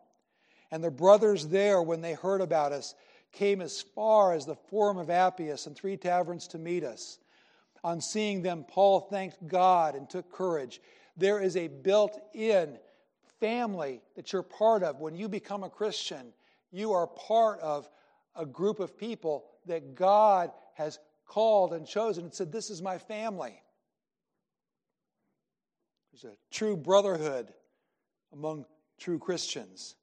And 0.70 0.82
the 0.84 0.90
brothers 0.90 1.48
there, 1.48 1.80
when 1.80 2.02
they 2.02 2.12
heard 2.12 2.40
about 2.40 2.72
us, 2.72 2.94
came 3.32 3.60
as 3.60 3.80
far 3.80 4.32
as 4.32 4.46
the 4.46 4.54
Forum 4.54 4.98
of 4.98 5.10
Appius 5.10 5.66
and 5.66 5.74
three 5.74 5.96
taverns 5.96 6.46
to 6.48 6.58
meet 6.58 6.84
us. 6.84 7.18
On 7.84 8.00
seeing 8.00 8.42
them, 8.42 8.64
Paul 8.66 9.00
thanked 9.00 9.46
God 9.46 9.94
and 9.94 10.08
took 10.08 10.32
courage. 10.32 10.80
There 11.16 11.40
is 11.40 11.56
a 11.56 11.68
built 11.68 12.18
in 12.32 12.78
family 13.38 14.00
that 14.16 14.32
you're 14.32 14.42
part 14.42 14.82
of. 14.82 15.00
When 15.00 15.14
you 15.14 15.28
become 15.28 15.62
a 15.62 15.70
Christian, 15.70 16.32
you 16.72 16.92
are 16.92 17.06
part 17.06 17.60
of 17.60 17.88
a 18.34 18.46
group 18.46 18.80
of 18.80 18.98
people 18.98 19.44
that 19.66 19.94
God 19.94 20.50
has 20.74 20.98
called 21.26 21.74
and 21.74 21.86
chosen 21.86 22.24
and 22.24 22.34
said, 22.34 22.50
This 22.50 22.70
is 22.70 22.82
my 22.82 22.98
family. 22.98 23.60
There's 26.12 26.32
a 26.32 26.36
true 26.50 26.76
brotherhood 26.76 27.52
among 28.32 28.64
true 28.98 29.18
Christians. 29.18 29.94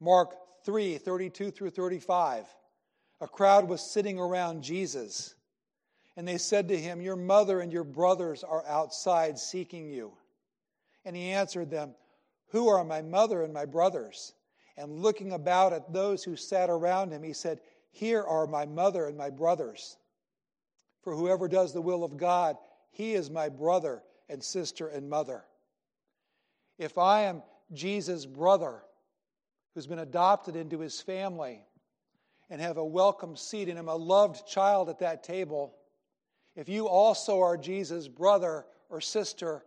Mark 0.00 0.34
3 0.64 0.98
32 0.98 1.50
through 1.50 1.70
35. 1.70 2.46
A 3.20 3.28
crowd 3.28 3.68
was 3.68 3.82
sitting 3.82 4.18
around 4.18 4.62
Jesus, 4.62 5.34
and 6.16 6.26
they 6.26 6.38
said 6.38 6.68
to 6.68 6.78
him, 6.78 7.00
Your 7.00 7.16
mother 7.16 7.60
and 7.60 7.72
your 7.72 7.84
brothers 7.84 8.44
are 8.44 8.66
outside 8.66 9.38
seeking 9.38 9.90
you. 9.90 10.12
And 11.04 11.16
he 11.16 11.30
answered 11.30 11.70
them, 11.70 11.94
Who 12.48 12.68
are 12.68 12.84
my 12.84 13.02
mother 13.02 13.42
and 13.42 13.52
my 13.52 13.64
brothers? 13.64 14.34
And 14.76 15.00
looking 15.02 15.32
about 15.32 15.72
at 15.72 15.92
those 15.92 16.24
who 16.24 16.36
sat 16.36 16.70
around 16.70 17.12
him, 17.12 17.22
he 17.22 17.32
said, 17.32 17.60
Here 17.90 18.22
are 18.22 18.46
my 18.46 18.66
mother 18.66 19.06
and 19.06 19.16
my 19.16 19.30
brothers. 19.30 19.96
For 21.02 21.14
whoever 21.14 21.48
does 21.48 21.72
the 21.72 21.82
will 21.82 22.04
of 22.04 22.16
God, 22.16 22.56
he 22.90 23.14
is 23.14 23.30
my 23.30 23.48
brother 23.48 24.02
and 24.28 24.42
sister 24.42 24.88
and 24.88 25.08
mother. 25.08 25.44
If 26.78 26.98
I 26.98 27.22
am 27.22 27.42
Jesus' 27.72 28.26
brother, 28.26 28.82
who's 29.74 29.86
been 29.86 29.98
adopted 29.98 30.56
into 30.56 30.80
his 30.80 31.00
family 31.00 31.64
and 32.48 32.60
have 32.60 32.76
a 32.76 32.84
welcome 32.84 33.36
seat 33.36 33.68
and 33.68 33.78
am 33.78 33.88
a 33.88 33.94
loved 33.94 34.46
child 34.46 34.88
at 34.88 34.98
that 34.98 35.22
table, 35.22 35.74
if 36.56 36.68
you 36.68 36.88
also 36.88 37.40
are 37.40 37.56
Jesus' 37.56 38.08
brother 38.08 38.66
or 38.88 39.00
sister, 39.00 39.64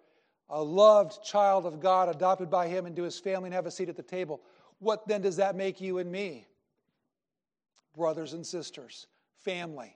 a 0.49 0.61
loved 0.61 1.23
child 1.23 1.65
of 1.65 1.79
God, 1.79 2.09
adopted 2.09 2.49
by 2.49 2.67
him 2.67 2.85
into 2.85 3.03
his 3.03 3.19
family 3.19 3.47
and 3.47 3.53
have 3.53 3.65
a 3.65 3.71
seat 3.71 3.89
at 3.89 3.95
the 3.95 4.03
table, 4.03 4.41
what 4.79 5.07
then 5.07 5.21
does 5.21 5.37
that 5.37 5.55
make 5.55 5.79
you 5.79 5.97
and 5.97 6.11
me? 6.11 6.45
Brothers 7.95 8.33
and 8.33 8.45
sisters, 8.45 9.07
family. 9.43 9.95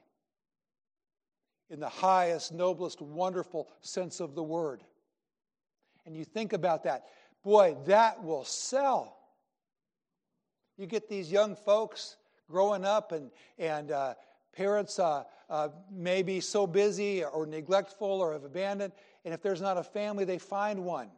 In 1.69 1.79
the 1.79 1.89
highest, 1.89 2.53
noblest, 2.53 3.01
wonderful 3.01 3.67
sense 3.81 4.19
of 4.19 4.35
the 4.35 4.43
word. 4.43 4.83
And 6.05 6.15
you 6.15 6.23
think 6.23 6.53
about 6.53 6.83
that. 6.83 7.07
Boy, 7.43 7.75
that 7.85 8.23
will 8.23 8.45
sell. 8.45 9.17
You 10.77 10.85
get 10.85 11.09
these 11.09 11.29
young 11.29 11.55
folks 11.55 12.15
growing 12.49 12.85
up, 12.85 13.11
and, 13.11 13.29
and 13.57 13.91
uh, 13.91 14.13
parents 14.57 14.97
uh, 14.97 15.23
uh, 15.49 15.69
may 15.91 16.23
be 16.23 16.39
so 16.39 16.65
busy 16.65 17.23
or 17.23 17.45
neglectful 17.45 18.07
or 18.07 18.33
have 18.33 18.43
abandoned, 18.43 18.91
and 19.23 19.33
if 19.33 19.41
there's 19.43 19.61
not 19.61 19.77
a 19.77 19.83
family, 19.83 20.25
they 20.25 20.39
find 20.39 20.83
one. 20.83 21.09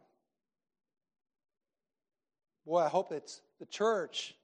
Boy, 2.66 2.80
I 2.80 2.88
hope 2.88 3.12
it's 3.12 3.40
the 3.58 3.66
church. 3.66 4.34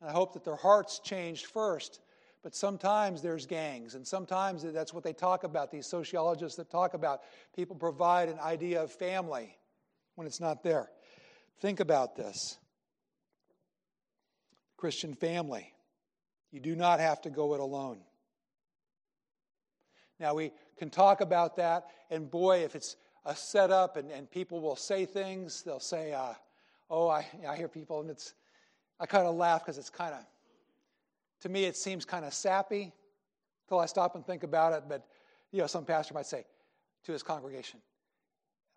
And 0.00 0.10
I 0.10 0.12
hope 0.12 0.34
that 0.34 0.44
their 0.44 0.56
hearts 0.56 1.00
changed 1.02 1.46
first. 1.46 2.00
But 2.42 2.54
sometimes 2.54 3.22
there's 3.22 3.46
gangs, 3.46 3.94
and 3.94 4.06
sometimes 4.06 4.62
that's 4.62 4.94
what 4.94 5.02
they 5.02 5.14
talk 5.14 5.42
about, 5.42 5.72
these 5.72 5.86
sociologists 5.86 6.56
that 6.58 6.70
talk 6.70 6.94
about. 6.94 7.22
People 7.56 7.74
provide 7.74 8.28
an 8.28 8.38
idea 8.38 8.82
of 8.82 8.92
family 8.92 9.56
when 10.14 10.26
it's 10.26 10.38
not 10.38 10.62
there. 10.62 10.90
Think 11.60 11.80
about 11.80 12.14
this. 12.14 12.58
Christian 14.76 15.14
family. 15.14 15.72
You 16.56 16.62
do 16.62 16.74
not 16.74 17.00
have 17.00 17.20
to 17.20 17.28
go 17.28 17.52
it 17.52 17.60
alone. 17.60 17.98
Now, 20.18 20.32
we 20.32 20.52
can 20.78 20.88
talk 20.88 21.20
about 21.20 21.54
that, 21.56 21.88
and 22.08 22.30
boy, 22.30 22.64
if 22.64 22.74
it's 22.74 22.96
a 23.26 23.36
setup 23.36 23.98
and, 23.98 24.10
and 24.10 24.30
people 24.30 24.62
will 24.62 24.74
say 24.74 25.04
things, 25.04 25.62
they'll 25.62 25.78
say, 25.78 26.14
uh, 26.14 26.32
Oh, 26.88 27.08
I, 27.08 27.26
I 27.46 27.56
hear 27.56 27.68
people, 27.68 28.00
and 28.00 28.08
it's, 28.08 28.32
I 28.98 29.04
kind 29.04 29.26
of 29.26 29.34
laugh 29.34 29.66
because 29.66 29.76
it's 29.76 29.90
kind 29.90 30.14
of, 30.14 30.20
to 31.42 31.50
me, 31.50 31.64
it 31.64 31.76
seems 31.76 32.06
kind 32.06 32.24
of 32.24 32.32
sappy 32.32 32.90
until 33.66 33.78
I 33.78 33.84
stop 33.84 34.14
and 34.14 34.24
think 34.24 34.42
about 34.42 34.72
it. 34.72 34.84
But, 34.88 35.06
you 35.52 35.60
know, 35.60 35.66
some 35.66 35.84
pastor 35.84 36.14
might 36.14 36.24
say 36.24 36.46
to 37.04 37.12
his 37.12 37.22
congregation, 37.22 37.80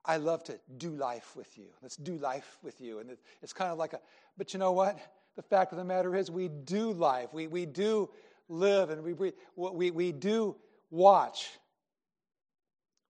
I 0.04 0.18
love 0.18 0.44
to 0.46 0.60
do 0.78 0.90
life 0.90 1.34
with 1.38 1.58
you. 1.58 1.68
Let's 1.82 1.96
do 1.96 2.18
life 2.18 2.58
with 2.62 2.82
you. 2.82 3.00
And 3.00 3.16
it's 3.42 3.54
kind 3.54 3.72
of 3.72 3.78
like 3.78 3.94
a, 3.94 4.02
but 4.38 4.52
you 4.52 4.60
know 4.60 4.74
what? 4.74 5.00
The 5.36 5.42
fact 5.44 5.72
of 5.72 5.78
the 5.78 5.86
matter 5.86 6.16
is, 6.16 6.30
we 6.30 6.48
do 6.50 6.92
life. 6.92 7.34
We, 7.34 7.48
we 7.48 7.66
do 7.66 8.10
live 8.50 8.90
and 8.90 9.04
we 9.04 9.14
breathe. 9.14 9.34
We, 9.56 9.92
we 9.92 10.12
do 10.12 10.56
watch. 10.90 11.50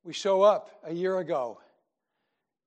We 0.03 0.13
show 0.13 0.41
up 0.41 0.69
a 0.84 0.93
year 0.93 1.19
ago, 1.19 1.60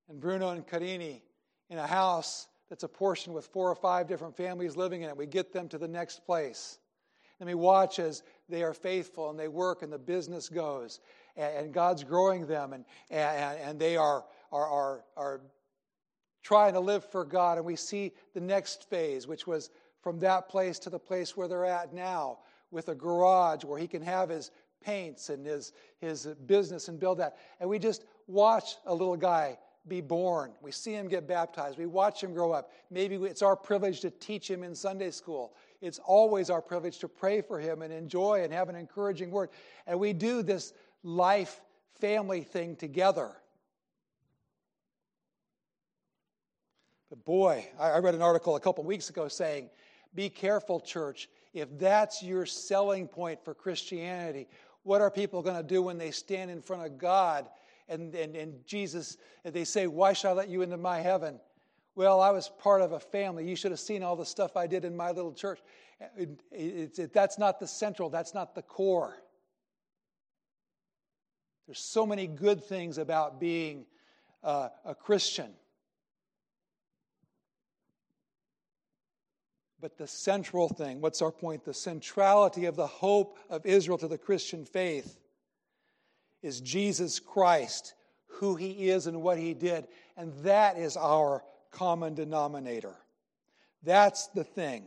and 0.09 0.21
Bruno 0.21 0.51
and 0.51 0.67
Carini 0.67 1.23
in 1.71 1.79
a 1.79 1.87
house 1.87 2.49
that's 2.69 2.85
a 2.85 2.89
portion 2.89 3.33
with 3.33 3.47
four 3.47 3.69
or 3.69 3.75
five 3.75 4.07
different 4.07 4.37
families 4.37 4.77
living 4.77 5.03
in 5.03 5.09
it. 5.09 5.17
We 5.17 5.27
get 5.27 5.53
them 5.53 5.69
to 5.69 5.79
the 5.79 5.89
next 5.89 6.25
place. 6.25 6.79
And 7.39 7.47
we 7.49 7.55
watch 7.55 7.99
as 7.99 8.23
they 8.49 8.63
are 8.63 8.73
faithful 8.73 9.31
and 9.31 9.39
they 9.39 9.49
work 9.49 9.83
and 9.83 9.93
the 9.93 9.99
business 9.99 10.49
goes. 10.49 11.01
And, 11.37 11.57
and 11.57 11.75
God's 11.75 12.05
growing 12.05 12.47
them 12.47 12.73
and, 12.73 12.85
and, 13.11 13.59
and 13.61 13.79
they 13.79 13.97
are, 13.97 14.25
are, 14.53 14.67
are, 14.69 15.05
are 15.17 15.41
trying 16.43 16.73
to 16.75 16.81
live 16.81 17.05
for 17.05 17.25
God. 17.25 17.59
And 17.59 17.67
we 17.67 17.77
see 17.77 18.13
the 18.35 18.41
next 18.41 18.89
phase, 18.89 19.27
which 19.27 19.47
was 19.47 19.71
from 20.01 20.19
that 20.21 20.49
place 20.49 20.79
to 20.81 20.91
the 20.91 20.99
place 20.99 21.37
where 21.37 21.49
they're 21.49 21.65
at 21.65 21.93
now, 21.93 22.39
with 22.71 22.89
a 22.89 22.95
garage 22.95 23.65
where 23.65 23.79
he 23.79 23.87
can 23.87 24.03
have 24.03 24.29
his 24.29 24.51
paints 24.83 25.29
and 25.29 25.47
his, 25.47 25.73
his 26.01 26.27
business 26.47 26.89
and 26.89 26.99
build 26.99 27.19
that. 27.19 27.37
And 27.61 27.69
we 27.69 27.79
just 27.79 28.05
watch 28.27 28.77
a 28.87 28.93
little 28.93 29.17
guy 29.17 29.59
be 29.89 30.01
born. 30.01 30.53
We 30.61 30.71
see 30.71 30.93
him 30.93 31.09
get 31.09 31.27
baptized. 31.27 31.79
We 31.79 31.87
watch 31.87 32.23
him 32.23 32.33
grow 32.33 32.53
up. 32.53 32.71
Maybe 32.91 33.17
it's 33.17 33.43
our 33.43 33.57
privilege 33.57 34.01
to 34.01 34.11
teach 34.11 34.49
him 34.49 34.63
in 34.63 34.75
Sunday 34.75 35.11
school. 35.11 35.55
It's 35.81 35.99
always 35.99 36.51
our 36.51 36.63
privilege 36.63 36.99
to 36.99 37.09
pray 37.09 37.41
for 37.41 37.59
him 37.59 37.83
and 37.83 37.93
enjoy 37.93 38.43
and 38.45 38.53
have 38.53 38.69
an 38.69 38.77
encouraging 38.77 39.31
word. 39.31 39.51
And 39.87 39.99
we 39.99 40.13
do 40.13 40.43
this 40.43 40.73
life 41.03 41.61
family 42.01 42.43
thing 42.43 42.77
together. 42.77 43.33
But 47.13 47.27
boy, 47.27 47.69
I 47.79 47.99
read 47.99 48.15
an 48.15 48.23
article 48.23 48.57
a 48.57 48.61
couple 48.61 48.83
weeks 48.85 49.11
ago 49.11 49.29
saying, 49.29 49.69
be 50.15 50.31
careful, 50.31 50.81
church. 50.81 51.29
If 51.53 51.69
that's 51.79 52.23
your 52.23 52.47
selling 52.47 53.07
point 53.07 53.45
for 53.45 53.53
Christianity, 53.53 54.49
what 54.83 55.03
are 55.03 55.11
people 55.11 55.43
going 55.43 55.59
to 55.59 55.63
do 55.63 55.83
when 55.83 55.99
they 55.99 56.11
stand 56.11 56.51
in 56.51 56.63
front 56.63 56.87
of 56.87 56.97
God 56.97 57.51
and, 57.87 58.15
and, 58.15 58.35
and 58.35 58.67
Jesus, 58.67 59.19
and 59.45 59.53
they 59.53 59.65
say, 59.65 59.87
Why 59.87 60.15
should 60.15 60.29
I 60.29 60.33
let 60.33 60.49
you 60.49 60.63
into 60.63 60.79
my 60.79 61.01
heaven? 61.01 61.39
Well, 61.95 62.19
I 62.23 62.31
was 62.31 62.51
part 62.59 62.81
of 62.81 62.93
a 62.93 63.01
family. 63.01 63.47
You 63.47 63.57
should 63.57 63.73
have 63.73 63.81
seen 63.81 64.03
all 64.03 64.17
the 64.17 64.25
stuff 64.25 64.57
I 64.57 64.67
did 64.67 64.87
in 64.87 64.97
my 64.97 65.11
little 65.11 65.35
church. 65.35 65.61
It, 66.17 66.41
it, 66.51 66.99
it, 66.99 67.13
that's 67.13 67.39
not 67.39 67.61
the 67.61 67.67
central, 67.67 68.09
that's 68.09 68.33
not 68.33 68.55
the 68.55 68.63
core. 68.63 69.19
There's 71.67 71.79
so 71.79 72.07
many 72.07 72.27
good 72.27 72.65
things 72.65 72.97
about 72.97 73.39
being 73.39 73.85
uh, 74.43 74.71
a 74.87 74.95
Christian. 74.95 75.51
But 79.83 79.99
the 79.99 80.07
central 80.07 80.69
thing, 80.69 81.01
what's 81.01 81.21
our 81.21 81.33
point? 81.33 81.65
The 81.65 81.75
centrality 81.75 82.67
of 82.67 82.77
the 82.77 82.87
hope 82.87 83.37
of 83.51 83.67
Israel 83.67 83.99
to 83.99 84.07
the 84.07 84.17
Christian 84.17 84.65
faith 84.65 85.19
is 86.41 86.61
Jesus 86.61 87.19
Christ, 87.19 87.95
who 88.29 88.55
he 88.55 88.91
is 88.91 89.09
and 89.09 89.23
what 89.23 89.39
he 89.39 89.55
did. 89.55 89.89
And 90.17 90.33
that 90.45 90.79
is 90.79 90.97
our 90.97 91.43
common 91.73 92.15
denominator. 92.15 92.95
That's 93.83 94.29
the 94.29 94.45
thing. 94.45 94.85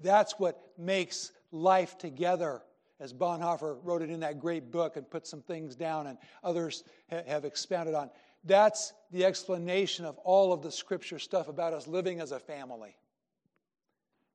That's 0.00 0.38
what 0.38 0.58
makes 0.78 1.30
life 1.52 1.98
together, 1.98 2.62
as 3.00 3.12
Bonhoeffer 3.12 3.76
wrote 3.82 4.00
it 4.00 4.08
in 4.08 4.20
that 4.20 4.40
great 4.40 4.72
book 4.72 4.96
and 4.96 5.08
put 5.08 5.26
some 5.26 5.42
things 5.42 5.76
down, 5.76 6.06
and 6.06 6.16
others 6.42 6.84
have 7.08 7.44
expounded 7.44 7.94
on. 7.94 8.08
That's 8.44 8.92
the 9.10 9.24
explanation 9.24 10.04
of 10.04 10.18
all 10.18 10.52
of 10.52 10.62
the 10.62 10.70
scripture 10.70 11.18
stuff 11.18 11.48
about 11.48 11.72
us 11.72 11.86
living 11.86 12.20
as 12.20 12.30
a 12.30 12.38
family. 12.38 12.96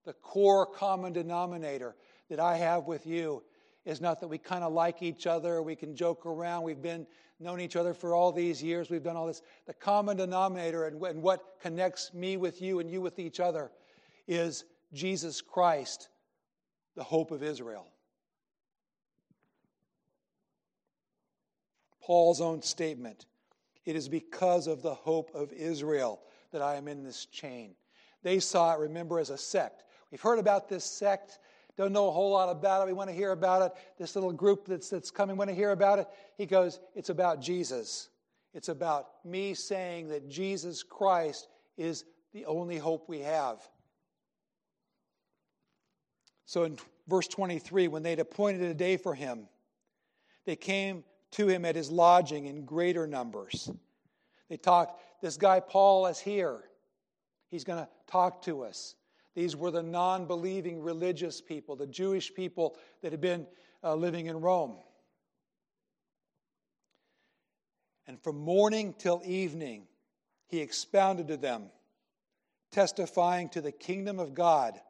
The 0.06 0.14
core 0.14 0.66
common 0.66 1.14
denominator 1.14 1.96
that 2.30 2.40
I 2.40 2.58
have 2.58 2.88
with 2.88 3.06
you 3.06 3.44
is 3.86 4.02
not 4.02 4.20
that 4.20 4.28
we 4.28 4.38
kind 4.38 4.64
of 4.64 4.74
like 4.74 5.04
each 5.04 5.28
other, 5.28 5.62
we 5.62 5.76
can 5.76 5.96
joke 5.96 6.26
around, 6.26 6.64
we've 6.64 6.82
been 6.82 7.06
known 7.40 7.62
each 7.62 7.76
other 7.76 7.94
for 7.94 8.16
all 8.16 8.32
these 8.32 8.62
years, 8.62 8.90
we've 8.90 9.04
done 9.04 9.16
all 9.16 9.28
this. 9.28 9.42
The 9.66 9.74
common 9.74 10.18
denominator 10.18 10.88
and, 10.88 11.02
and 11.04 11.22
what 11.22 11.60
connects 11.62 12.14
me 12.14 12.38
with 12.38 12.62
you 12.62 12.80
and 12.80 12.90
you 12.90 13.02
with 13.02 13.20
each 13.20 13.40
other 13.40 13.72
is 14.28 14.66
Jesus 14.92 15.42
Christ, 15.42 16.10
the 16.96 17.04
hope 17.04 17.32
of 17.32 17.44
Israel. 17.44 17.86
Paul's 22.02 22.42
own 22.42 22.62
statement 22.64 23.28
it 23.90 23.96
is 23.96 24.08
because 24.08 24.68
of 24.68 24.84
the 24.84 24.94
hope 24.94 25.32
of 25.34 25.52
Israel 25.52 26.22
that 26.52 26.62
I 26.62 26.76
am 26.76 26.88
in 26.88 27.04
this 27.04 27.26
chain. 27.26 27.74
They 28.22 28.40
saw 28.40 28.74
it, 28.74 28.80
remember, 28.80 29.18
as 29.18 29.32
a 29.32 29.38
sect. 29.38 29.84
We've 30.12 30.22
heard 30.22 30.38
about 30.38 30.70
this 30.70 30.86
sect, 30.86 31.40
don't 31.76 31.92
know 31.92 32.08
a 32.08 32.12
whole 32.12 32.32
lot 32.32 32.50
about 32.50 32.84
it. 32.84 32.88
We 32.88 32.94
want 32.94 33.10
to 33.10 33.16
hear 33.16 33.32
about 33.32 33.64
it. 33.64 33.72
This 33.98 34.16
little 34.16 34.32
group 34.32 34.66
that's, 34.66 34.90
that's 34.90 35.10
coming, 35.10 35.38
want 35.38 35.50
to 35.50 35.56
hear 35.56 35.72
about 35.72 35.98
it. 35.98 36.08
He 36.38 36.46
goes, 36.46 36.80
It's 36.94 37.10
about 37.10 37.42
Jesus. 37.42 38.10
It's 38.54 38.70
about 38.70 39.08
me 39.26 39.56
saying 39.56 40.10
that 40.10 40.30
Jesus 40.30 40.84
Christ 40.84 41.48
is 41.78 42.06
the 42.32 42.46
only 42.46 42.78
hope 42.78 43.10
we 43.10 43.20
have. 43.22 43.68
So 46.46 46.66
in 46.66 46.78
verse 47.08 47.28
23, 47.28 47.88
when 47.88 48.04
they'd 48.04 48.20
appointed 48.20 48.62
a 48.62 48.74
day 48.76 48.98
for 48.98 49.16
him, 49.16 49.48
they 50.46 50.56
came 50.56 51.04
to 51.32 51.48
him 51.48 51.66
at 51.66 51.76
his 51.76 51.92
lodging 51.92 52.46
in 52.46 52.66
greater 52.66 53.08
numbers. 53.08 53.70
They 54.50 54.58
talked, 54.58 55.02
this 55.22 55.38
guy 55.38 55.60
Paul 55.60 56.08
is 56.08 56.20
here. 56.20 56.64
He's 57.50 57.64
going 57.64 57.84
to 57.84 57.90
talk 58.08 58.42
to 58.44 58.64
us. 58.64 58.96
These 59.36 59.56
were 59.56 59.72
the 59.72 59.84
non 59.84 60.26
believing 60.26 60.82
religious 60.82 61.40
people, 61.42 61.76
the 61.76 61.88
Jewish 61.88 62.34
people 62.34 62.78
that 63.02 63.12
had 63.12 63.22
been 63.22 63.48
uh, 63.84 63.96
living 63.96 64.26
in 64.26 64.42
Rome. 64.42 64.76
And 68.08 68.22
from 68.22 68.38
morning 68.40 68.96
till 68.98 69.22
evening, 69.24 69.84
he 70.48 70.62
expounded 70.62 71.28
to 71.28 71.38
them, 71.38 71.66
testifying 72.72 73.50
to 73.50 73.62
the 73.62 73.72
kingdom 73.72 74.20
of 74.20 74.34
God 74.34 74.82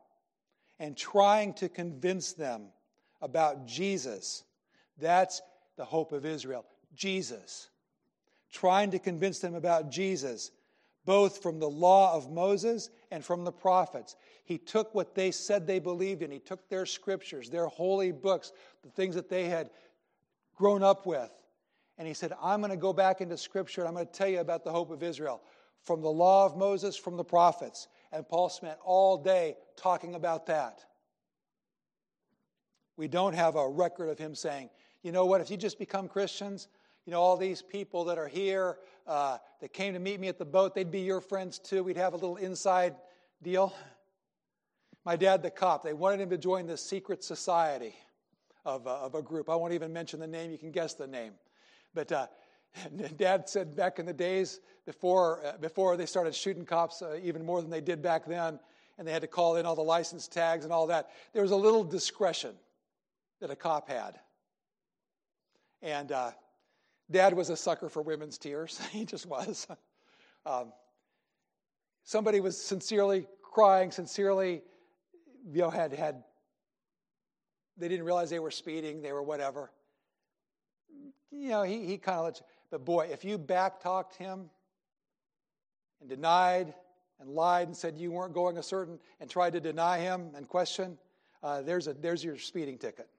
and 0.80 0.96
trying 0.96 1.54
to 1.56 1.68
convince 1.68 2.32
them 2.32 2.68
about 3.22 3.68
Jesus. 3.68 4.44
That's 4.98 5.42
the 5.80 5.86
hope 5.86 6.12
of 6.12 6.26
Israel. 6.26 6.66
Jesus. 6.94 7.70
Trying 8.52 8.92
to 8.92 9.00
convince 9.00 9.40
them 9.40 9.56
about 9.56 9.90
Jesus, 9.90 10.52
both 11.06 11.42
from 11.42 11.60
the 11.60 11.70
law 11.70 12.14
of 12.14 12.30
Moses 12.30 12.90
and 13.12 13.24
from 13.24 13.46
the 13.46 13.52
prophets. 13.52 14.18
He 14.44 14.58
took 14.58 14.94
what 14.94 15.16
they 15.16 15.32
said 15.32 15.66
they 15.66 15.80
believed 15.80 16.22
in, 16.22 16.32
he 16.32 16.40
took 16.40 16.68
their 16.68 16.86
scriptures, 16.86 17.50
their 17.50 17.68
holy 17.68 18.12
books, 18.12 18.52
the 18.84 18.90
things 18.90 19.16
that 19.16 19.30
they 19.30 19.46
had 19.46 19.70
grown 20.54 20.84
up 20.84 21.06
with, 21.06 21.32
and 21.98 22.06
he 22.06 22.14
said, 22.14 22.34
I'm 22.42 22.60
going 22.60 22.72
to 22.72 22.78
go 22.78 22.92
back 22.92 23.22
into 23.22 23.38
scripture 23.38 23.82
and 23.82 23.88
I'm 23.88 23.94
going 23.94 24.08
to 24.08 24.12
tell 24.12 24.28
you 24.28 24.40
about 24.40 24.66
the 24.66 24.72
hope 24.72 24.92
of 24.92 25.02
Israel 25.02 25.42
from 25.84 26.02
the 26.02 26.10
law 26.10 26.46
of 26.46 26.58
Moses, 26.58 26.98
from 26.98 27.16
the 27.16 27.24
prophets. 27.24 27.88
And 28.12 28.28
Paul 28.28 28.50
spent 28.50 28.78
all 28.84 29.18
day 29.18 29.56
talking 29.78 30.16
about 30.16 30.48
that. 30.48 30.84
We 32.98 33.08
don't 33.08 33.34
have 33.34 33.56
a 33.56 33.66
record 33.66 34.10
of 34.10 34.20
him 34.20 34.36
saying, 34.36 34.70
you 35.04 35.12
know 35.12 35.26
what, 35.26 35.42
if 35.42 35.50
you 35.50 35.58
just 35.58 35.80
become 35.80 36.08
Christians, 36.08 36.68
you 37.06 37.12
know, 37.12 37.22
all 37.22 37.38
these 37.38 37.62
people 37.62 38.06
that 38.06 38.18
are 38.18 38.28
here 38.28 38.78
uh, 39.08 39.38
that 39.62 39.74
came 39.74 39.94
to 39.94 40.00
meet 40.00 40.20
me 40.20 40.28
at 40.28 40.38
the 40.38 40.46
boat, 40.46 40.76
they'd 40.76 40.92
be 40.92 41.02
your 41.02 41.22
friends 41.22 41.58
too. 41.58 41.84
We'd 41.84 41.98
have 41.98 42.14
a 42.14 42.18
little 42.18 42.36
inside 42.38 42.96
deal. 43.42 43.74
My 45.06 45.16
dad, 45.16 45.42
the 45.42 45.50
cop, 45.50 45.84
they 45.84 45.94
wanted 45.94 46.20
him 46.20 46.30
to 46.30 46.38
join 46.38 46.68
this 46.68 46.84
secret 46.84 47.24
society 47.24 47.96
of, 48.66 48.86
uh, 48.86 49.00
of 49.00 49.16
a 49.16 49.22
group. 49.22 49.50
I 49.50 49.56
won't 49.56 49.74
even 49.74 49.94
mention 49.94 50.20
the 50.20 50.28
name, 50.28 50.52
you 50.52 50.58
can 50.58 50.72
guess 50.72 50.94
the 50.94 51.08
name. 51.08 51.34
But 51.94 52.12
uh, 52.12 52.28
dad 53.18 53.50
said 53.50 53.76
back 53.76 54.00
in 54.00 54.06
the 54.06 54.14
days 54.14 54.60
before, 54.86 55.46
uh, 55.46 55.58
before 55.58 55.98
they 55.98 56.06
started 56.06 56.36
shooting 56.36 56.66
cops 56.66 57.02
uh, 57.02 57.18
even 57.24 57.46
more 57.46 57.62
than 57.62 57.72
they 57.72 57.82
did 57.82 58.02
back 58.02 58.26
then, 58.26 58.60
and 58.98 59.08
they 59.08 59.12
had 59.12 59.22
to 59.22 59.28
call 59.28 59.56
in 59.56 59.66
all 59.66 59.76
the 59.76 59.82
license 59.82 60.28
tags 60.28 60.66
and 60.66 60.74
all 60.74 60.88
that, 60.88 61.10
there 61.34 61.42
was 61.42 61.52
a 61.52 61.56
little 61.56 61.84
discretion 61.84 62.54
that 63.40 63.50
a 63.50 63.56
cop 63.56 63.90
had. 63.90 64.20
And 65.82 66.12
uh, 66.12 66.32
dad 67.10 67.34
was 67.34 67.50
a 67.50 67.58
sucker 67.58 67.90
for 67.90 68.02
women's 68.02 68.38
tears. 68.38 68.80
he 68.92 69.06
just 69.06 69.26
was. 69.26 69.68
um, 70.46 70.74
somebody 72.04 72.40
was 72.40 72.60
sincerely 72.60 73.28
crying, 73.42 73.92
sincerely, 73.92 74.62
you 75.52 75.62
know, 75.62 75.70
had, 75.70 75.94
had, 75.94 76.24
they 77.78 77.88
didn't 77.88 78.06
realize 78.06 78.30
they 78.30 78.40
were 78.40 78.52
speeding, 78.52 79.02
they 79.02 79.12
were 79.12 79.24
whatever. 79.24 79.72
You 81.32 81.50
know, 81.50 81.64
he, 81.64 81.86
he 81.86 81.98
kind 81.98 82.20
of 82.20 82.26
lets, 82.26 82.44
but 82.72 82.86
boy, 82.86 83.10
if 83.12 83.24
you 83.24 83.38
backtalked 83.38 84.16
him 84.16 84.50
and 86.02 86.10
denied 86.10 86.74
and 87.20 87.30
lied 87.30 87.68
and 87.68 87.76
said 87.76 87.98
you 87.98 88.12
weren't 88.12 88.34
going 88.34 88.58
a 88.58 88.64
certain, 88.64 89.00
and 89.20 89.30
tried 89.30 89.54
to 89.54 89.60
deny 89.60 90.00
him 90.00 90.30
and 90.36 90.48
question, 90.48 90.98
uh, 91.44 91.62
there's, 91.62 91.88
a, 91.88 91.94
there's 91.94 92.24
your 92.24 92.38
speeding 92.38 92.78
ticket. 92.78 93.10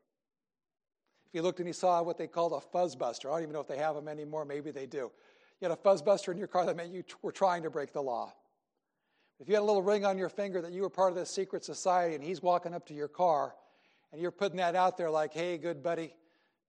If 1.30 1.36
you 1.36 1.42
looked 1.42 1.60
and 1.60 1.68
you 1.68 1.72
saw 1.72 2.02
what 2.02 2.18
they 2.18 2.26
called 2.26 2.52
a 2.52 2.76
fuzzbuster, 2.76 3.26
I 3.26 3.34
don't 3.34 3.42
even 3.42 3.52
know 3.52 3.60
if 3.60 3.68
they 3.68 3.76
have 3.76 3.94
them 3.94 4.08
anymore, 4.08 4.44
maybe 4.44 4.72
they 4.72 4.86
do. 4.86 5.12
You 5.60 5.68
had 5.68 5.70
a 5.70 5.76
fuzzbuster 5.80 6.32
in 6.32 6.38
your 6.38 6.48
car 6.48 6.66
that 6.66 6.76
meant 6.76 6.92
you 6.92 7.04
were 7.22 7.30
trying 7.30 7.62
to 7.62 7.70
break 7.70 7.92
the 7.92 8.02
law. 8.02 8.32
If 9.38 9.48
you 9.48 9.54
had 9.54 9.60
a 9.60 9.64
little 9.64 9.82
ring 9.82 10.04
on 10.04 10.18
your 10.18 10.28
finger 10.28 10.60
that 10.60 10.72
you 10.72 10.82
were 10.82 10.90
part 10.90 11.12
of 11.12 11.16
this 11.16 11.30
secret 11.30 11.64
society 11.64 12.16
and 12.16 12.24
he's 12.24 12.42
walking 12.42 12.74
up 12.74 12.84
to 12.88 12.94
your 12.94 13.06
car 13.06 13.54
and 14.10 14.20
you're 14.20 14.32
putting 14.32 14.56
that 14.56 14.74
out 14.74 14.96
there 14.96 15.08
like, 15.08 15.32
hey, 15.32 15.56
good 15.56 15.84
buddy, 15.84 16.16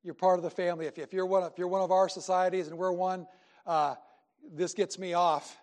you're 0.03 0.13
part 0.13 0.37
of 0.37 0.43
the 0.43 0.51
family. 0.51 0.85
If, 0.85 0.99
if, 0.99 1.11
you're, 1.11 1.25
one, 1.25 1.41
if 1.41 1.57
you're 1.57 1.67
one 1.67 1.81
of 1.81 1.91
our 1.91 2.07
societies 2.07 2.67
and 2.67 2.77
we're 2.77 2.91
one, 2.91 3.25
uh, 3.65 3.95
this 4.53 4.75
gets 4.75 4.99
me 4.99 5.13
off. 5.15 5.59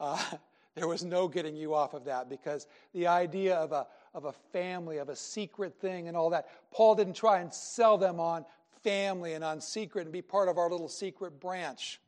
Uh, 0.00 0.20
there 0.74 0.88
was 0.88 1.04
no 1.04 1.28
getting 1.28 1.54
you 1.54 1.72
off 1.72 1.94
of 1.94 2.04
that 2.06 2.28
because 2.28 2.66
the 2.94 3.06
idea 3.06 3.54
of 3.54 3.70
a, 3.70 3.86
of 4.14 4.24
a 4.24 4.32
family, 4.52 4.98
of 4.98 5.08
a 5.08 5.16
secret 5.16 5.74
thing, 5.80 6.08
and 6.08 6.16
all 6.16 6.30
that. 6.30 6.48
Paul 6.72 6.94
didn't 6.94 7.14
try 7.14 7.40
and 7.40 7.52
sell 7.52 7.96
them 7.96 8.18
on 8.18 8.44
family 8.82 9.34
and 9.34 9.44
on 9.44 9.60
secret 9.60 10.02
and 10.02 10.12
be 10.12 10.22
part 10.22 10.48
of 10.48 10.58
our 10.58 10.70
little 10.70 10.88
secret 10.88 11.40
branch. 11.40 12.00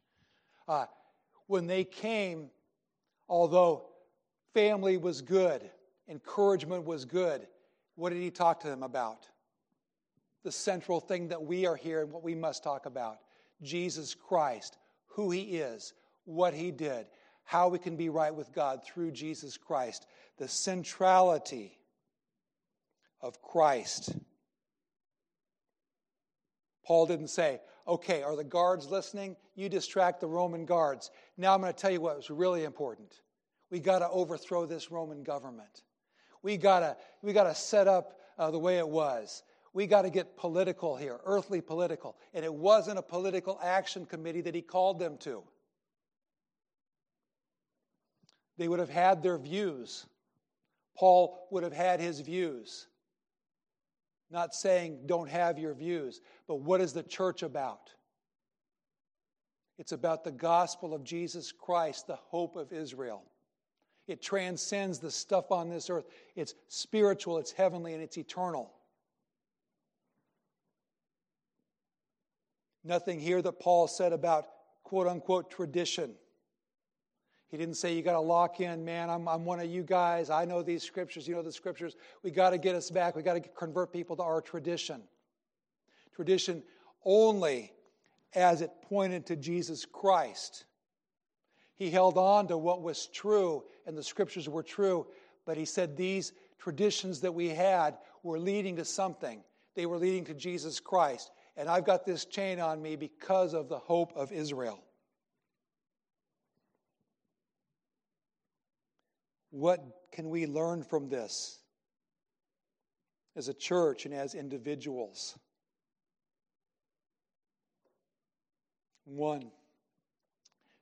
Uh, 0.66 0.86
when 1.46 1.66
they 1.66 1.84
came, 1.84 2.50
although 3.28 3.84
family 4.54 4.96
was 4.96 5.22
good, 5.22 5.70
encouragement 6.08 6.84
was 6.84 7.04
good, 7.04 7.46
what 7.94 8.10
did 8.12 8.20
he 8.20 8.30
talk 8.30 8.60
to 8.60 8.68
them 8.68 8.82
about? 8.82 9.28
The 10.44 10.52
central 10.52 11.00
thing 11.00 11.28
that 11.28 11.42
we 11.42 11.66
are 11.66 11.76
here 11.76 12.02
and 12.02 12.10
what 12.10 12.22
we 12.22 12.34
must 12.34 12.64
talk 12.64 12.86
about 12.86 13.18
Jesus 13.62 14.14
Christ, 14.14 14.78
who 15.06 15.30
he 15.30 15.42
is, 15.42 15.92
what 16.24 16.54
he 16.54 16.70
did, 16.70 17.06
how 17.44 17.68
we 17.68 17.78
can 17.78 17.96
be 17.96 18.08
right 18.08 18.34
with 18.34 18.52
God 18.52 18.82
through 18.84 19.12
Jesus 19.12 19.56
Christ, 19.56 20.06
the 20.38 20.48
centrality 20.48 21.78
of 23.22 23.40
Christ. 23.40 24.14
Paul 26.84 27.06
didn't 27.06 27.28
say, 27.28 27.60
okay, 27.86 28.22
are 28.22 28.36
the 28.36 28.44
guards 28.44 28.90
listening? 28.90 29.36
You 29.54 29.68
distract 29.68 30.20
the 30.20 30.26
Roman 30.26 30.64
guards. 30.64 31.10
Now 31.36 31.54
I'm 31.54 31.60
going 31.60 31.72
to 31.72 31.78
tell 31.78 31.90
you 31.90 32.00
what 32.00 32.16
was 32.16 32.30
really 32.30 32.64
important. 32.64 33.20
We 33.70 33.80
got 33.80 34.00
to 34.00 34.08
overthrow 34.10 34.66
this 34.66 34.90
Roman 34.90 35.22
government. 35.22 35.82
We 36.42 36.56
got 36.56 36.80
to 36.80 36.96
we 37.22 37.32
got 37.32 37.44
to 37.44 37.54
set 37.54 37.86
up 37.86 38.18
uh, 38.38 38.50
the 38.50 38.58
way 38.58 38.78
it 38.78 38.88
was. 38.88 39.42
We 39.72 39.86
got 39.86 40.02
to 40.02 40.10
get 40.10 40.36
political 40.36 40.96
here, 40.96 41.18
earthly 41.24 41.60
political. 41.60 42.16
And 42.34 42.44
it 42.44 42.52
wasn't 42.52 42.98
a 42.98 43.02
political 43.02 43.58
action 43.62 44.04
committee 44.04 44.42
that 44.42 44.54
he 44.54 44.60
called 44.60 44.98
them 44.98 45.16
to. 45.18 45.42
They 48.58 48.68
would 48.68 48.80
have 48.80 48.90
had 48.90 49.22
their 49.22 49.38
views. 49.38 50.06
Paul 50.96 51.48
would 51.50 51.62
have 51.62 51.72
had 51.72 52.00
his 52.00 52.20
views. 52.20 52.88
Not 54.32 54.54
saying 54.54 55.00
don't 55.04 55.28
have 55.28 55.58
your 55.58 55.74
views, 55.74 56.22
but 56.48 56.60
what 56.60 56.80
is 56.80 56.94
the 56.94 57.02
church 57.02 57.42
about? 57.42 57.90
It's 59.78 59.92
about 59.92 60.24
the 60.24 60.32
gospel 60.32 60.94
of 60.94 61.04
Jesus 61.04 61.52
Christ, 61.52 62.06
the 62.06 62.16
hope 62.16 62.56
of 62.56 62.72
Israel. 62.72 63.22
It 64.08 64.22
transcends 64.22 64.98
the 64.98 65.10
stuff 65.10 65.52
on 65.52 65.68
this 65.68 65.90
earth. 65.90 66.06
It's 66.34 66.54
spiritual, 66.68 67.38
it's 67.38 67.52
heavenly, 67.52 67.92
and 67.92 68.02
it's 68.02 68.16
eternal. 68.16 68.72
Nothing 72.84 73.20
here 73.20 73.42
that 73.42 73.60
Paul 73.60 73.86
said 73.86 74.12
about 74.12 74.46
quote 74.82 75.06
unquote 75.06 75.50
tradition. 75.50 76.14
He 77.52 77.58
didn't 77.58 77.74
say, 77.74 77.94
You 77.94 78.02
got 78.02 78.14
to 78.14 78.20
lock 78.20 78.60
in, 78.60 78.82
man. 78.82 79.10
I'm, 79.10 79.28
I'm 79.28 79.44
one 79.44 79.60
of 79.60 79.66
you 79.66 79.82
guys. 79.82 80.30
I 80.30 80.46
know 80.46 80.62
these 80.62 80.82
scriptures. 80.82 81.28
You 81.28 81.34
know 81.34 81.42
the 81.42 81.52
scriptures. 81.52 81.96
We 82.22 82.30
got 82.30 82.50
to 82.50 82.58
get 82.58 82.74
us 82.74 82.90
back. 82.90 83.14
We 83.14 83.22
got 83.22 83.34
to 83.34 83.40
convert 83.40 83.92
people 83.92 84.16
to 84.16 84.22
our 84.22 84.40
tradition. 84.40 85.02
Tradition 86.16 86.62
only 87.04 87.72
as 88.34 88.62
it 88.62 88.70
pointed 88.80 89.26
to 89.26 89.36
Jesus 89.36 89.84
Christ. 89.84 90.64
He 91.74 91.90
held 91.90 92.16
on 92.16 92.48
to 92.48 92.56
what 92.56 92.80
was 92.80 93.06
true, 93.08 93.64
and 93.86 93.98
the 93.98 94.02
scriptures 94.02 94.48
were 94.48 94.62
true, 94.62 95.06
but 95.44 95.58
he 95.58 95.66
said 95.66 95.94
these 95.94 96.32
traditions 96.58 97.20
that 97.20 97.34
we 97.34 97.48
had 97.48 97.98
were 98.22 98.38
leading 98.38 98.76
to 98.76 98.84
something. 98.84 99.42
they 99.74 99.84
were 99.84 99.98
leading 99.98 100.24
to 100.24 100.34
Jesus 100.34 100.80
Christ. 100.80 101.32
And 101.56 101.68
I've 101.68 101.84
got 101.84 102.06
this 102.06 102.24
chain 102.24 102.60
on 102.60 102.80
me 102.80 102.96
because 102.96 103.52
of 103.52 103.68
the 103.68 103.78
hope 103.78 104.12
of 104.16 104.32
Israel. 104.32 104.82
What 109.52 109.84
can 110.12 110.30
we 110.30 110.46
learn 110.46 110.82
from 110.82 111.10
this 111.10 111.58
as 113.36 113.48
a 113.48 113.54
church 113.54 114.06
and 114.06 114.14
as 114.14 114.34
individuals? 114.34 115.38
One, 119.04 119.50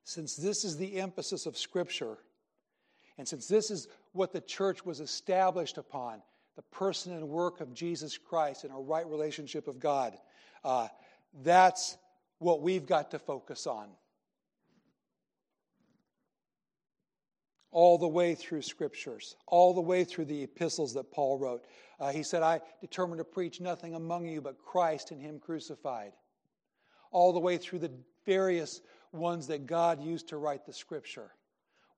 since 0.04 0.36
this 0.36 0.64
is 0.64 0.76
the 0.76 0.96
emphasis 1.00 1.46
of 1.46 1.58
Scripture, 1.58 2.18
and 3.18 3.26
since 3.26 3.48
this 3.48 3.72
is 3.72 3.88
what 4.12 4.32
the 4.32 4.40
church 4.40 4.86
was 4.86 5.00
established 5.00 5.76
upon, 5.76 6.22
the 6.54 6.62
person 6.62 7.12
and 7.12 7.28
work 7.28 7.60
of 7.60 7.74
Jesus 7.74 8.18
Christ 8.18 8.62
and 8.62 8.72
our 8.72 8.82
right 8.82 9.06
relationship 9.06 9.66
of 9.66 9.80
God, 9.80 10.16
uh, 10.64 10.86
that's 11.42 11.96
what 12.38 12.62
we've 12.62 12.86
got 12.86 13.10
to 13.10 13.18
focus 13.18 13.66
on. 13.66 13.88
All 17.72 17.98
the 17.98 18.08
way 18.08 18.34
through 18.34 18.62
scriptures, 18.62 19.36
all 19.46 19.74
the 19.74 19.80
way 19.80 20.02
through 20.04 20.24
the 20.24 20.42
epistles 20.42 20.94
that 20.94 21.12
Paul 21.12 21.38
wrote. 21.38 21.64
Uh, 22.00 22.10
he 22.10 22.22
said, 22.22 22.42
I 22.42 22.60
determined 22.80 23.18
to 23.18 23.24
preach 23.24 23.60
nothing 23.60 23.94
among 23.94 24.26
you 24.26 24.40
but 24.40 24.58
Christ 24.58 25.12
and 25.12 25.20
Him 25.20 25.38
crucified. 25.38 26.12
All 27.12 27.32
the 27.32 27.40
way 27.40 27.58
through 27.58 27.80
the 27.80 27.92
various 28.26 28.80
ones 29.12 29.46
that 29.48 29.66
God 29.66 30.02
used 30.02 30.28
to 30.28 30.36
write 30.36 30.64
the 30.66 30.72
scripture. 30.72 31.32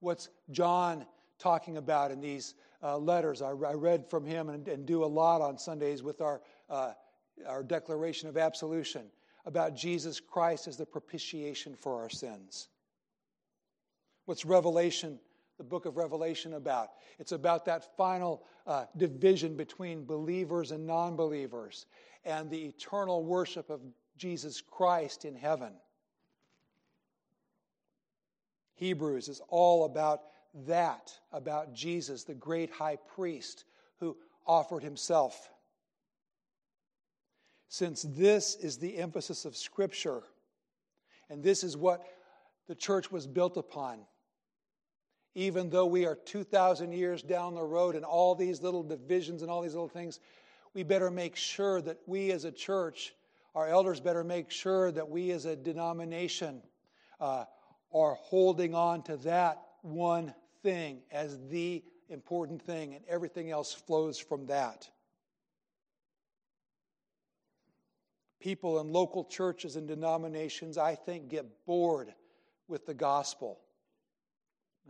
What's 0.01 0.29
John 0.51 1.07
talking 1.39 1.77
about 1.77 2.11
in 2.11 2.21
these 2.21 2.55
uh, 2.83 2.97
letters? 2.99 3.43
I, 3.43 3.51
I, 3.51 3.75
read 3.75 4.09
from 4.09 4.25
him 4.25 4.49
and, 4.49 4.67
and, 4.67 4.87
do 4.87 5.05
a 5.05 5.07
lot 5.07 5.41
on 5.41 5.59
Sundays 5.59 6.03
with 6.03 6.21
our, 6.21 6.41
uh, 6.69 6.93
our 7.47 7.63
declaration 7.63 8.29
of 8.29 8.37
absolution 8.37 9.03
about 9.45 9.77
Jesus 9.77 10.21
Christ 10.21 10.67
as 10.69 10.77
the 10.77 10.87
propitiation 10.87 11.75
for 11.77 12.01
our 12.01 12.11
sins. 12.11 12.69
What's 14.25 14.45
Revelation, 14.45 15.19
the 15.59 15.65
book 15.65 15.87
of 15.87 15.97
Revelation, 15.97 16.55
about? 16.55 16.91
It's 17.19 17.33
about 17.33 17.65
that 17.67 17.97
final 17.97 18.45
uh, 18.67 18.87
division 18.97 19.57
between 19.57 20.05
believers 20.05 20.71
and 20.71 20.87
non 20.87 21.17
believers 21.17 21.87
and 22.25 22.51
the 22.51 22.65
eternal 22.65 23.25
worship 23.25 23.71
of 23.71 23.81
Jesus 24.17 24.61
Christ 24.61 25.25
in 25.25 25.35
heaven. 25.35 25.73
Hebrews 28.75 29.29
is 29.29 29.41
all 29.49 29.85
about 29.85 30.23
that, 30.67 31.13
about 31.33 31.73
Jesus, 31.75 32.25
the 32.25 32.35
great 32.35 32.71
high 32.71 32.99
priest 33.15 33.65
who 34.01 34.17
offered 34.47 34.83
himself. 34.83 35.51
Since 37.69 38.03
this 38.03 38.55
is 38.57 38.77
the 38.77 38.99
emphasis 38.99 39.45
of 39.45 39.57
Scripture, 39.57 40.23
and 41.31 41.43
this 41.43 41.65
is 41.65 41.77
what 41.77 42.05
the 42.69 42.75
church 42.75 43.11
was 43.11 43.27
built 43.27 43.57
upon, 43.57 44.01
even 45.35 45.71
though 45.71 45.87
we 45.87 46.05
are 46.05 46.15
2,000 46.15 46.93
years 46.93 47.23
down 47.23 47.55
the 47.55 47.63
road 47.63 47.95
and 47.95 48.05
all 48.05 48.35
these 48.35 48.63
little 48.63 48.83
divisions 48.83 49.43
and 49.43 49.51
all 49.51 49.63
these 49.63 49.75
little 49.75 49.89
things, 49.89 50.21
we 50.75 50.83
better 50.83 51.11
make 51.11 51.37
sure 51.37 51.81
that 51.81 51.99
we 52.07 52.33
as 52.33 52.45
a 52.45 52.53
church, 52.53 53.15
our 53.55 53.69
elders 53.69 54.01
better 54.01 54.25
make 54.25 54.51
sure 54.51 54.91
that 54.91 55.09
we 55.09 55.31
as 55.31 55.45
a 55.45 55.57
denomination 55.57 56.63
uh, 57.21 57.45
are 57.95 58.15
holding 58.15 58.75
on 58.75 59.03
to 59.03 59.17
that 59.19 59.63
one 59.83 60.35
thing 60.63 61.01
as 61.11 61.39
the 61.51 61.83
important 62.09 62.63
thing, 62.63 62.95
and 62.95 63.05
everything 63.09 63.51
else 63.51 63.73
flows 63.73 64.19
from 64.19 64.47
that. 64.47 64.89
People 68.41 68.81
in 68.81 68.93
local 68.93 69.25
churches 69.25 69.77
and 69.77 69.87
denominations, 69.89 70.77
I 70.77 70.95
think, 70.95 71.29
get 71.29 71.65
bored 71.65 72.13
with 72.69 72.87
the 72.87 72.95
gospel. 72.95 73.61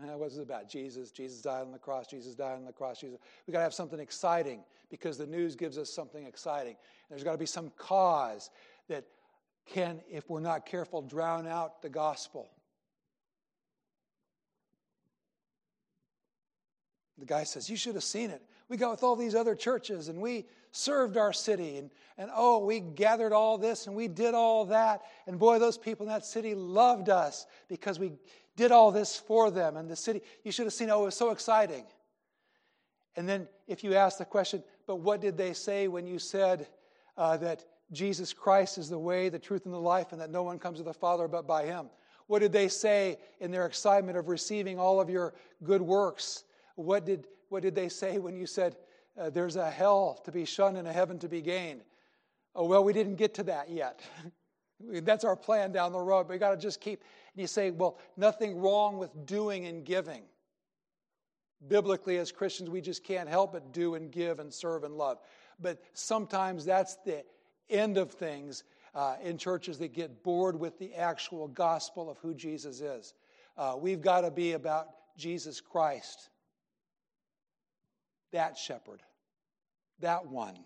Uh, 0.01 0.17
what's 0.17 0.37
it 0.37 0.43
about? 0.43 0.69
Jesus. 0.69 1.11
Jesus 1.11 1.43
died 1.43 1.63
on 1.63 1.73
the 1.73 1.79
cross. 1.79 2.07
Jesus 2.07 2.35
died 2.35 2.55
on 2.55 2.65
the 2.65 2.73
cross. 2.73 3.01
Jesus. 3.01 3.19
We've 3.47 3.53
got 3.53 3.61
to 3.61 3.65
have 3.65 3.75
something 3.75 4.01
exciting 4.01 4.65
because 4.91 5.19
the 5.19 5.27
news 5.27 5.55
gives 5.55 5.79
us 5.79 5.91
something 5.91 6.27
exciting. 6.27 6.77
There's 7.11 7.25
got 7.25 7.33
to 7.33 7.39
be 7.39 7.47
some 7.47 7.71
cause 7.77 8.51
that 8.89 9.05
can, 9.67 10.01
if 10.11 10.29
we're 10.29 10.41
not 10.41 10.67
careful, 10.67 11.03
drown 11.03 11.47
out 11.47 11.83
the 11.83 11.89
gospel. 11.89 12.51
The 17.19 17.27
guy 17.27 17.45
says, 17.45 17.71
You 17.71 17.77
should 17.77 17.95
have 17.95 18.05
seen 18.05 18.31
it. 18.31 18.43
We 18.69 18.77
got 18.77 18.91
with 18.91 19.03
all 19.03 19.17
these 19.17 19.35
other 19.35 19.55
churches 19.55 20.09
and 20.09 20.21
we 20.21 20.47
served 20.73 21.17
our 21.17 21.33
city 21.33 21.77
and, 21.77 21.91
and 22.19 22.31
oh, 22.35 22.65
we 22.65 22.81
gathered 22.81 23.33
all 23.33 23.57
this 23.59 23.87
and 23.87 23.95
we 23.95 24.09
did 24.09 24.35
all 24.35 24.65
that. 24.67 25.03
And 25.27 25.39
boy, 25.39 25.59
those 25.59 25.79
people 25.79 26.07
in 26.07 26.13
that 26.13 26.25
city 26.25 26.55
loved 26.55 27.09
us 27.09 27.47
because 27.69 27.99
we 27.99 28.13
did 28.57 28.73
all 28.73 28.91
this 28.91 29.17
for 29.17 29.51
them. 29.51 29.77
And 29.77 29.89
the 29.89 29.97
city, 29.97 30.23
you 30.45 30.53
should 30.53 30.67
have 30.67 30.73
seen, 30.73 30.91
oh, 30.91 31.03
it 31.03 31.07
was 31.07 31.17
so 31.17 31.31
exciting. 31.31 31.85
And 33.17 33.29
then 33.29 33.49
if 33.67 33.85
you 33.85 33.95
ask 33.95 34.19
the 34.19 34.25
question, 34.25 34.63
but 34.87 34.97
what 34.97 35.21
did 35.21 35.37
they 35.37 35.53
say 35.53 35.89
when 35.89 36.07
you 36.07 36.19
said 36.19 36.67
uh, 37.17 37.37
that 37.39 37.65
Jesus 37.93 38.33
Christ 38.33 38.79
is 38.79 38.89
the 38.89 38.99
way, 38.99 39.29
the 39.29 39.39
truth, 39.39 39.67
and 39.67 39.75
the 39.75 39.79
life, 39.79 40.13
and 40.13 40.21
that 40.21 40.31
no 40.31 40.43
one 40.43 40.59
comes 40.59 40.79
to 40.79 40.85
the 40.85 40.95
Father 40.95 41.29
but 41.29 41.47
by 41.47 41.65
him? 41.65 41.89
What 42.27 42.39
did 42.39 42.53
they 42.53 42.69
say 42.69 43.19
in 43.41 43.51
their 43.51 43.67
excitement 43.67 44.17
of 44.17 44.29
receiving 44.29 44.79
all 44.79 45.01
of 45.01 45.11
your 45.11 45.35
good 45.63 45.83
works? 45.83 46.45
What 46.77 47.05
did, 47.05 47.27
what 47.51 47.63
did 47.63 47.75
they 47.75 47.91
say 47.91 48.19
when 48.19 48.35
you 48.35 48.47
said, 48.47 48.77
uh, 49.19 49.31
there's 49.31 49.57
a 49.57 49.71
hell 49.71 50.21
to 50.25 50.33
be 50.33 50.45
shunned 50.45 50.77
and 50.77 50.89
a 50.89 50.93
heaven 50.93 51.19
to 51.21 51.29
be 51.29 51.43
gained? 51.43 51.83
Oh, 52.55 52.67
well, 52.67 52.85
we 52.85 52.93
didn't 52.93 53.17
get 53.17 53.35
to 53.35 53.43
that 53.45 53.71
yet. 53.71 54.01
That's 54.81 55.25
our 55.25 55.37
plan 55.37 55.73
down 55.73 55.93
the 55.93 56.01
road. 56.01 56.25
But 56.25 56.35
we 56.35 56.39
got 56.39 56.51
to 56.51 56.57
just 56.57 56.81
keep. 56.81 57.03
And 57.35 57.41
you 57.41 57.47
say, 57.47 57.71
well, 57.71 57.99
nothing 58.17 58.61
wrong 58.61 58.99
with 58.99 59.27
doing 59.27 59.67
and 59.67 59.85
giving. 59.85 60.23
Biblically, 61.69 62.19
as 62.19 62.33
Christians, 62.33 62.69
we 62.69 62.81
just 62.81 63.05
can't 63.05 63.29
help 63.29 63.53
but 63.53 63.73
do 63.73 63.95
and 63.95 64.11
give 64.11 64.41
and 64.41 64.53
serve 64.53 64.85
and 64.85 64.97
love. 64.97 65.19
But 65.61 65.83
sometimes 65.93 66.65
that's 66.65 66.97
the 67.05 67.25
end 67.71 67.97
of 67.97 68.11
things 68.11 68.65
uh, 68.95 69.17
in 69.23 69.39
churches 69.39 69.79
that 69.79 69.95
get 69.95 70.23
bored 70.23 70.59
with 70.59 70.79
the 70.79 70.93
actual 70.95 71.49
gospel 71.49 72.11
of 72.11 72.19
who 72.19 72.35
Jesus 72.35 72.81
is. 72.81 73.15
Uh, 73.57 73.77
we've 73.79 74.01
got 74.01 74.23
to 74.23 74.31
be 74.31 74.53
about 74.53 74.89
Jesus 75.17 75.61
Christ 75.61 76.31
that 78.33 78.59
shepherd, 78.59 79.03
that 80.01 80.27
one. 80.27 80.59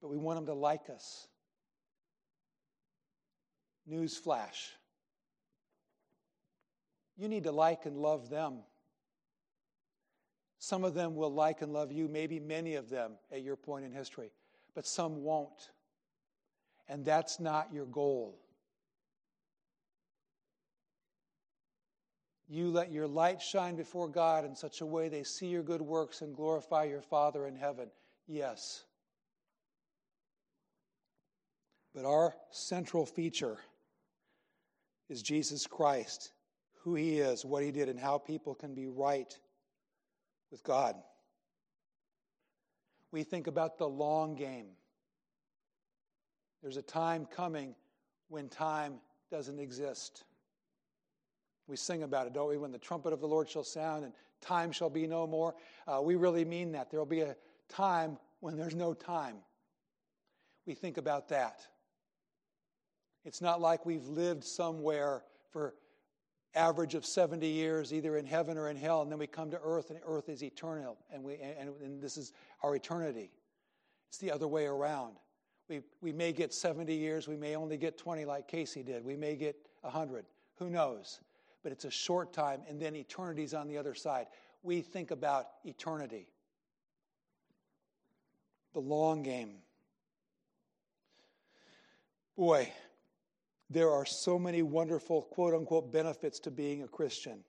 But 0.00 0.08
we 0.08 0.16
want 0.16 0.38
them 0.38 0.46
to 0.46 0.54
like 0.54 0.90
us. 0.90 1.26
News 3.86 4.16
flash. 4.16 4.70
You 7.16 7.28
need 7.28 7.44
to 7.44 7.52
like 7.52 7.86
and 7.86 7.96
love 7.96 8.30
them. 8.30 8.60
Some 10.58 10.84
of 10.84 10.94
them 10.94 11.16
will 11.16 11.32
like 11.32 11.62
and 11.62 11.72
love 11.72 11.92
you, 11.92 12.08
maybe 12.08 12.38
many 12.38 12.76
of 12.76 12.88
them 12.88 13.12
at 13.30 13.42
your 13.42 13.56
point 13.56 13.84
in 13.84 13.92
history, 13.92 14.30
but 14.74 14.86
some 14.86 15.22
won't. 15.22 15.70
And 16.88 17.04
that's 17.04 17.40
not 17.40 17.72
your 17.72 17.86
goal. 17.86 18.41
You 22.52 22.68
let 22.68 22.92
your 22.92 23.06
light 23.06 23.40
shine 23.40 23.76
before 23.76 24.08
God 24.08 24.44
in 24.44 24.54
such 24.54 24.82
a 24.82 24.86
way 24.86 25.08
they 25.08 25.22
see 25.22 25.46
your 25.46 25.62
good 25.62 25.80
works 25.80 26.20
and 26.20 26.36
glorify 26.36 26.84
your 26.84 27.00
Father 27.00 27.46
in 27.46 27.56
heaven. 27.56 27.88
Yes. 28.28 28.84
But 31.94 32.04
our 32.04 32.34
central 32.50 33.06
feature 33.06 33.56
is 35.08 35.22
Jesus 35.22 35.66
Christ, 35.66 36.32
who 36.82 36.94
he 36.94 37.20
is, 37.20 37.42
what 37.42 37.62
he 37.62 37.70
did, 37.70 37.88
and 37.88 37.98
how 37.98 38.18
people 38.18 38.54
can 38.54 38.74
be 38.74 38.86
right 38.86 39.34
with 40.50 40.62
God. 40.62 40.94
We 43.12 43.22
think 43.22 43.46
about 43.46 43.78
the 43.78 43.88
long 43.88 44.34
game. 44.34 44.66
There's 46.60 46.76
a 46.76 46.82
time 46.82 47.24
coming 47.34 47.74
when 48.28 48.50
time 48.50 48.96
doesn't 49.30 49.58
exist. 49.58 50.24
We 51.72 51.76
sing 51.78 52.02
about 52.02 52.26
it, 52.26 52.34
don't 52.34 52.50
we? 52.50 52.58
When 52.58 52.70
the 52.70 52.76
trumpet 52.76 53.14
of 53.14 53.20
the 53.22 53.26
Lord 53.26 53.48
shall 53.48 53.64
sound 53.64 54.04
and 54.04 54.12
time 54.42 54.72
shall 54.72 54.90
be 54.90 55.06
no 55.06 55.26
more. 55.26 55.54
Uh, 55.88 56.02
we 56.02 56.16
really 56.16 56.44
mean 56.44 56.72
that. 56.72 56.90
There 56.90 57.00
will 57.00 57.06
be 57.06 57.22
a 57.22 57.34
time 57.70 58.18
when 58.40 58.58
there's 58.58 58.74
no 58.74 58.92
time. 58.92 59.36
We 60.66 60.74
think 60.74 60.98
about 60.98 61.30
that. 61.30 61.66
It's 63.24 63.40
not 63.40 63.58
like 63.58 63.86
we've 63.86 64.04
lived 64.04 64.44
somewhere 64.44 65.22
for 65.50 65.72
average 66.54 66.94
of 66.94 67.06
70 67.06 67.46
years 67.46 67.90
either 67.94 68.18
in 68.18 68.26
heaven 68.26 68.58
or 68.58 68.68
in 68.68 68.76
hell 68.76 69.00
and 69.00 69.10
then 69.10 69.18
we 69.18 69.26
come 69.26 69.50
to 69.50 69.60
earth 69.64 69.88
and 69.88 69.98
earth 70.04 70.28
is 70.28 70.44
eternal 70.44 70.98
and 71.10 71.24
we 71.24 71.36
and, 71.36 71.70
and 71.82 72.02
this 72.02 72.18
is 72.18 72.34
our 72.62 72.76
eternity 72.76 73.30
it's 74.10 74.18
the 74.18 74.30
other 74.30 74.46
way 74.46 74.66
around 74.66 75.14
we, 75.70 75.80
we 76.02 76.12
may 76.12 76.30
get 76.30 76.52
70 76.52 76.92
years 76.92 77.26
we 77.26 77.36
may 77.36 77.56
only 77.56 77.78
get 77.78 77.96
20 77.96 78.26
like 78.26 78.48
casey 78.48 78.82
did 78.82 79.02
we 79.02 79.16
may 79.16 79.34
get 79.34 79.56
100 79.80 80.26
who 80.58 80.68
knows 80.68 81.20
but 81.62 81.72
it's 81.72 81.84
a 81.84 81.90
short 81.90 82.32
time, 82.32 82.62
and 82.68 82.80
then 82.80 82.96
eternity's 82.96 83.54
on 83.54 83.68
the 83.68 83.78
other 83.78 83.94
side. 83.94 84.26
we 84.62 84.80
think 84.80 85.10
about 85.10 85.48
eternity, 85.64 86.28
the 88.74 88.80
long 88.80 89.22
game. 89.22 89.54
Boy, 92.36 92.72
there 93.70 93.90
are 93.90 94.04
so 94.04 94.38
many 94.38 94.62
wonderful, 94.62 95.22
quote 95.22 95.54
unquote, 95.54 95.92
benefits 95.92 96.38
to 96.40 96.50
being 96.50 96.82
a 96.82 96.88
Christian. 96.88 97.44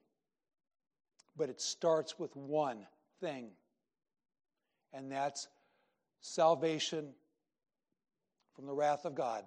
But 1.36 1.50
it 1.50 1.60
starts 1.60 2.18
with 2.18 2.34
one 2.36 2.86
thing, 3.20 3.50
and 4.92 5.10
that's 5.10 5.48
salvation 6.20 7.12
from 8.54 8.66
the 8.66 8.72
wrath 8.72 9.04
of 9.04 9.14
God, 9.14 9.44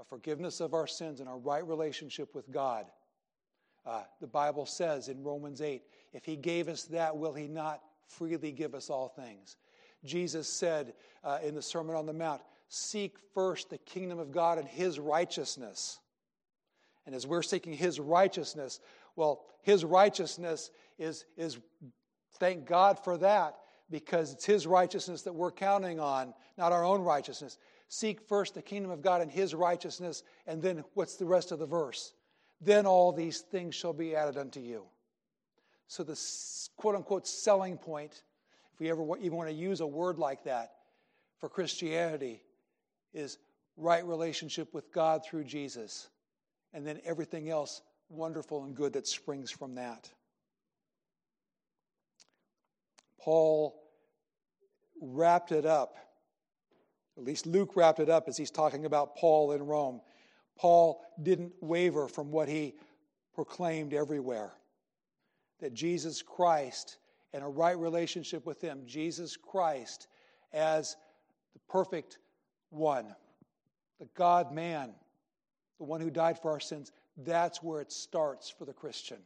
a 0.00 0.04
forgiveness 0.04 0.60
of 0.60 0.74
our 0.74 0.86
sins, 0.86 1.20
and 1.20 1.28
our 1.28 1.38
right 1.38 1.66
relationship 1.66 2.34
with 2.34 2.50
God. 2.50 2.86
Uh, 3.88 4.02
the 4.20 4.26
Bible 4.26 4.66
says 4.66 5.08
in 5.08 5.22
Romans 5.22 5.62
8, 5.62 5.82
if 6.12 6.26
He 6.26 6.36
gave 6.36 6.68
us 6.68 6.84
that, 6.84 7.16
will 7.16 7.32
He 7.32 7.48
not 7.48 7.80
freely 8.06 8.52
give 8.52 8.74
us 8.74 8.90
all 8.90 9.08
things? 9.08 9.56
Jesus 10.04 10.46
said 10.46 10.92
uh, 11.24 11.38
in 11.42 11.54
the 11.54 11.62
Sermon 11.62 11.96
on 11.96 12.04
the 12.04 12.12
Mount, 12.12 12.42
Seek 12.68 13.16
first 13.32 13.70
the 13.70 13.78
kingdom 13.78 14.18
of 14.18 14.30
God 14.30 14.58
and 14.58 14.68
His 14.68 15.00
righteousness. 15.00 15.98
And 17.06 17.14
as 17.14 17.26
we're 17.26 17.40
seeking 17.40 17.72
His 17.72 17.98
righteousness, 17.98 18.78
well, 19.16 19.46
His 19.62 19.86
righteousness 19.86 20.70
is, 20.98 21.24
is 21.38 21.58
thank 22.38 22.66
God 22.66 23.02
for 23.02 23.16
that 23.16 23.56
because 23.90 24.34
it's 24.34 24.44
His 24.44 24.66
righteousness 24.66 25.22
that 25.22 25.32
we're 25.32 25.50
counting 25.50 25.98
on, 25.98 26.34
not 26.58 26.72
our 26.72 26.84
own 26.84 27.00
righteousness. 27.00 27.56
Seek 27.88 28.20
first 28.28 28.52
the 28.52 28.60
kingdom 28.60 28.90
of 28.90 29.00
God 29.00 29.22
and 29.22 29.30
His 29.30 29.54
righteousness, 29.54 30.24
and 30.46 30.60
then 30.60 30.84
what's 30.92 31.16
the 31.16 31.24
rest 31.24 31.52
of 31.52 31.58
the 31.58 31.64
verse? 31.64 32.12
Then 32.60 32.86
all 32.86 33.12
these 33.12 33.40
things 33.40 33.74
shall 33.74 33.92
be 33.92 34.16
added 34.16 34.36
unto 34.36 34.60
you. 34.60 34.84
So, 35.86 36.02
the 36.02 36.20
quote 36.76 36.96
unquote 36.96 37.26
selling 37.26 37.78
point, 37.78 38.22
if 38.74 38.80
we 38.80 38.90
ever 38.90 39.04
even 39.18 39.36
want 39.36 39.48
to 39.48 39.54
use 39.54 39.80
a 39.80 39.86
word 39.86 40.18
like 40.18 40.44
that 40.44 40.72
for 41.38 41.48
Christianity, 41.48 42.42
is 43.14 43.38
right 43.76 44.04
relationship 44.04 44.74
with 44.74 44.92
God 44.92 45.24
through 45.24 45.44
Jesus, 45.44 46.08
and 46.74 46.86
then 46.86 47.00
everything 47.04 47.48
else 47.48 47.80
wonderful 48.08 48.64
and 48.64 48.74
good 48.74 48.92
that 48.94 49.06
springs 49.06 49.50
from 49.50 49.76
that. 49.76 50.10
Paul 53.20 53.80
wrapped 55.00 55.52
it 55.52 55.64
up, 55.64 55.96
at 57.16 57.24
least 57.24 57.46
Luke 57.46 57.76
wrapped 57.76 58.00
it 58.00 58.08
up 58.08 58.28
as 58.28 58.36
he's 58.36 58.50
talking 58.50 58.84
about 58.84 59.16
Paul 59.16 59.52
in 59.52 59.64
Rome. 59.64 60.00
Paul 60.58 61.00
didn't 61.22 61.52
waver 61.60 62.08
from 62.08 62.30
what 62.30 62.48
he 62.48 62.74
proclaimed 63.34 63.94
everywhere 63.94 64.52
that 65.60 65.74
Jesus 65.74 66.22
Christ 66.22 66.98
and 67.32 67.44
a 67.44 67.48
right 67.48 67.78
relationship 67.78 68.46
with 68.46 68.60
Him, 68.60 68.82
Jesus 68.86 69.36
Christ 69.36 70.08
as 70.52 70.96
the 71.52 71.60
perfect 71.68 72.18
one, 72.70 73.14
the 73.98 74.08
God 74.14 74.52
man, 74.52 74.92
the 75.78 75.84
one 75.84 76.00
who 76.00 76.10
died 76.10 76.38
for 76.38 76.50
our 76.50 76.60
sins, 76.60 76.92
that's 77.18 77.62
where 77.62 77.80
it 77.80 77.92
starts 77.92 78.48
for 78.48 78.64
the 78.64 78.72
Christian. 78.72 79.18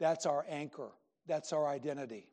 That's 0.00 0.26
our 0.26 0.44
anchor, 0.48 0.90
that's 1.26 1.52
our 1.52 1.66
identity. 1.66 2.28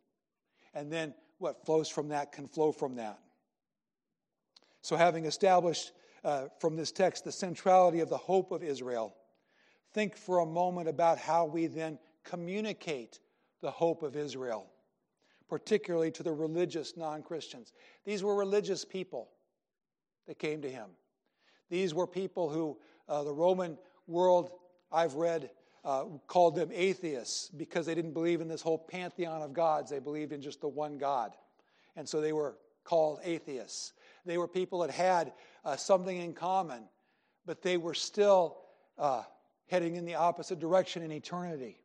And 0.73 0.91
then 0.91 1.13
what 1.37 1.65
flows 1.65 1.89
from 1.89 2.09
that 2.09 2.31
can 2.31 2.47
flow 2.47 2.71
from 2.71 2.95
that. 2.95 3.19
So, 4.81 4.95
having 4.95 5.25
established 5.25 5.91
uh, 6.23 6.45
from 6.59 6.75
this 6.75 6.91
text 6.91 7.23
the 7.23 7.31
centrality 7.31 7.99
of 7.99 8.09
the 8.09 8.17
hope 8.17 8.51
of 8.51 8.63
Israel, 8.63 9.15
think 9.93 10.15
for 10.15 10.39
a 10.39 10.45
moment 10.45 10.87
about 10.87 11.17
how 11.17 11.45
we 11.45 11.67
then 11.67 11.97
communicate 12.23 13.19
the 13.61 13.71
hope 13.71 14.03
of 14.03 14.15
Israel, 14.15 14.67
particularly 15.47 16.11
to 16.11 16.23
the 16.23 16.31
religious 16.31 16.95
non 16.95 17.23
Christians. 17.23 17.73
These 18.05 18.23
were 18.23 18.35
religious 18.35 18.85
people 18.85 19.29
that 20.27 20.39
came 20.39 20.61
to 20.61 20.69
him. 20.69 20.89
These 21.69 21.93
were 21.93 22.07
people 22.07 22.49
who 22.49 22.77
uh, 23.07 23.23
the 23.23 23.33
Roman 23.33 23.77
world, 24.07 24.51
I've 24.91 25.15
read, 25.15 25.49
uh, 25.83 26.05
called 26.27 26.55
them 26.55 26.69
atheists 26.73 27.49
because 27.49 27.85
they 27.85 27.95
didn't 27.95 28.13
believe 28.13 28.41
in 28.41 28.47
this 28.47 28.61
whole 28.61 28.77
pantheon 28.77 29.41
of 29.41 29.53
gods. 29.53 29.89
They 29.89 29.99
believed 29.99 30.31
in 30.31 30.41
just 30.41 30.61
the 30.61 30.67
one 30.67 30.97
God. 30.97 31.35
And 31.95 32.07
so 32.07 32.21
they 32.21 32.33
were 32.33 32.57
called 32.83 33.19
atheists. 33.23 33.93
They 34.25 34.37
were 34.37 34.47
people 34.47 34.79
that 34.79 34.91
had 34.91 35.33
uh, 35.65 35.75
something 35.75 36.17
in 36.17 36.33
common, 36.33 36.83
but 37.45 37.61
they 37.61 37.77
were 37.77 37.93
still 37.93 38.57
uh, 38.97 39.23
heading 39.67 39.95
in 39.95 40.05
the 40.05 40.15
opposite 40.15 40.59
direction 40.59 41.03
in 41.03 41.11
eternity 41.11 41.79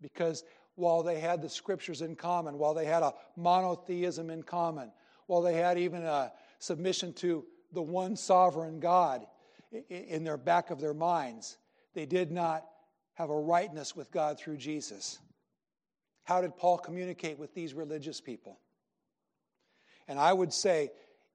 because 0.00 0.44
while 0.74 1.02
they 1.02 1.18
had 1.18 1.42
the 1.42 1.48
scriptures 1.48 2.02
in 2.02 2.14
common, 2.14 2.56
while 2.58 2.74
they 2.74 2.84
had 2.84 3.02
a 3.02 3.14
monotheism 3.36 4.30
in 4.30 4.42
common, 4.42 4.92
while 5.26 5.42
they 5.42 5.54
had 5.54 5.78
even 5.78 6.04
a 6.04 6.32
submission 6.58 7.12
to 7.12 7.44
the 7.72 7.82
one 7.82 8.16
sovereign 8.16 8.80
God 8.80 9.26
in 9.88 10.24
their 10.24 10.36
back 10.36 10.70
of 10.70 10.80
their 10.80 10.94
minds, 10.94 11.58
they 11.94 12.06
did 12.06 12.30
not 12.30 12.64
have 13.14 13.30
a 13.30 13.38
rightness 13.38 13.96
with 13.96 14.10
God 14.12 14.38
through 14.38 14.56
Jesus. 14.56 15.18
How 16.24 16.40
did 16.40 16.56
Paul 16.56 16.78
communicate 16.78 17.38
with 17.38 17.54
these 17.54 17.74
religious 17.74 18.20
people? 18.20 18.58
And 20.06 20.18
I 20.18 20.32
would 20.32 20.52
say, 20.52 20.90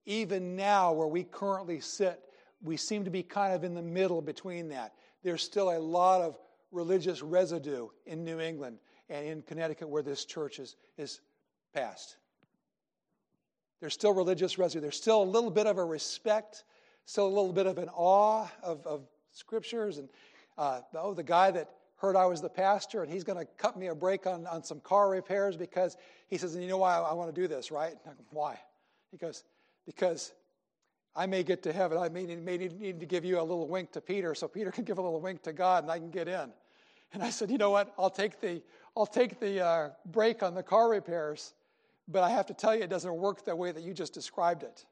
even 0.06 0.56
now, 0.56 0.91
where 0.91 1.08
we 1.08 1.24
currently 1.24 1.80
sit, 1.80 2.20
we 2.62 2.78
seem 2.78 3.06
to 3.06 3.12
be 3.12 3.24
kind 3.24 3.54
of 3.54 3.64
in 3.64 3.74
the 3.74 3.82
middle 3.82 4.22
between 4.22 4.70
that. 4.70 4.93
There's 5.24 5.41
still 5.41 5.72
a 5.72 5.80
lot 5.80 6.22
of 6.22 6.38
religious 6.72 7.22
residue 7.22 7.88
in 8.06 8.24
New 8.24 8.39
England 8.39 8.80
and 9.10 9.26
in 9.26 9.41
Connecticut 9.43 9.88
where 9.88 10.04
this 10.04 10.26
church 10.26 10.60
is, 10.60 10.76
is 10.97 11.22
passed. 11.74 12.18
There's 13.80 13.93
still 13.93 14.14
religious 14.14 14.58
residue. 14.58 14.82
There's 14.82 14.97
still 14.97 15.22
a 15.22 15.26
little 15.26 15.51
bit 15.51 15.68
of 15.68 15.78
a 15.78 15.84
respect, 15.84 16.64
still 17.06 17.28
a 17.28 17.30
little 17.30 17.54
bit 17.54 17.68
of 17.68 17.78
an 17.78 17.89
awe 17.89 18.47
of, 18.62 18.86
of 18.88 19.01
scriptures. 19.32 19.97
And 19.97 20.10
uh, 20.58 20.82
oh, 20.95 21.14
the 21.14 21.24
guy 21.24 21.51
that 21.51 21.70
heard 21.97 22.16
I 22.16 22.26
was 22.26 22.41
the 22.41 22.49
pastor 22.49 23.04
and 23.04 23.12
he's 23.12 23.24
going 23.24 23.39
to 23.39 23.45
cut 23.58 23.78
me 23.78 23.88
a 23.88 23.95
break 23.95 24.26
on, 24.26 24.47
on 24.47 24.64
some 24.64 24.80
car 24.80 25.10
repairs 25.10 25.56
because 25.58 25.97
he 26.28 26.38
says, 26.38 26.54
and 26.54 26.64
You 26.64 26.70
know 26.70 26.78
why 26.78 26.97
I, 26.97 27.01
I 27.01 27.14
want 27.14 27.34
to 27.34 27.41
do 27.41 27.47
this, 27.47 27.72
right? 27.72 27.95
why? 28.32 28.60
He 29.12 29.18
goes, 29.18 29.43
Because 29.86 30.34
I 31.15 31.25
may 31.25 31.43
get 31.43 31.63
to 31.63 31.73
heaven. 31.73 31.97
I 31.97 32.09
may, 32.09 32.25
may 32.36 32.57
need 32.57 32.99
to 32.99 33.05
give 33.05 33.23
you 33.23 33.39
a 33.39 33.43
little 33.43 33.67
wink 33.67 33.91
to 33.91 34.01
Peter 34.01 34.34
so 34.34 34.47
Peter 34.47 34.71
can 34.71 34.84
give 34.84 34.97
a 34.97 35.01
little 35.01 35.21
wink 35.21 35.43
to 35.43 35.53
God 35.53 35.84
and 35.84 35.91
I 35.91 35.99
can 35.99 36.09
get 36.09 36.27
in. 36.27 36.51
And 37.13 37.21
I 37.21 37.29
said, 37.29 37.51
You 37.51 37.57
know 37.57 37.69
what? 37.69 37.93
I'll 37.97 38.09
take 38.09 38.41
the, 38.41 38.61
I'll 38.97 39.05
take 39.05 39.39
the 39.39 39.63
uh, 39.63 39.89
break 40.07 40.41
on 40.41 40.55
the 40.55 40.63
car 40.63 40.89
repairs, 40.89 41.53
but 42.07 42.23
I 42.23 42.29
have 42.29 42.47
to 42.47 42.53
tell 42.53 42.75
you, 42.75 42.81
it 42.81 42.89
doesn't 42.89 43.15
work 43.15 43.45
the 43.45 43.55
way 43.55 43.71
that 43.71 43.84
you 43.84 43.93
just 43.93 44.13
described 44.13 44.63
it. 44.63 44.86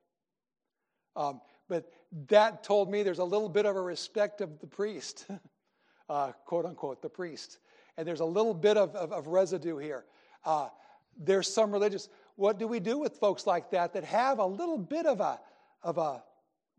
Um, 1.15 1.41
but 1.67 1.91
that 2.27 2.63
told 2.63 2.91
me 2.91 3.01
there's 3.01 3.19
a 3.19 3.23
little 3.23 3.49
bit 3.49 3.65
of 3.65 3.75
a 3.75 3.81
respect 3.81 4.41
of 4.41 4.59
the 4.59 4.67
priest, 4.67 5.25
uh, 6.09 6.31
quote 6.45 6.65
unquote, 6.65 7.01
the 7.01 7.09
priest. 7.09 7.57
And 7.97 8.07
there's 8.07 8.19
a 8.19 8.25
little 8.25 8.53
bit 8.53 8.77
of, 8.77 8.95
of, 8.95 9.11
of 9.11 9.27
residue 9.27 9.77
here. 9.77 10.05
Uh, 10.45 10.69
there's 11.17 11.51
some 11.51 11.71
religious. 11.71 12.09
What 12.41 12.57
do 12.57 12.67
we 12.67 12.79
do 12.79 12.97
with 12.97 13.17
folks 13.17 13.45
like 13.45 13.69
that 13.69 13.93
that 13.93 14.03
have 14.03 14.39
a 14.39 14.45
little 14.45 14.79
bit 14.79 15.05
of 15.05 15.19
a, 15.21 15.39
of 15.83 15.99
a 15.99 16.23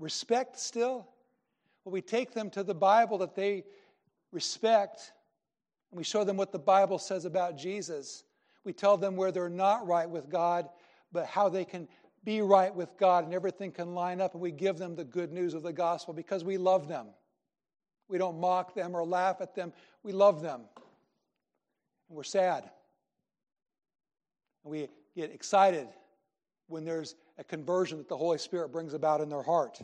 respect 0.01 0.59
still? 0.59 1.07
Well, 1.85 1.93
we 1.93 2.03
take 2.03 2.35
them 2.35 2.51
to 2.51 2.65
the 2.65 2.75
Bible 2.75 3.19
that 3.19 3.37
they 3.37 3.63
respect 4.33 5.13
and 5.93 5.99
we 5.99 6.03
show 6.03 6.25
them 6.25 6.37
what 6.37 6.51
the 6.51 6.59
Bible 6.59 6.99
says 6.99 7.27
about 7.27 7.57
Jesus. 7.57 8.25
We 8.65 8.73
tell 8.73 8.97
them 8.97 9.15
where 9.15 9.31
they're 9.31 9.49
not 9.49 9.87
right 9.87 10.11
with 10.11 10.29
God, 10.29 10.69
but 11.13 11.27
how 11.27 11.49
they 11.49 11.65
can 11.65 11.87
be 12.25 12.41
right 12.43 12.75
with 12.75 12.97
God 12.99 13.25
and 13.25 13.33
everything 13.33 13.71
can 13.71 13.95
line 13.95 14.21
up. 14.21 14.33
And 14.33 14.43
we 14.43 14.51
give 14.51 14.79
them 14.79 14.97
the 14.97 15.05
good 15.05 15.33
news 15.33 15.55
of 15.55 15.63
the 15.63 15.73
gospel 15.73 16.13
because 16.13 16.43
we 16.43 16.57
love 16.57 16.89
them. 16.89 17.07
We 18.09 18.19
don't 18.19 18.41
mock 18.41 18.75
them 18.75 18.97
or 18.97 19.05
laugh 19.05 19.41
at 19.41 19.55
them. 19.55 19.73
We 20.03 20.11
love 20.11 20.43
them. 20.43 20.63
And 22.09 22.17
we're 22.17 22.25
sad. 22.25 22.69
And 24.65 24.73
we 24.73 24.89
get 25.15 25.31
excited 25.33 25.89
when 26.69 26.85
there's 26.85 27.15
a 27.39 27.45
conversion 27.45 27.99
that 27.99 28.09
the 28.09 28.17
Holy 28.17 28.39
Spirit 28.39 28.73
brings 28.73 28.95
about 28.95 29.21
in 29.21 29.29
their 29.29 29.43
heart. 29.43 29.79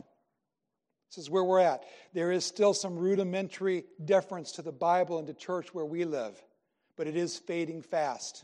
This 1.09 1.17
is 1.17 1.29
where 1.29 1.43
we're 1.43 1.59
at. 1.59 1.83
There 2.13 2.31
is 2.31 2.45
still 2.45 2.73
some 2.73 2.97
rudimentary 2.97 3.85
deference 4.03 4.53
to 4.53 4.61
the 4.61 4.71
Bible 4.71 5.17
and 5.17 5.27
to 5.27 5.33
church 5.33 5.73
where 5.73 5.85
we 5.85 6.05
live, 6.05 6.41
but 6.97 7.07
it 7.07 7.15
is 7.15 7.37
fading 7.37 7.81
fast. 7.81 8.43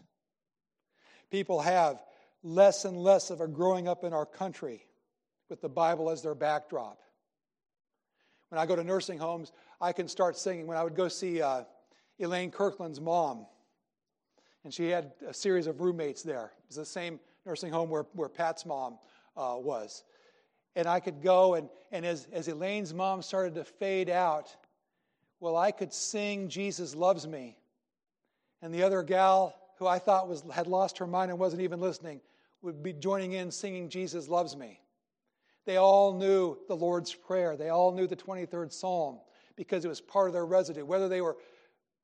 People 1.29 1.61
have 1.61 2.01
less 2.43 2.86
and 2.86 2.97
less 2.97 3.29
of 3.29 3.41
a 3.41 3.47
growing 3.47 3.88
up 3.88 4.03
in 4.03 4.13
our 4.13 4.25
country 4.25 4.83
with 5.49 5.61
the 5.61 5.69
Bible 5.69 6.09
as 6.09 6.21
their 6.21 6.36
backdrop. 6.36 6.99
When 8.49 8.59
I 8.59 8.65
go 8.65 8.75
to 8.75 8.83
nursing 8.83 9.17
homes, 9.17 9.51
I 9.81 9.91
can 9.91 10.07
start 10.07 10.38
singing. 10.38 10.67
When 10.67 10.77
I 10.77 10.83
would 10.83 10.95
go 10.95 11.07
see 11.07 11.41
uh, 11.41 11.63
Elaine 12.19 12.51
Kirkland's 12.51 13.01
mom, 13.01 13.45
and 14.66 14.74
she 14.74 14.89
had 14.89 15.13
a 15.26 15.34
series 15.34 15.68
of 15.68 15.80
roommates 15.80 16.24
there. 16.24 16.51
It 16.57 16.68
was 16.68 16.76
the 16.76 16.86
same 16.86 17.20
nursing 17.45 17.72
home 17.72 17.89
where, 17.89 18.05
where 18.13 18.28
Pat's 18.28 18.66
mom 18.66 18.97
uh, 19.38 19.55
was 19.57 20.03
and 20.76 20.88
I 20.88 20.99
could 20.99 21.22
go, 21.22 21.55
and, 21.55 21.70
and 21.91 22.05
as, 22.05 22.28
as 22.32 22.47
Elaine's 22.47 22.93
mom 22.93 23.22
started 23.22 23.55
to 23.55 23.63
fade 23.63 24.09
out, 24.09 24.55
well, 25.39 25.55
I 25.55 25.72
could 25.72 25.93
sing 25.93 26.49
Jesus 26.49 26.95
Loves 26.95 27.28
Me. 27.28 27.57
And 28.61 28.74
the 28.74 28.84
other 28.84 29.03
gal 29.03 29.55
who 29.80 29.88
I 29.88 29.99
thought 29.99 30.28
was, 30.28 30.43
had 30.51 30.68
lost 30.68 30.97
her 30.97 31.07
mind 31.07 31.32
and 31.32 31.39
wasn't 31.39 31.61
even 31.61 31.80
listening, 31.80 32.22
would 32.61 32.84
be 32.84 32.93
joining 32.93 33.34
in 33.34 33.51
singing 33.51 33.89
Jesus 33.89 34.28
Loves 34.28 34.55
Me. 34.55 34.80
They 35.66 35.78
all 35.78 36.13
knew 36.13 36.57
the 36.68 36.76
Lord's 36.76 37.13
Prayer. 37.13 37.55
They 37.57 37.70
all 37.70 37.91
knew 37.91 38.07
the 38.07 38.16
23rd 38.16 38.72
Psalm 38.72 39.20
because 39.55 39.86
it 39.86 39.88
was 39.88 40.01
part 40.01 40.28
of 40.28 40.34
their 40.34 40.45
residue. 40.45 40.86
Whether 40.86 41.07
they 41.07 41.22
were 41.22 41.38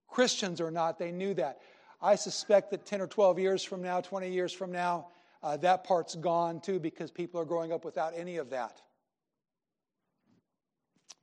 Christians 0.07 0.61
or 0.61 0.71
not, 0.71 0.97
they 0.97 1.11
knew 1.11 1.33
that. 1.35 1.59
I 2.01 2.15
suspect 2.15 2.71
that 2.71 2.85
10 2.85 3.01
or 3.01 3.07
12 3.07 3.39
years 3.39 3.63
from 3.63 3.81
now, 3.81 4.01
20 4.01 4.31
years 4.31 4.51
from 4.51 4.71
now, 4.71 5.07
uh, 5.43 5.57
that 5.57 5.83
part's 5.83 6.15
gone 6.15 6.59
too 6.59 6.79
because 6.79 7.11
people 7.11 7.39
are 7.39 7.45
growing 7.45 7.71
up 7.71 7.85
without 7.85 8.13
any 8.15 8.37
of 8.37 8.49
that. 8.49 8.81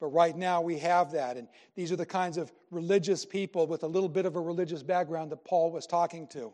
But 0.01 0.09
right 0.09 0.37
now 0.37 0.61
we 0.61 0.79
have 0.79 1.13
that. 1.13 1.37
And 1.37 1.49
these 1.75 1.91
are 1.91 1.97
the 1.97 2.07
kinds 2.07 2.37
of 2.37 2.53
religious 2.71 3.25
people 3.25 3.67
with 3.67 3.83
a 3.83 3.87
little 3.87 4.09
bit 4.09 4.27
of 4.27 4.37
a 4.37 4.41
religious 4.41 4.83
background 4.83 5.33
that 5.33 5.45
Paul 5.45 5.73
was 5.73 5.87
talking 5.87 6.29
to. 6.29 6.53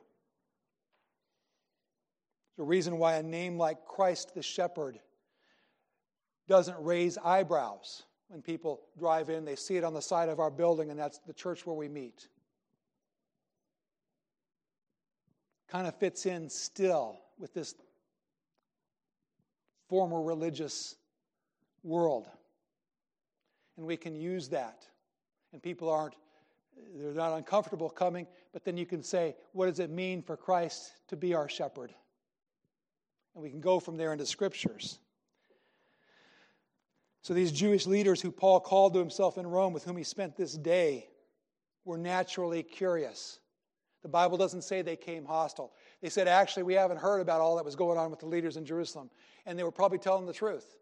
The 2.57 2.63
reason 2.63 2.99
why 2.99 3.17
a 3.17 3.23
name 3.23 3.59
like 3.59 3.85
Christ 3.85 4.35
the 4.35 4.43
Shepherd 4.43 4.99
doesn't 6.49 6.83
raise 6.83 7.19
eyebrows 7.19 8.05
when 8.29 8.43
people 8.43 8.81
drive 8.99 9.29
in. 9.29 9.45
They 9.45 9.57
see 9.57 9.77
it 9.77 9.85
on 9.85 9.93
the 9.93 10.03
side 10.03 10.29
of 10.29 10.41
our 10.41 10.51
building, 10.51 10.91
and 10.91 10.99
that's 10.99 11.19
the 11.27 11.33
church 11.33 11.67
where 11.67 11.77
we 11.77 11.89
meet. 11.89 12.29
Kind 15.75 15.89
of 15.89 15.97
fits 15.97 16.25
in 16.25 16.49
still 16.49 17.19
with 17.37 17.53
this 17.53 17.75
former 19.89 20.23
religious 20.23 20.95
world 21.83 22.29
and 23.77 23.85
we 23.85 23.97
can 23.97 24.15
use 24.15 24.49
that. 24.51 24.87
And 25.53 25.61
people 25.61 25.91
aren't, 25.91 26.15
they're 26.97 27.13
not 27.13 27.37
uncomfortable 27.37 27.91
coming, 27.91 28.29
but 28.53 28.65
then 28.65 28.77
you 28.77 28.87
can 28.87 29.03
say, 29.03 29.35
what 29.51 29.67
does 29.67 29.81
it 29.81 29.91
mean 29.91 30.23
for 30.23 30.37
Christ 30.37 30.93
to 31.09 31.17
be 31.17 31.35
our 31.35 31.49
shepherd? 31.49 31.93
And 33.35 33.43
we 33.43 33.51
can 33.51 33.61
go 33.61 33.81
from 33.81 33.97
there 33.97 34.13
into 34.13 34.27
scriptures. 34.27 35.01
So 37.23 37.35
these 37.35 37.51
Jewish 37.51 37.85
leaders 37.85 38.21
who 38.21 38.31
Paul 38.31 38.61
called 38.61 38.93
to 38.93 39.01
himself 39.01 39.39
in 39.39 39.47
Rome, 39.49 39.73
with 39.73 39.83
whom 39.83 39.97
he 39.97 40.05
spent 40.05 40.37
this 40.37 40.55
day, 40.55 41.09
were 41.85 41.99
naturally 41.99 42.63
curious. 42.63 43.41
The 44.05 44.09
Bible 44.11 44.37
doesn't 44.37 44.63
say 44.63 44.83
they 44.83 44.97
came 44.97 45.25
hostile. 45.25 45.73
They 46.03 46.11
said, 46.11 46.29
actually, 46.29 46.65
we 46.65 46.75
haven't 46.75 46.99
heard 46.99 47.21
about 47.21 47.41
all 47.41 47.57
that 47.57 47.65
was 47.65 47.75
going 47.75 47.97
on 47.97 48.11
with 48.11 48.21
the 48.21 48.27
leaders 48.27 48.59
in 48.59 48.67
Jerusalem. 48.67 49.09
And 49.47 49.59
they 49.59 49.63
were 49.63 49.73
probably 49.73 49.99
telling 49.99 50.27
the 50.27 50.33
truth. 50.35 50.77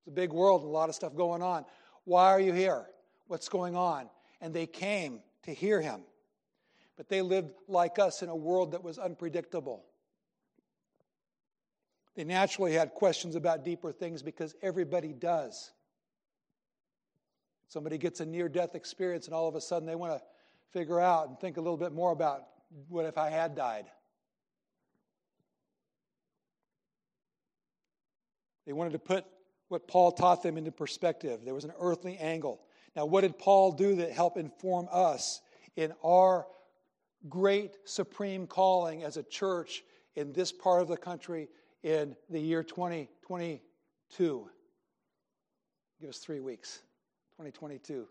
It's 0.00 0.08
a 0.08 0.10
big 0.10 0.30
world 0.30 0.60
and 0.60 0.68
a 0.68 0.72
lot 0.72 0.90
of 0.90 0.94
stuff 0.94 1.16
going 1.16 1.40
on. 1.40 1.64
Why 2.04 2.26
are 2.26 2.38
you 2.38 2.52
here? 2.52 2.84
What's 3.28 3.48
going 3.48 3.76
on? 3.76 4.10
And 4.42 4.52
they 4.52 4.66
came 4.66 5.20
to 5.44 5.54
hear 5.54 5.80
him. 5.80 6.02
But 6.98 7.08
they 7.08 7.22
lived 7.22 7.50
like 7.66 7.98
us 7.98 8.20
in 8.20 8.28
a 8.28 8.36
world 8.36 8.72
that 8.72 8.84
was 8.84 8.98
unpredictable. 8.98 9.86
They 12.14 12.24
naturally 12.24 12.74
had 12.74 12.92
questions 12.92 13.36
about 13.36 13.64
deeper 13.64 13.90
things 13.90 14.22
because 14.22 14.54
everybody 14.60 15.14
does. 15.14 15.70
Somebody 17.68 17.96
gets 17.96 18.20
a 18.20 18.26
near 18.26 18.50
death 18.50 18.74
experience, 18.74 19.24
and 19.24 19.34
all 19.34 19.48
of 19.48 19.54
a 19.54 19.62
sudden 19.62 19.86
they 19.86 19.94
want 19.94 20.12
to 20.12 20.22
figure 20.72 21.00
out 21.00 21.28
and 21.28 21.40
think 21.40 21.56
a 21.56 21.60
little 21.62 21.78
bit 21.78 21.92
more 21.92 22.12
about 22.12 22.42
what 22.88 23.04
if 23.04 23.18
I 23.18 23.30
had 23.30 23.54
died? 23.54 23.86
They 28.66 28.72
wanted 28.72 28.92
to 28.92 28.98
put 28.98 29.24
what 29.68 29.88
Paul 29.88 30.12
taught 30.12 30.42
them 30.42 30.56
into 30.56 30.72
perspective. 30.72 31.40
There 31.44 31.54
was 31.54 31.64
an 31.64 31.72
earthly 31.80 32.16
angle. 32.18 32.60
Now, 32.94 33.06
what 33.06 33.22
did 33.22 33.38
Paul 33.38 33.72
do 33.72 33.96
that 33.96 34.12
helped 34.12 34.36
inform 34.36 34.88
us 34.90 35.40
in 35.76 35.92
our 36.04 36.46
great 37.28 37.76
supreme 37.84 38.46
calling 38.46 39.02
as 39.04 39.16
a 39.16 39.22
church 39.22 39.82
in 40.16 40.32
this 40.32 40.52
part 40.52 40.82
of 40.82 40.88
the 40.88 40.96
country 40.96 41.48
in 41.82 42.16
the 42.28 42.40
year 42.40 42.62
2022? 42.62 44.50
Give 46.00 46.08
us 46.08 46.18
three 46.18 46.40
weeks, 46.40 46.82
2022. 47.32 48.06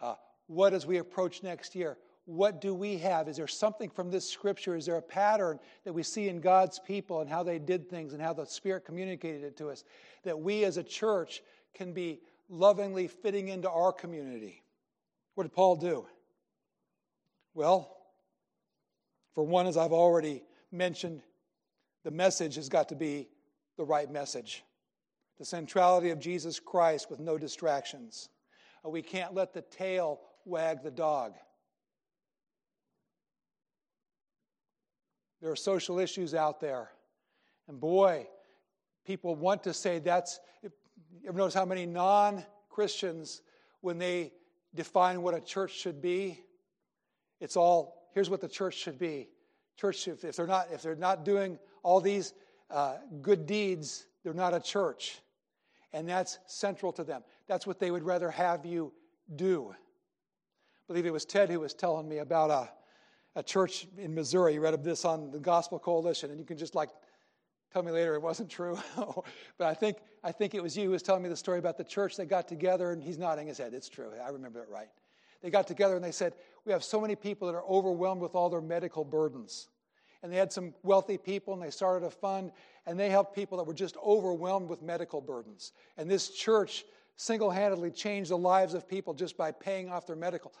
Uh, 0.00 0.14
what 0.46 0.74
as 0.74 0.86
we 0.86 0.98
approach 0.98 1.42
next 1.42 1.74
year? 1.74 1.96
What 2.26 2.60
do 2.60 2.74
we 2.74 2.98
have? 2.98 3.28
Is 3.28 3.36
there 3.36 3.46
something 3.46 3.88
from 3.88 4.10
this 4.10 4.28
scripture? 4.28 4.74
Is 4.76 4.84
there 4.84 4.96
a 4.96 5.02
pattern 5.02 5.60
that 5.84 5.92
we 5.92 6.02
see 6.02 6.28
in 6.28 6.40
God's 6.40 6.80
people 6.80 7.20
and 7.20 7.30
how 7.30 7.44
they 7.44 7.60
did 7.60 7.88
things 7.88 8.12
and 8.12 8.20
how 8.20 8.32
the 8.32 8.44
Spirit 8.44 8.84
communicated 8.84 9.44
it 9.44 9.56
to 9.58 9.70
us 9.70 9.84
that 10.24 10.38
we 10.38 10.64
as 10.64 10.76
a 10.76 10.82
church 10.82 11.42
can 11.72 11.92
be 11.92 12.20
lovingly 12.48 13.06
fitting 13.06 13.48
into 13.48 13.70
our 13.70 13.92
community? 13.92 14.62
What 15.34 15.44
did 15.44 15.52
Paul 15.52 15.76
do? 15.76 16.06
Well, 17.54 17.96
for 19.32 19.44
one, 19.44 19.68
as 19.68 19.76
I've 19.76 19.92
already 19.92 20.42
mentioned, 20.72 21.22
the 22.02 22.10
message 22.10 22.56
has 22.56 22.68
got 22.68 22.88
to 22.88 22.96
be 22.96 23.28
the 23.76 23.84
right 23.84 24.10
message. 24.10 24.64
The 25.38 25.44
centrality 25.44 26.10
of 26.10 26.18
Jesus 26.18 26.58
Christ 26.58 27.08
with 27.08 27.20
no 27.20 27.38
distractions. 27.38 28.30
Uh, 28.84 28.88
we 28.88 29.02
can't 29.02 29.34
let 29.34 29.54
the 29.54 29.62
tail 29.62 30.20
wag 30.44 30.82
the 30.82 30.90
dog. 30.90 31.34
There 35.46 35.52
are 35.52 35.54
social 35.54 36.00
issues 36.00 36.34
out 36.34 36.58
there. 36.58 36.90
And 37.68 37.78
boy, 37.78 38.26
people 39.04 39.36
want 39.36 39.62
to 39.62 39.72
say 39.72 40.00
that's. 40.00 40.40
You 40.60 40.72
ever 41.28 41.38
notice 41.38 41.54
how 41.54 41.64
many 41.64 41.86
non 41.86 42.44
Christians, 42.68 43.42
when 43.80 43.96
they 43.96 44.32
define 44.74 45.22
what 45.22 45.34
a 45.34 45.40
church 45.40 45.70
should 45.70 46.02
be, 46.02 46.42
it's 47.38 47.56
all 47.56 48.08
here's 48.12 48.28
what 48.28 48.40
the 48.40 48.48
church 48.48 48.74
should 48.74 48.98
be. 48.98 49.28
Church, 49.76 50.08
if, 50.08 50.24
if 50.24 50.34
they're 50.34 50.48
not 50.48 50.66
if 50.72 50.82
they're 50.82 50.96
not 50.96 51.24
doing 51.24 51.60
all 51.84 52.00
these 52.00 52.34
uh, 52.68 52.96
good 53.22 53.46
deeds, 53.46 54.08
they're 54.24 54.34
not 54.34 54.52
a 54.52 54.58
church, 54.58 55.20
and 55.92 56.08
that's 56.08 56.40
central 56.48 56.90
to 56.90 57.04
them. 57.04 57.22
That's 57.46 57.68
what 57.68 57.78
they 57.78 57.92
would 57.92 58.02
rather 58.02 58.32
have 58.32 58.66
you 58.66 58.92
do. 59.36 59.70
I 59.70 60.86
believe 60.88 61.06
it 61.06 61.12
was 61.12 61.24
Ted 61.24 61.50
who 61.50 61.60
was 61.60 61.72
telling 61.72 62.08
me 62.08 62.18
about 62.18 62.50
a 62.50 62.68
a 63.36 63.42
church 63.42 63.86
in 63.98 64.14
Missouri. 64.14 64.54
You 64.54 64.60
read 64.60 64.74
of 64.74 64.82
this 64.82 65.04
on 65.04 65.30
the 65.30 65.38
Gospel 65.38 65.78
Coalition, 65.78 66.30
and 66.30 66.40
you 66.40 66.46
can 66.46 66.56
just 66.56 66.74
like 66.74 66.88
tell 67.72 67.82
me 67.82 67.92
later 67.92 68.14
it 68.14 68.22
wasn't 68.22 68.48
true. 68.48 68.78
but 69.58 69.68
I 69.68 69.74
think, 69.74 69.98
I 70.24 70.32
think 70.32 70.54
it 70.54 70.62
was 70.62 70.76
you 70.76 70.84
who 70.84 70.90
was 70.90 71.02
telling 71.02 71.22
me 71.22 71.28
the 71.28 71.36
story 71.36 71.58
about 71.58 71.76
the 71.76 71.84
church. 71.84 72.16
They 72.16 72.24
got 72.24 72.48
together, 72.48 72.90
and 72.90 73.02
he's 73.02 73.18
nodding 73.18 73.46
his 73.46 73.58
head. 73.58 73.74
It's 73.74 73.90
true. 73.90 74.10
I 74.24 74.30
remember 74.30 74.62
it 74.62 74.70
right. 74.70 74.88
They 75.42 75.50
got 75.50 75.66
together 75.66 75.94
and 75.94 76.04
they 76.04 76.12
said, 76.12 76.32
We 76.64 76.72
have 76.72 76.82
so 76.82 76.98
many 76.98 77.14
people 77.14 77.46
that 77.46 77.54
are 77.54 77.64
overwhelmed 77.64 78.22
with 78.22 78.34
all 78.34 78.48
their 78.48 78.62
medical 78.62 79.04
burdens. 79.04 79.68
And 80.22 80.32
they 80.32 80.38
had 80.38 80.50
some 80.50 80.74
wealthy 80.82 81.18
people, 81.18 81.52
and 81.52 81.62
they 81.62 81.70
started 81.70 82.06
a 82.06 82.10
fund, 82.10 82.52
and 82.86 82.98
they 82.98 83.10
helped 83.10 83.34
people 83.34 83.58
that 83.58 83.64
were 83.64 83.74
just 83.74 83.98
overwhelmed 84.04 84.70
with 84.70 84.80
medical 84.80 85.20
burdens. 85.20 85.72
And 85.98 86.10
this 86.10 86.30
church 86.30 86.84
single 87.16 87.50
handedly 87.50 87.90
changed 87.90 88.30
the 88.30 88.38
lives 88.38 88.72
of 88.72 88.88
people 88.88 89.12
just 89.12 89.36
by 89.36 89.52
paying 89.52 89.90
off 89.90 90.06
their 90.06 90.16
medical. 90.16 90.52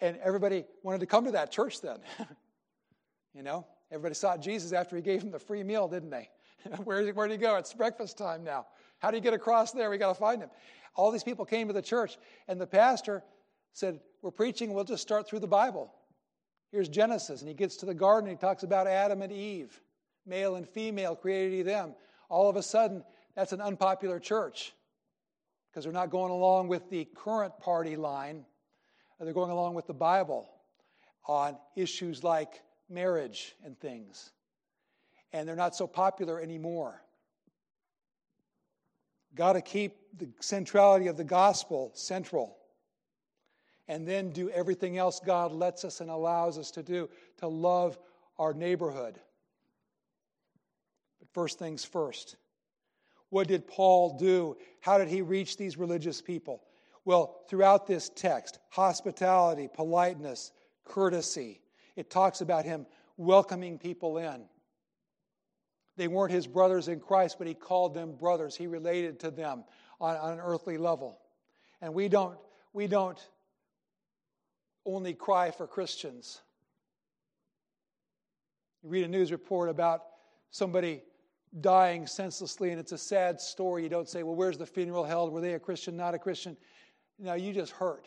And 0.00 0.16
everybody 0.22 0.64
wanted 0.82 1.00
to 1.00 1.06
come 1.06 1.24
to 1.26 1.32
that 1.32 1.50
church 1.50 1.80
then. 1.80 1.98
you 3.34 3.42
know, 3.42 3.66
everybody 3.90 4.14
sought 4.14 4.40
Jesus 4.40 4.72
after 4.72 4.96
he 4.96 5.02
gave 5.02 5.20
them 5.20 5.30
the 5.30 5.38
free 5.38 5.62
meal, 5.62 5.88
didn't 5.88 6.10
they? 6.10 6.28
where, 6.84 7.06
where 7.12 7.28
did 7.28 7.34
he 7.34 7.38
go? 7.38 7.56
It's 7.56 7.72
breakfast 7.72 8.18
time 8.18 8.44
now. 8.44 8.66
How 8.98 9.10
do 9.10 9.16
you 9.16 9.22
get 9.22 9.34
across 9.34 9.72
there? 9.72 9.90
We 9.90 9.98
got 9.98 10.08
to 10.08 10.14
find 10.14 10.42
him. 10.42 10.50
All 10.96 11.10
these 11.10 11.24
people 11.24 11.44
came 11.44 11.68
to 11.68 11.72
the 11.72 11.82
church, 11.82 12.18
and 12.48 12.60
the 12.60 12.66
pastor 12.66 13.22
said, 13.72 14.00
We're 14.22 14.30
preaching, 14.30 14.74
we'll 14.74 14.84
just 14.84 15.02
start 15.02 15.28
through 15.28 15.40
the 15.40 15.46
Bible. 15.46 15.92
Here's 16.72 16.88
Genesis, 16.88 17.40
and 17.40 17.48
he 17.48 17.54
gets 17.54 17.76
to 17.78 17.86
the 17.86 17.94
garden, 17.94 18.28
and 18.28 18.38
he 18.38 18.40
talks 18.40 18.62
about 18.62 18.86
Adam 18.86 19.22
and 19.22 19.32
Eve, 19.32 19.80
male 20.26 20.56
and 20.56 20.68
female 20.68 21.16
created 21.16 21.54
he 21.54 21.62
them. 21.62 21.94
All 22.28 22.48
of 22.48 22.56
a 22.56 22.62
sudden, 22.62 23.04
that's 23.34 23.52
an 23.52 23.60
unpopular 23.60 24.20
church 24.20 24.72
because 25.70 25.84
they're 25.84 25.92
not 25.92 26.10
going 26.10 26.32
along 26.32 26.68
with 26.68 26.88
the 26.90 27.06
current 27.16 27.58
party 27.58 27.96
line 27.96 28.44
they're 29.26 29.34
going 29.34 29.50
along 29.50 29.74
with 29.74 29.86
the 29.86 29.94
Bible 29.94 30.48
on 31.26 31.56
issues 31.76 32.24
like 32.24 32.62
marriage 32.88 33.54
and 33.64 33.78
things. 33.78 34.30
And 35.32 35.46
they're 35.46 35.56
not 35.56 35.76
so 35.76 35.86
popular 35.86 36.40
anymore. 36.40 37.02
Got 39.34 39.52
to 39.52 39.60
keep 39.60 39.96
the 40.18 40.28
centrality 40.40 41.06
of 41.06 41.16
the 41.16 41.24
gospel 41.24 41.92
central. 41.94 42.56
And 43.86 44.06
then 44.06 44.30
do 44.30 44.50
everything 44.50 44.98
else 44.98 45.20
God 45.24 45.52
lets 45.52 45.84
us 45.84 46.00
and 46.00 46.10
allows 46.10 46.58
us 46.58 46.70
to 46.72 46.82
do 46.82 47.08
to 47.38 47.46
love 47.46 47.98
our 48.38 48.54
neighborhood. 48.54 49.18
But 51.18 51.28
first 51.32 51.58
things 51.58 51.84
first. 51.84 52.36
What 53.28 53.46
did 53.46 53.66
Paul 53.66 54.18
do? 54.18 54.56
How 54.80 54.98
did 54.98 55.08
he 55.08 55.22
reach 55.22 55.56
these 55.56 55.76
religious 55.76 56.20
people? 56.20 56.62
Well, 57.04 57.42
throughout 57.48 57.86
this 57.86 58.10
text, 58.10 58.58
hospitality, 58.68 59.68
politeness, 59.72 60.52
courtesy, 60.84 61.60
it 61.96 62.10
talks 62.10 62.40
about 62.40 62.64
him 62.64 62.86
welcoming 63.16 63.78
people 63.78 64.18
in. 64.18 64.44
They 65.96 66.08
weren't 66.08 66.32
his 66.32 66.46
brothers 66.46 66.88
in 66.88 67.00
Christ, 67.00 67.36
but 67.38 67.46
he 67.46 67.54
called 67.54 67.94
them 67.94 68.12
brothers. 68.12 68.56
He 68.56 68.66
related 68.66 69.20
to 69.20 69.30
them 69.30 69.64
on, 70.00 70.16
on 70.16 70.32
an 70.34 70.40
earthly 70.40 70.78
level. 70.78 71.18
And 71.82 71.92
we 71.94 72.08
don't, 72.08 72.38
we 72.72 72.86
don't 72.86 73.18
only 74.86 75.14
cry 75.14 75.50
for 75.50 75.66
Christians. 75.66 76.40
You 78.82 78.88
read 78.88 79.04
a 79.04 79.08
news 79.08 79.30
report 79.30 79.68
about 79.68 80.02
somebody 80.50 81.02
dying 81.60 82.06
senselessly, 82.06 82.70
and 82.70 82.80
it's 82.80 82.92
a 82.92 82.98
sad 82.98 83.40
story. 83.40 83.82
You 83.82 83.88
don't 83.88 84.08
say, 84.08 84.22
Well, 84.22 84.36
where's 84.36 84.56
the 84.56 84.66
funeral 84.66 85.04
held? 85.04 85.32
Were 85.32 85.40
they 85.40 85.54
a 85.54 85.58
Christian, 85.58 85.96
not 85.96 86.14
a 86.14 86.18
Christian? 86.18 86.56
No, 87.20 87.34
you 87.34 87.52
just 87.52 87.72
hurt. 87.72 88.06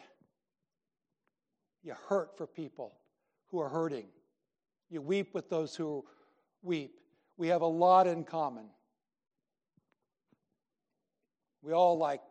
You 1.84 1.94
hurt 2.08 2.36
for 2.36 2.48
people 2.48 2.96
who 3.50 3.60
are 3.60 3.70
hurting. 3.70 4.08
You 4.90 5.02
weep 5.02 5.36
with 5.36 5.50
those 5.50 5.76
who 5.76 6.04
weep. 6.64 7.00
We 7.38 7.48
have 7.50 7.62
a 7.62 7.68
lot 7.68 8.08
in 8.08 8.24
common. 8.24 8.66
We 11.62 11.74
all 11.74 11.98
like, 11.98 12.22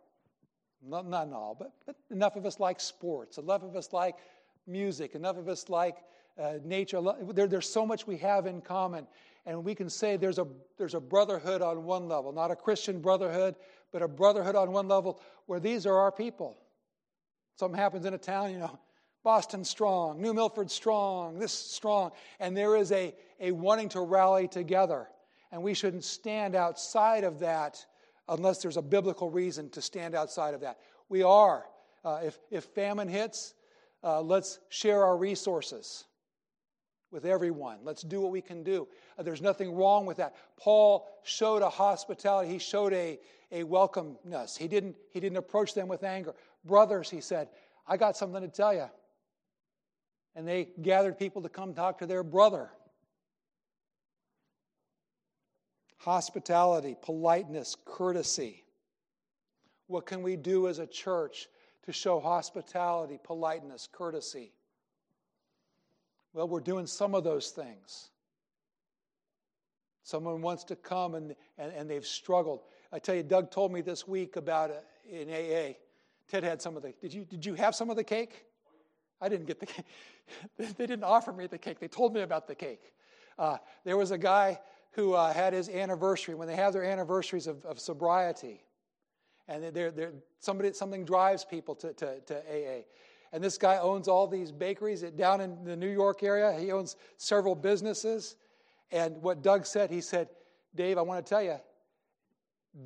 not, 0.85 1.07
not 1.07 1.33
all, 1.33 1.57
but, 1.59 1.73
but 1.87 1.97
enough 2.11 2.35
of 2.35 2.45
us 2.47 2.59
like 2.59 2.81
sports, 2.81 3.39
enough 3.39 3.63
of 3.63 3.77
us 3.77 3.93
like 3.93 4.17
music, 4.67 5.15
enough 5.15 5.37
of 5.37 5.49
us 5.49 5.69
like 5.69 5.99
uh, 6.41 6.55
nature. 6.65 7.01
There, 7.33 7.47
there's 7.47 7.69
so 7.69 7.87
much 7.87 8.07
we 8.07 8.17
have 8.19 8.47
in 8.47 8.61
common. 8.61 9.07
And 9.47 9.65
we 9.65 9.75
can 9.75 9.89
say 9.89 10.17
there's 10.17 10.39
a, 10.39 10.47
there's 10.79 10.95
a 10.95 11.01
brotherhood 11.01 11.63
on 11.63 11.85
one 11.85 12.09
level, 12.09 12.33
not 12.33 12.51
a 12.51 12.57
Christian 12.57 13.01
brotherhood, 13.01 13.55
but 13.93 14.03
a 14.03 14.09
brotherhood 14.09 14.57
on 14.57 14.73
one 14.73 14.89
level 14.89 15.21
where 15.47 15.61
these 15.61 15.87
are 15.87 15.97
our 15.97 16.13
people. 16.13 16.57
Something 17.57 17.79
happens 17.79 18.07
in 18.07 18.15
a 18.15 18.19
town, 18.19 18.53
you 18.53 18.59
know, 18.59 18.79
Boston 19.23 19.65
strong, 19.65 20.21
New 20.21 20.35
Milford 20.35 20.71
strong, 20.71 21.39
this 21.39 21.53
strong. 21.53 22.11
And 22.41 22.57
there 22.57 22.77
is 22.77 22.91
a, 22.93 23.15
a 23.41 23.53
wanting 23.53 23.89
to 23.91 24.01
rally 24.01 24.49
together. 24.49 25.09
And 25.53 25.63
we 25.63 25.75
shouldn't 25.75 26.05
stand 26.05 26.55
outside 26.57 27.25
of 27.25 27.39
that 27.41 27.85
unless 28.29 28.63
there's 28.63 28.77
a 28.77 28.83
biblical 28.83 29.31
reason 29.31 29.69
to 29.71 29.83
stand 29.83 30.15
outside 30.15 30.55
of 30.55 30.61
that. 30.63 30.79
We 31.09 31.23
are. 31.23 31.67
Uh, 32.05 32.21
if, 32.25 32.39
if 32.51 32.65
famine 32.65 33.09
hits, 33.09 33.55
uh, 34.03 34.21
let's 34.21 34.59
share 34.71 35.05
our 35.05 35.17
resources 35.17 36.05
with 37.13 37.27
everyone. 37.27 37.79
Let's 37.85 38.03
do 38.03 38.21
what 38.21 38.33
we 38.33 38.41
can 38.41 38.65
do. 38.65 38.89
Uh, 39.19 39.23
there's 39.23 39.43
nothing 39.43 39.75
wrong 39.75 40.07
with 40.07 40.17
that. 40.17 40.35
Paul 40.57 41.07
showed 41.23 41.63
a 41.63 41.69
hospitality, 41.69 42.51
he 42.51 42.59
showed 42.59 42.93
a, 42.95 43.21
a 43.53 43.63
welcomeness. 43.63 44.57
He 44.57 44.67
didn't, 44.67 44.97
he 45.11 45.21
didn't 45.21 45.37
approach 45.37 45.75
them 45.75 45.87
with 45.87 46.03
anger. 46.03 46.35
Brothers, 46.65 47.11
he 47.11 47.21
said, 47.21 47.49
I 47.87 47.97
got 47.97 48.17
something 48.17 48.41
to 48.41 48.49
tell 48.49 48.75
you. 48.75 48.89
And 50.35 50.47
they 50.47 50.69
gathered 50.81 51.19
people 51.19 51.43
to 51.43 51.49
come 51.49 51.75
talk 51.75 51.99
to 51.99 52.07
their 52.07 52.23
brother. 52.23 52.71
Hospitality, 55.99 56.97
politeness, 57.01 57.77
courtesy. 57.85 58.65
What 59.89 60.07
can 60.07 60.23
we 60.23 60.37
do 60.37 60.69
as 60.69 60.79
a 60.79 60.87
church 60.87 61.49
to 61.85 61.93
show 61.93 62.19
hospitality, 62.19 63.19
politeness, 63.23 63.89
courtesy? 63.91 64.53
Well, 66.33 66.49
we're 66.49 66.61
doing 66.61 66.87
some 66.87 67.15
of 67.15 67.25
those 67.25 67.51
things. 67.51 68.11
Someone 70.03 70.41
wants 70.41 70.65
to 70.65 70.77
come 70.77 71.15
and, 71.15 71.35
and, 71.59 71.73
and 71.73 71.91
they've 71.91 72.07
struggled. 72.07 72.63
I 72.93 72.99
tell 72.99 73.15
you, 73.15 73.23
Doug 73.23 73.51
told 73.51 73.73
me 73.73 73.83
this 73.83 74.09
week 74.09 74.37
about 74.37 74.71
it 74.71 74.85
in 75.09 75.29
AA. 75.29 75.75
Ted 76.33 76.45
had 76.45 76.63
some 76.63 76.79
of 76.79 76.83
the. 76.83 76.95
Did 76.99 77.13
you, 77.13 77.27
did 77.27 77.45
you 77.45 77.53
have 77.53 77.75
some 77.75 77.91
of 77.91 77.97
the 77.97 78.05
cake? 78.05 78.47
I 79.21 79.29
didn't 79.29 79.45
get 79.45 79.61
the 79.61 79.67
cake. 79.67 79.85
they 80.79 80.87
didn't 80.87 81.05
offer 81.05 81.31
me 81.31 81.47
the 81.47 81.59
cake. 81.59 81.79
They 81.79 81.89
told 81.89 82.15
me 82.15 82.23
about 82.23 82.49
the 82.49 82.55
cake. 82.55 82.95
Uh, 83.39 83.59
there 83.85 83.99
was 83.99 84.13
a 84.13 84.19
guy 84.19 84.59
who 84.93 85.13
uh, 85.13 85.31
had 85.31 85.53
his 85.53 85.69
anniversary, 85.69 86.35
when 86.35 86.49
they 86.49 86.57
have 86.57 86.73
their 86.73 86.85
anniversaries 86.85 87.47
of, 87.47 87.63
of 87.67 87.79
sobriety, 87.79 88.63
and 89.47 89.75
they're, 89.75 89.91
they're, 89.91 90.15
somebody, 90.39 90.73
something 90.73 91.05
drives 91.05 91.45
people 91.45 91.75
to, 91.75 91.93
to, 91.93 92.21
to 92.21 92.37
AA. 92.39 92.85
And 93.35 93.45
this 93.45 93.59
guy 93.59 93.77
owns 93.77 94.09
all 94.09 94.27
these 94.27 94.53
bakeries 94.53 95.03
down 95.03 95.43
in 95.43 95.63
the 95.65 95.77
New 95.77 95.91
York 95.91 96.23
area. 96.23 96.59
He 96.59 96.73
owns 96.73 96.97
several 97.19 97.55
businesses. 97.55 98.37
And 98.91 99.21
what 99.21 99.43
Doug 99.43 99.67
said, 99.67 99.91
he 99.91 100.01
said, 100.01 100.31
Dave, 100.75 100.97
I 100.97 101.03
want 101.03 101.27
to 101.27 101.29
tell 101.29 101.43
you, 101.43 101.57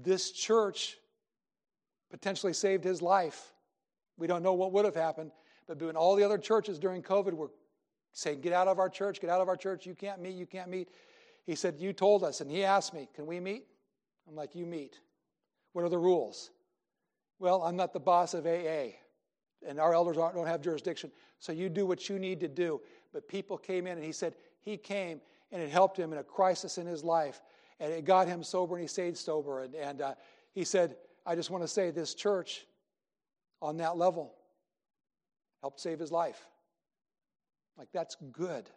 this 0.03 0.33
church 0.33 0.97
potentially 2.11 2.53
saved 2.53 2.85
his 2.85 3.03
life. 3.03 3.53
We 4.19 4.27
don't 4.27 4.43
know 4.43 4.55
what 4.55 4.73
would 4.73 4.85
have 4.85 4.95
happened, 4.95 5.33
but 5.67 5.81
when 5.83 5.97
all 5.97 6.17
the 6.17 6.25
other 6.25 6.39
churches 6.39 6.79
during 6.79 7.03
COVID 7.03 7.33
were 7.33 7.51
saying, 8.13 8.41
Get 8.41 8.53
out 8.53 8.69
of 8.69 8.79
our 8.79 8.89
church, 8.89 9.21
get 9.21 9.31
out 9.31 9.41
of 9.41 9.49
our 9.49 9.57
church, 9.57 9.87
you 9.87 9.95
can't 9.95 10.21
meet, 10.21 10.35
you 10.35 10.47
can't 10.47 10.71
meet. 10.71 10.91
He 11.45 11.55
said, 11.55 11.77
You 11.79 11.93
told 11.93 12.25
us. 12.25 12.41
And 12.41 12.51
he 12.51 12.65
asked 12.65 12.95
me, 12.95 13.09
Can 13.15 13.27
we 13.27 13.41
meet? 13.41 13.67
I'm 14.29 14.35
like, 14.35 14.55
You 14.55 14.67
meet. 14.67 15.01
What 15.73 15.85
are 15.85 15.89
the 15.89 15.99
rules? 15.99 16.51
Well, 17.39 17.63
I'm 17.63 17.77
not 17.77 17.93
the 17.93 18.01
boss 18.01 18.33
of 18.33 18.47
AA 18.47 18.93
and 19.67 19.81
our 19.81 19.95
elders 19.95 20.17
don't 20.17 20.47
have 20.47 20.61
jurisdiction. 20.61 21.11
So 21.39 21.53
you 21.53 21.69
do 21.69 21.87
what 21.87 22.09
you 22.09 22.19
need 22.19 22.41
to 22.41 22.49
do. 22.49 22.81
But 23.13 23.29
people 23.29 23.57
came 23.57 23.87
in, 23.87 23.95
and 23.95 24.05
he 24.05 24.13
said 24.13 24.35
he 24.61 24.77
came, 24.77 25.21
and 25.53 25.63
it 25.63 25.71
helped 25.71 25.99
him 25.99 26.13
in 26.13 26.19
a 26.19 26.25
crisis 26.25 26.79
in 26.79 26.87
his 26.87 27.05
life, 27.05 27.43
and 27.81 27.93
it 27.93 28.05
got 28.05 28.27
him 28.27 28.43
sober, 28.43 28.75
and 28.77 28.83
he 28.83 28.89
stayed 28.89 29.17
sober. 29.17 29.63
And, 29.63 29.75
and 29.75 30.01
uh, 30.03 30.15
he 30.53 30.65
said, 30.65 30.97
I 31.27 31.35
just 31.35 31.51
want 31.51 31.65
to 31.65 31.69
say 31.69 31.91
this 31.91 32.15
church 32.15 32.65
on 33.61 33.79
that 33.79 33.97
level 33.97 34.33
helped 35.61 35.81
save 35.81 35.99
his 35.99 36.13
life. 36.13 36.47
Like, 37.77 37.89
that's 37.93 38.17
good. 38.33 38.71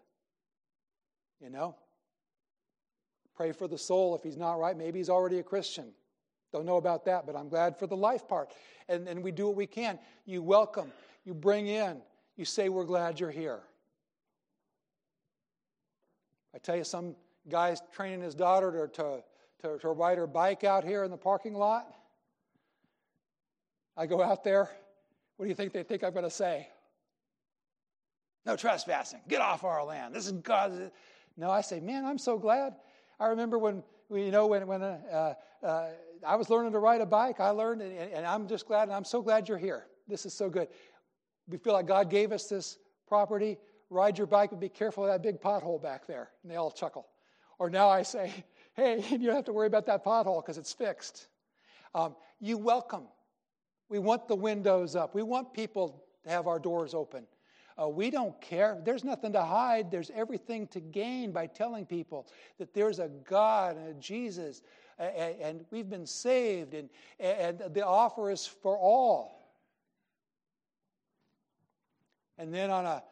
You 1.39 1.51
know? 1.51 1.75
Pray 3.35 3.51
for 3.51 3.67
the 3.67 3.77
soul 3.77 4.15
if 4.15 4.23
he's 4.23 4.35
not 4.35 4.59
right. 4.59 4.75
Maybe 4.75 4.99
he's 4.99 5.09
already 5.09 5.37
a 5.39 5.43
Christian. 5.43 5.93
Don't 6.51 6.65
know 6.65 6.77
about 6.77 7.05
that, 7.05 7.27
but 7.27 7.35
I'm 7.35 7.47
glad 7.47 7.77
for 7.77 7.85
the 7.85 7.95
life 7.95 8.27
part. 8.27 8.51
And, 8.89 9.07
and 9.07 9.23
we 9.23 9.31
do 9.31 9.45
what 9.47 9.55
we 9.55 9.67
can. 9.67 9.99
You 10.25 10.41
welcome, 10.41 10.91
you 11.23 11.35
bring 11.35 11.67
in, 11.67 12.01
you 12.35 12.45
say, 12.45 12.69
We're 12.69 12.85
glad 12.85 13.19
you're 13.19 13.29
here. 13.29 13.59
I 16.55 16.57
tell 16.57 16.75
you, 16.75 16.83
some 16.83 17.15
guy's 17.47 17.81
training 17.93 18.21
his 18.21 18.33
daughter 18.33 18.87
to, 18.87 19.01
to, 19.01 19.23
to, 19.61 19.77
to 19.77 19.89
ride 19.89 20.17
her 20.17 20.25
bike 20.25 20.63
out 20.63 20.83
here 20.83 21.03
in 21.03 21.11
the 21.11 21.17
parking 21.17 21.53
lot. 21.53 21.93
I 23.99 24.05
go 24.05 24.23
out 24.23 24.45
there. 24.45 24.69
What 25.35 25.45
do 25.45 25.49
you 25.49 25.55
think 25.55 25.73
they 25.73 25.83
think 25.83 26.05
I'm 26.05 26.13
going 26.13 26.23
to 26.23 26.29
say? 26.29 26.69
No 28.45 28.55
trespassing. 28.55 29.19
Get 29.27 29.41
off 29.41 29.65
our 29.65 29.83
land. 29.83 30.15
This 30.15 30.25
is 30.25 30.31
God's. 30.31 30.79
No, 31.35 31.51
I 31.51 31.59
say, 31.59 31.81
man, 31.81 32.05
I'm 32.05 32.17
so 32.17 32.37
glad. 32.37 32.75
I 33.19 33.27
remember 33.27 33.59
when, 33.59 33.83
you 34.09 34.31
know, 34.31 34.47
when, 34.47 34.65
when 34.67 34.81
uh, 34.81 35.33
uh, 35.61 35.87
I 36.25 36.35
was 36.37 36.49
learning 36.49 36.71
to 36.71 36.79
ride 36.79 37.01
a 37.01 37.05
bike. 37.05 37.41
I 37.41 37.49
learned, 37.49 37.81
and, 37.81 37.91
and 37.91 38.25
I'm 38.25 38.47
just 38.47 38.67
glad, 38.67 38.83
and 38.83 38.93
I'm 38.93 39.03
so 39.03 39.21
glad 39.21 39.49
you're 39.49 39.57
here. 39.57 39.87
This 40.07 40.25
is 40.25 40.33
so 40.33 40.49
good. 40.49 40.69
We 41.49 41.57
feel 41.57 41.73
like 41.73 41.85
God 41.85 42.09
gave 42.09 42.31
us 42.31 42.45
this 42.45 42.77
property. 43.05 43.57
Ride 43.89 44.17
your 44.17 44.27
bike, 44.27 44.51
but 44.51 44.61
be 44.61 44.69
careful 44.69 45.03
of 45.03 45.11
that 45.11 45.21
big 45.21 45.41
pothole 45.41 45.81
back 45.81 46.07
there. 46.07 46.29
And 46.43 46.51
they 46.51 46.55
all 46.55 46.71
chuckle. 46.71 47.07
Or 47.57 47.69
now 47.69 47.89
I 47.89 48.03
say, 48.03 48.45
hey, 48.75 49.03
you 49.09 49.17
don't 49.17 49.35
have 49.35 49.45
to 49.45 49.53
worry 49.53 49.67
about 49.67 49.85
that 49.87 50.05
pothole 50.05 50.41
because 50.41 50.57
it's 50.57 50.71
fixed. 50.71 51.27
Um, 51.93 52.15
you 52.39 52.57
welcome. 52.57 53.03
We 53.89 53.99
want 53.99 54.27
the 54.27 54.35
windows 54.35 54.95
up. 54.95 55.15
We 55.15 55.23
want 55.23 55.53
people 55.53 56.03
to 56.23 56.29
have 56.29 56.47
our 56.47 56.59
doors 56.59 56.93
open. 56.93 57.25
Uh, 57.81 57.87
we 57.87 58.09
don't 58.09 58.39
care. 58.41 58.77
There's 58.83 59.03
nothing 59.03 59.33
to 59.33 59.41
hide. 59.41 59.89
There's 59.89 60.11
everything 60.13 60.67
to 60.67 60.79
gain 60.79 61.31
by 61.31 61.47
telling 61.47 61.85
people 61.85 62.27
that 62.57 62.73
there's 62.73 62.99
a 62.99 63.07
God 63.07 63.77
and 63.77 63.87
a 63.87 63.93
Jesus 63.93 64.61
and 64.99 65.65
we've 65.71 65.89
been 65.89 66.05
saved, 66.05 66.73
and, 66.73 66.89
and 67.19 67.61
the 67.73 67.85
offer 67.85 68.29
is 68.29 68.45
for 68.45 68.77
all. 68.77 69.53
And 72.37 72.53
then 72.53 72.69
on 72.69 72.85
a 72.85 73.03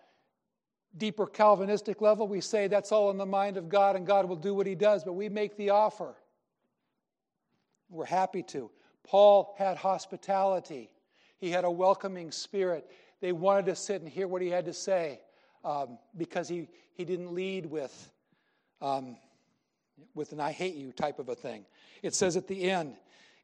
deeper 0.97 1.25
Calvinistic 1.25 2.01
level, 2.01 2.27
we 2.27 2.41
say 2.41 2.67
that's 2.67 2.91
all 2.91 3.09
in 3.09 3.17
the 3.17 3.25
mind 3.25 3.57
of 3.57 3.69
God 3.69 3.95
and 3.95 4.05
God 4.05 4.27
will 4.27 4.35
do 4.35 4.53
what 4.53 4.67
He 4.67 4.75
does, 4.75 5.03
but 5.03 5.13
we 5.13 5.29
make 5.29 5.55
the 5.57 5.69
offer. 5.69 6.15
We're 7.89 8.05
happy 8.05 8.43
to. 8.43 8.69
Paul 9.07 9.55
had 9.57 9.77
hospitality, 9.77 10.89
he 11.39 11.49
had 11.49 11.63
a 11.63 11.71
welcoming 11.71 12.31
spirit. 12.31 12.89
They 13.21 13.31
wanted 13.31 13.65
to 13.67 13.75
sit 13.75 14.01
and 14.01 14.09
hear 14.09 14.27
what 14.27 14.41
he 14.41 14.49
had 14.49 14.65
to 14.65 14.73
say 14.73 15.21
um, 15.63 15.97
because 16.17 16.47
he, 16.47 16.67
he 16.93 17.05
didn't 17.05 17.33
lead 17.33 17.65
with 17.65 18.11
um, 18.81 19.17
with 20.13 20.31
an 20.31 20.39
I 20.39 20.51
hate 20.51 20.75
you 20.75 20.91
type 20.91 21.19
of 21.19 21.29
a 21.29 21.35
thing. 21.35 21.65
It 22.03 22.13
says 22.13 22.37
at 22.37 22.47
the 22.47 22.69
end, 22.69 22.95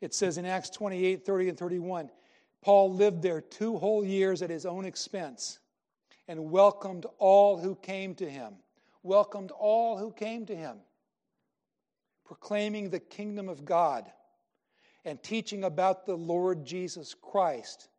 it 0.01 0.13
says 0.13 0.37
in 0.37 0.45
Acts 0.45 0.69
28 0.69 1.25
30 1.25 1.49
and 1.49 1.57
31, 1.57 2.09
Paul 2.61 2.93
lived 2.93 3.21
there 3.21 3.41
two 3.41 3.77
whole 3.77 4.05
years 4.05 4.41
at 4.41 4.49
his 4.49 4.65
own 4.65 4.85
expense 4.85 5.59
and 6.27 6.51
welcomed 6.51 7.05
all 7.17 7.57
who 7.57 7.75
came 7.75 8.15
to 8.15 8.29
him. 8.29 8.53
Welcomed 9.01 9.51
all 9.51 9.97
who 9.97 10.13
came 10.13 10.45
to 10.45 10.55
him, 10.55 10.77
proclaiming 12.25 12.89
the 12.89 13.01
kingdom 13.01 13.49
of 13.49 13.65
God 13.65 14.09
and 15.05 15.21
teaching 15.21 15.63
about 15.63 16.05
the 16.05 16.15
Lord 16.15 16.65
Jesus 16.65 17.13
Christ 17.13 17.89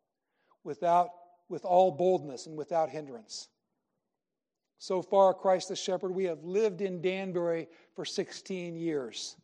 without, 0.63 1.09
with 1.49 1.65
all 1.65 1.91
boldness 1.91 2.47
and 2.47 2.57
without 2.57 2.89
hindrance. 2.89 3.47
So 4.77 5.01
far, 5.01 5.33
Christ 5.33 5.69
the 5.69 5.75
Shepherd, 5.75 6.13
we 6.13 6.25
have 6.25 6.43
lived 6.43 6.81
in 6.81 7.01
Danbury 7.01 7.67
for 7.95 8.05
16 8.05 8.75
years. 8.75 9.35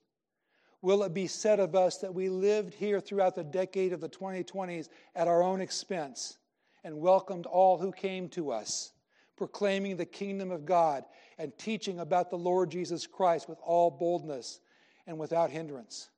Will 0.82 1.04
it 1.04 1.14
be 1.14 1.28
said 1.28 1.60
of 1.60 1.76
us 1.76 1.98
that 2.00 2.14
we 2.14 2.30
lived 2.30 2.74
here 2.74 3.00
throughout 3.00 3.36
the 3.36 3.44
decade 3.44 3.94
of 3.94 4.02
the 4.02 4.10
2020s 4.10 4.90
at 5.16 5.28
our 5.28 5.44
own 5.44 5.62
expense 5.62 6.38
and 6.84 7.00
welcomed 7.00 7.46
all 7.46 7.78
who 7.78 7.92
came 7.92 8.28
to 8.30 8.52
us, 8.52 8.94
proclaiming 9.38 9.96
the 9.96 10.06
kingdom 10.06 10.50
of 10.50 10.66
God 10.66 11.06
and 11.38 11.56
teaching 11.58 12.00
about 12.00 12.32
the 12.32 12.38
Lord 12.38 12.72
Jesus 12.72 13.06
Christ 13.06 13.48
with 13.48 13.60
all 13.64 13.92
boldness 13.92 14.60
and 15.06 15.20
without 15.20 15.52
hindrance. 15.52 16.10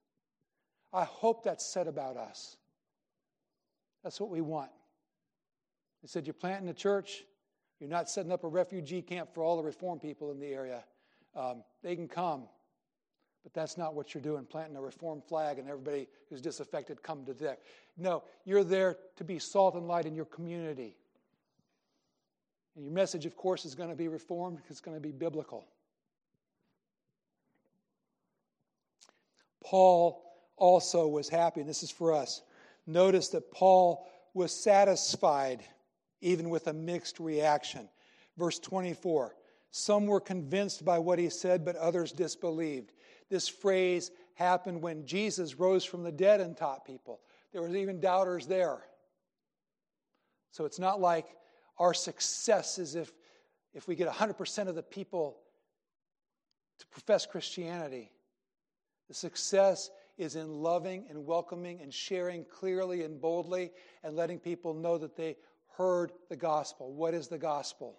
I 0.94 1.06
hope 1.06 1.44
that's 1.44 1.66
said 1.66 1.88
about 1.88 2.18
us. 2.18 2.56
That's 4.04 4.20
what 4.20 4.30
we 4.30 4.42
want. 4.42 4.70
He 6.02 6.08
said, 6.08 6.28
You're 6.28 6.34
planting 6.34 6.70
a 6.70 6.74
church, 6.74 7.24
you're 7.80 7.90
not 7.90 8.10
setting 8.10 8.32
up 8.32 8.44
a 8.44 8.48
refugee 8.48 9.02
camp 9.02 9.34
for 9.34 9.44
all 9.44 9.58
the 9.58 9.64
reform 9.64 10.00
people 10.00 10.32
in 10.32 10.40
the 10.40 10.48
area. 10.48 10.84
Um, 11.36 11.64
they 11.82 11.96
can 11.96 12.08
come, 12.08 12.44
but 13.44 13.54
that's 13.54 13.78
not 13.78 13.96
what 13.96 14.14
you're 14.14 14.22
doing, 14.22 14.46
planting 14.46 14.76
a 14.76 14.82
reform 14.82 15.22
flag 15.28 15.58
and 15.58 15.68
everybody 15.68 16.08
who's 16.30 16.42
disaffected 16.42 17.02
come 17.02 17.26
to 17.26 17.34
death. 17.34 17.58
No, 17.98 18.24
you're 18.46 18.64
there 18.64 18.98
to 19.18 19.24
be 19.24 19.40
salt 19.40 19.76
and 19.76 19.88
light 19.88 20.06
in 20.06 20.14
your 20.14 20.26
community. 20.26 20.96
And 22.76 22.86
your 22.86 22.94
message, 22.94 23.26
of 23.26 23.36
course, 23.36 23.66
is 23.66 23.76
going 23.76 23.90
to 23.90 23.96
be 23.96 24.08
reformed, 24.08 24.60
it's 24.70 24.82
going 24.82 24.98
to 24.98 25.02
be 25.02 25.12
biblical. 25.12 25.66
Paul 29.64 30.22
also 30.58 31.08
was 31.08 31.30
happy, 31.30 31.62
and 31.62 31.70
this 31.70 31.84
is 31.84 31.92
for 31.92 32.14
us. 32.14 32.42
Notice 32.86 33.30
that 33.30 33.52
Paul 33.52 34.08
was 34.34 34.52
satisfied 34.52 35.64
even 36.22 36.50
with 36.50 36.68
a 36.68 36.74
mixed 36.74 37.20
reaction. 37.20 37.90
Verse 38.38 38.60
24 38.60 39.36
Some 39.72 40.08
were 40.08 40.20
convinced 40.20 40.84
by 40.84 41.00
what 41.00 41.20
he 41.20 41.30
said, 41.30 41.66
but 41.66 41.76
others 41.76 42.12
disbelieved. 42.12 42.94
This 43.30 43.48
phrase 43.48 44.12
happened 44.36 44.82
when 44.82 45.06
Jesus 45.06 45.60
rose 45.60 45.86
from 45.86 46.04
the 46.04 46.12
dead 46.12 46.42
and 46.42 46.58
taught 46.58 46.86
people. 46.86 47.22
There 47.52 47.62
was 47.62 47.76
even 47.76 48.00
doubters 48.00 48.48
there. 48.48 48.80
So 50.52 50.66
it's 50.66 50.80
not 50.80 51.00
like 51.00 51.26
our 51.78 51.94
success 51.94 52.78
is 52.78 52.96
if, 52.96 53.12
if 53.74 53.88
we 53.88 53.96
get 53.96 54.08
100% 54.08 54.68
of 54.68 54.76
the 54.76 54.84
people 54.84 55.38
to 56.80 56.88
profess 56.88 57.26
Christianity. 57.26 58.12
The 59.08 59.14
success 59.14 59.90
is 60.18 60.36
in 60.36 60.62
loving 60.62 61.06
and 61.10 61.26
welcoming 61.26 61.82
and 61.82 61.94
sharing 61.94 62.46
clearly 62.46 63.04
and 63.04 63.20
boldly 63.20 63.72
and 64.04 64.16
letting 64.16 64.40
people 64.40 64.74
know 64.74 64.98
that 64.98 65.16
they 65.16 65.36
heard 65.76 66.12
the 66.30 66.36
gospel. 66.36 66.94
What 66.94 67.14
is 67.14 67.28
the 67.28 67.38
gospel? 67.38 67.98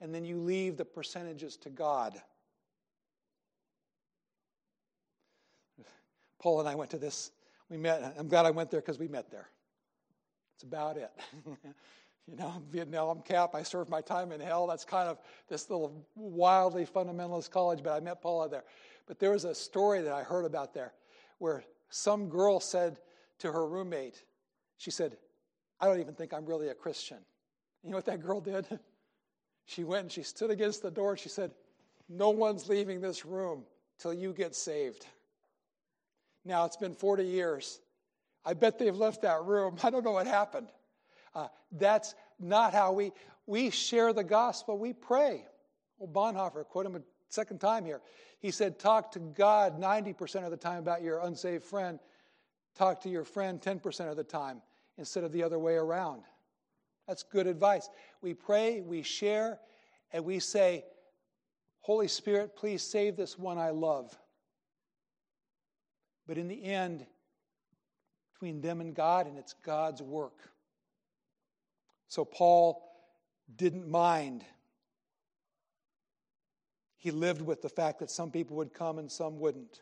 And 0.00 0.14
then 0.14 0.24
you 0.24 0.38
leave 0.38 0.76
the 0.76 0.84
percentages 0.84 1.56
to 1.58 1.70
God. 1.70 2.20
Paula 6.38 6.60
and 6.60 6.68
I 6.68 6.74
went 6.74 6.90
to 6.92 6.98
this. 6.98 7.32
We 7.68 7.76
met. 7.76 8.14
I'm 8.18 8.28
glad 8.28 8.46
I 8.46 8.50
went 8.50 8.70
there 8.70 8.80
because 8.80 8.98
we 8.98 9.08
met 9.08 9.30
there. 9.30 9.50
It's 10.54 10.62
about 10.62 10.96
it. 10.96 11.10
you 12.26 12.36
know, 12.36 12.62
Vietnam 12.70 13.20
Cap. 13.20 13.54
I 13.54 13.62
served 13.62 13.90
my 13.90 14.00
time 14.00 14.32
in 14.32 14.40
hell. 14.40 14.66
That's 14.66 14.86
kind 14.86 15.08
of 15.08 15.18
this 15.48 15.68
little 15.68 16.06
wildly 16.16 16.86
fundamentalist 16.86 17.50
college, 17.50 17.82
but 17.82 17.92
I 17.92 18.00
met 18.00 18.22
Paula 18.22 18.48
there. 18.48 18.64
But 19.06 19.18
there 19.18 19.32
was 19.32 19.44
a 19.44 19.54
story 19.54 20.00
that 20.00 20.14
I 20.14 20.22
heard 20.22 20.46
about 20.46 20.72
there 20.72 20.94
where 21.40 21.64
some 21.88 22.28
girl 22.28 22.60
said 22.60 22.98
to 23.40 23.50
her 23.50 23.66
roommate, 23.66 24.22
she 24.76 24.90
said, 24.90 25.16
I 25.80 25.86
don't 25.86 25.98
even 25.98 26.14
think 26.14 26.32
I'm 26.32 26.46
really 26.46 26.68
a 26.68 26.74
Christian. 26.74 27.18
You 27.82 27.90
know 27.90 27.96
what 27.96 28.06
that 28.06 28.22
girl 28.22 28.40
did? 28.40 28.66
She 29.66 29.84
went 29.84 30.02
and 30.02 30.10
she 30.10 30.24
stood 30.24 30.50
against 30.50 30.82
the 30.82 30.90
door 30.90 31.10
and 31.10 31.20
she 31.20 31.28
said, 31.28 31.52
No 32.08 32.30
one's 32.30 32.68
leaving 32.68 33.00
this 33.00 33.24
room 33.24 33.62
till 34.00 34.12
you 34.12 34.32
get 34.32 34.56
saved. 34.56 35.06
Now, 36.44 36.64
it's 36.64 36.76
been 36.76 36.94
40 36.94 37.24
years. 37.24 37.78
I 38.44 38.54
bet 38.54 38.80
they've 38.80 38.96
left 38.96 39.22
that 39.22 39.44
room. 39.44 39.76
I 39.84 39.90
don't 39.90 40.04
know 40.04 40.10
what 40.10 40.26
happened. 40.26 40.66
Uh, 41.36 41.46
that's 41.70 42.16
not 42.40 42.74
how 42.74 42.90
we 42.90 43.12
we 43.46 43.70
share 43.70 44.12
the 44.12 44.24
gospel. 44.24 44.76
We 44.76 44.92
pray. 44.92 45.44
Well, 45.98 46.08
Bonhoeffer, 46.08 46.64
quote 46.66 46.86
him 46.86 46.96
a 46.96 47.02
second 47.28 47.58
time 47.58 47.84
here. 47.84 48.00
He 48.40 48.50
said, 48.50 48.78
"Talk 48.78 49.12
to 49.12 49.20
God 49.20 49.78
90% 49.78 50.44
of 50.44 50.50
the 50.50 50.56
time 50.56 50.78
about 50.78 51.02
your 51.02 51.20
unsaved 51.20 51.64
friend. 51.64 52.00
Talk 52.74 53.00
to 53.02 53.08
your 53.08 53.24
friend 53.24 53.60
10% 53.60 54.10
of 54.10 54.16
the 54.16 54.24
time 54.24 54.62
instead 54.96 55.24
of 55.24 55.32
the 55.32 55.42
other 55.42 55.58
way 55.58 55.74
around." 55.74 56.24
That's 57.06 57.22
good 57.22 57.46
advice. 57.46 57.88
We 58.20 58.34
pray, 58.34 58.80
we 58.80 59.02
share, 59.02 59.60
and 60.12 60.24
we 60.24 60.40
say, 60.40 60.86
"Holy 61.80 62.08
Spirit, 62.08 62.56
please 62.56 62.82
save 62.82 63.16
this 63.16 63.38
one 63.38 63.58
I 63.58 63.70
love." 63.70 64.18
But 66.26 66.38
in 66.38 66.48
the 66.48 66.62
end, 66.62 67.06
between 68.32 68.60
them 68.60 68.80
and 68.80 68.94
God, 68.94 69.26
and 69.26 69.38
it's 69.38 69.52
God's 69.52 70.00
work. 70.00 70.50
So 72.08 72.24
Paul 72.24 72.82
didn't 73.54 73.88
mind. 73.88 74.46
He 77.00 77.10
lived 77.10 77.40
with 77.40 77.62
the 77.62 77.68
fact 77.68 77.98
that 78.00 78.10
some 78.10 78.30
people 78.30 78.58
would 78.58 78.74
come 78.74 78.98
and 78.98 79.10
some 79.10 79.38
wouldn't. 79.38 79.80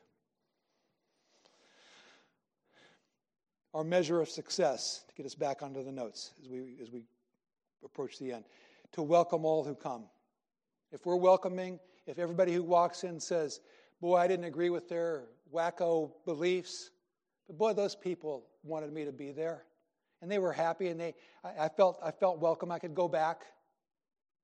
Our 3.74 3.82
measure 3.82 4.20
of 4.20 4.30
success, 4.30 5.04
to 5.08 5.14
get 5.16 5.26
us 5.26 5.34
back 5.34 5.60
onto 5.62 5.82
the 5.82 5.90
notes 5.90 6.30
as 6.40 6.48
we, 6.48 6.78
as 6.80 6.90
we 6.90 7.02
approach 7.84 8.18
the 8.18 8.32
end, 8.32 8.44
to 8.92 9.02
welcome 9.02 9.44
all 9.44 9.64
who 9.64 9.74
come. 9.74 10.04
If 10.92 11.04
we're 11.04 11.16
welcoming, 11.16 11.80
if 12.06 12.20
everybody 12.20 12.54
who 12.54 12.62
walks 12.62 13.02
in 13.02 13.18
says, 13.18 13.60
Boy, 14.00 14.16
I 14.16 14.28
didn't 14.28 14.44
agree 14.44 14.70
with 14.70 14.88
their 14.88 15.24
wacko 15.52 16.12
beliefs, 16.24 16.90
but 17.48 17.58
boy, 17.58 17.72
those 17.72 17.96
people 17.96 18.46
wanted 18.62 18.92
me 18.92 19.04
to 19.04 19.12
be 19.12 19.32
there 19.32 19.64
and 20.22 20.30
they 20.30 20.38
were 20.38 20.52
happy 20.52 20.86
and 20.86 21.00
they 21.00 21.14
I, 21.42 21.64
I, 21.64 21.68
felt 21.68 21.98
I 22.00 22.12
felt 22.12 22.38
welcome. 22.38 22.70
I 22.70 22.78
could 22.78 22.94
go 22.94 23.08
back. 23.08 23.42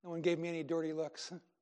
No 0.03 0.11
one 0.11 0.23
gave 0.23 0.41
me 0.41 0.49
any 0.49 0.65
dirty 0.65 0.93
looks. 0.93 1.33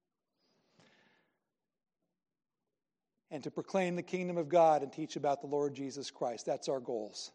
and 3.32 3.42
to 3.42 3.50
proclaim 3.50 3.96
the 3.96 4.02
kingdom 4.02 4.36
of 4.36 4.50
God 4.50 4.82
and 4.82 4.92
teach 4.92 5.16
about 5.16 5.40
the 5.40 5.46
Lord 5.46 5.74
Jesus 5.74 6.10
Christ. 6.10 6.44
That's 6.44 6.68
our 6.68 6.80
goals. 6.80 7.32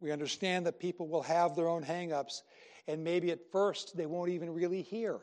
We 0.00 0.10
understand 0.10 0.66
that 0.66 0.80
people 0.80 1.06
will 1.06 1.22
have 1.22 1.54
their 1.54 1.68
own 1.68 1.84
hangups, 1.84 2.42
and 2.88 3.04
maybe 3.04 3.30
at 3.30 3.52
first 3.52 3.96
they 3.96 4.04
won't 4.04 4.30
even 4.30 4.52
really 4.52 4.82
hear. 4.82 5.20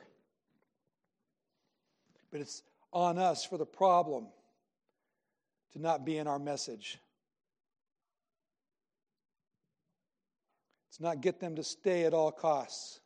But 2.31 2.39
it's 2.39 2.63
on 2.93 3.17
us 3.17 3.43
for 3.43 3.57
the 3.57 3.65
problem 3.65 4.27
to 5.73 5.79
not 5.79 6.05
be 6.05 6.17
in 6.17 6.27
our 6.27 6.39
message. 6.39 6.97
It's 10.87 11.01
not 11.01 11.19
get 11.19 11.41
them 11.41 11.57
to 11.57 11.63
stay 11.63 12.05
at 12.05 12.13
all 12.13 12.31
costs. 12.31 13.01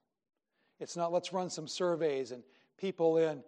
It's 0.80 0.96
not 0.96 1.12
let's 1.12 1.34
run 1.34 1.50
some 1.50 1.68
surveys 1.68 2.32
and 2.32 2.44
people 2.78 3.18
in 3.18 3.44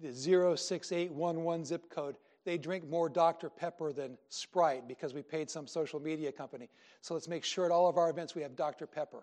the 0.00 0.12
06811 0.12 1.64
zip 1.64 1.90
code, 1.90 2.16
they 2.48 2.56
drink 2.56 2.88
more 2.88 3.10
Dr. 3.10 3.50
Pepper 3.50 3.92
than 3.92 4.16
Sprite 4.30 4.88
because 4.88 5.12
we 5.12 5.20
paid 5.20 5.50
some 5.50 5.66
social 5.66 6.00
media 6.00 6.32
company. 6.32 6.70
So 7.02 7.12
let's 7.12 7.28
make 7.28 7.44
sure 7.44 7.66
at 7.66 7.70
all 7.70 7.90
of 7.90 7.98
our 7.98 8.08
events 8.08 8.34
we 8.34 8.40
have 8.40 8.56
Dr. 8.56 8.86
Pepper. 8.86 9.22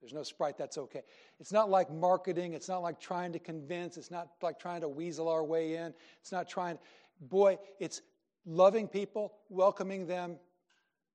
There's 0.00 0.12
no 0.12 0.22
Sprite, 0.22 0.56
that's 0.56 0.78
okay. 0.78 1.02
It's 1.40 1.50
not 1.50 1.68
like 1.68 1.92
marketing, 1.92 2.52
it's 2.52 2.68
not 2.68 2.80
like 2.80 3.00
trying 3.00 3.32
to 3.32 3.40
convince, 3.40 3.96
it's 3.96 4.12
not 4.12 4.28
like 4.40 4.60
trying 4.60 4.82
to 4.82 4.88
weasel 4.88 5.28
our 5.28 5.42
way 5.42 5.74
in. 5.74 5.92
It's 6.20 6.30
not 6.30 6.48
trying, 6.48 6.78
boy, 7.20 7.58
it's 7.80 8.02
loving 8.46 8.86
people, 8.86 9.32
welcoming 9.48 10.06
them, 10.06 10.36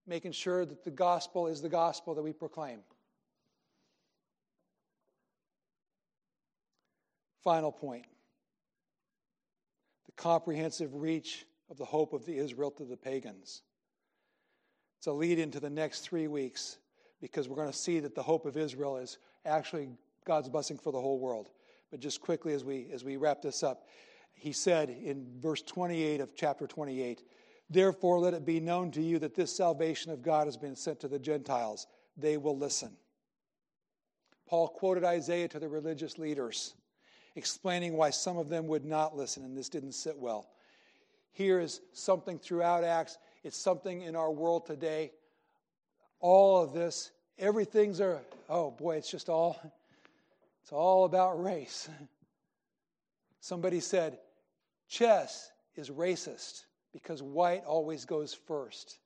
making 0.06 0.34
sure 0.34 0.66
that 0.66 0.84
the 0.84 0.92
gospel 0.92 1.48
is 1.48 1.62
the 1.62 1.70
gospel 1.70 2.16
that 2.16 2.22
we 2.22 2.34
proclaim. 2.34 2.80
Final 7.46 7.72
point 7.72 8.04
the 10.16 10.22
comprehensive 10.22 10.93
reach 10.93 11.45
of 11.70 11.78
the 11.78 11.86
hope 11.86 12.14
of 12.14 12.26
the 12.26 12.38
Israel 12.38 12.72
to 12.72 12.84
the 12.84 12.97
pagans. 12.97 13.61
It's 14.97 15.07
a 15.07 15.11
lead 15.11 15.39
into 15.39 15.59
the 15.59 15.70
next 15.70 16.01
three 16.01 16.28
weeks 16.28 16.78
because 17.22 17.47
we're 17.47 17.55
going 17.55 17.72
to 17.72 17.78
see 17.78 17.99
that 17.99 18.16
the 18.16 18.24
hope 18.24 18.45
of 18.45 18.57
Israel 18.57 18.97
is 18.97 19.18
actually 19.45 19.89
God's 20.26 20.49
blessing 20.49 20.78
for 20.78 20.91
the 20.91 21.01
whole 21.01 21.20
world. 21.20 21.49
But 21.91 21.99
just 21.99 22.22
quickly 22.22 22.53
as 22.53 22.64
we 22.64 22.88
as 22.91 23.03
we 23.03 23.18
wrap 23.18 23.41
this 23.41 23.64
up, 23.64 23.88
he 24.34 24.51
said 24.51 24.89
in 24.89 25.28
verse 25.39 25.61
28 25.61 26.22
of 26.22 26.36
chapter 26.36 26.68
28, 26.68 27.24
Therefore, 27.70 28.20
let 28.20 28.34
it 28.34 28.45
be 28.45 28.59
known 28.59 28.91
to 28.91 29.01
you 29.01 29.20
that 29.20 29.36
this 29.36 29.55
salvation 29.55 30.11
of 30.11 30.22
God 30.22 30.47
has 30.47 30.57
been 30.57 30.76
sent 30.76 30.99
to 31.01 31.07
the 31.07 31.20
Gentiles. 31.20 31.88
They 32.18 32.38
will 32.38 32.57
listen. 32.57 32.91
Paul 34.47 34.68
quoted 34.68 35.03
Isaiah 35.03 35.47
to 35.49 35.59
the 35.59 35.68
religious 35.68 36.18
leaders, 36.18 36.76
explaining 37.36 37.94
why 37.94 38.10
some 38.10 38.38
of 38.38 38.50
them 38.50 38.68
would 38.68 38.86
not 38.86 39.16
listen, 39.16 39.44
and 39.44 39.58
this 39.58 39.70
didn't 39.70 39.94
sit 39.94 40.18
well. 40.18 40.50
Here 41.32 41.60
is 41.60 41.82
something 41.94 42.38
throughout 42.38 42.84
Acts, 42.84 43.18
it's 43.44 43.58
something 43.58 44.04
in 44.04 44.16
our 44.16 44.32
world 44.32 44.66
today. 44.66 45.12
All 46.20 46.62
of 46.62 46.74
this, 46.74 47.12
everything's 47.38 48.00
a, 48.00 48.22
oh 48.50 48.72
boy, 48.72 48.98
it's 48.98 49.10
just 49.10 49.30
all, 49.30 49.60
it's 50.62 50.72
all 50.72 51.06
about 51.06 51.44
race. 51.44 51.90
Somebody 53.40 53.80
said, 53.80 54.20
chess 54.88 55.52
is 55.76 55.90
racist 55.90 56.64
because 56.94 57.22
white 57.22 57.66
always 57.66 58.06
goes 58.06 58.34
first. 58.34 59.00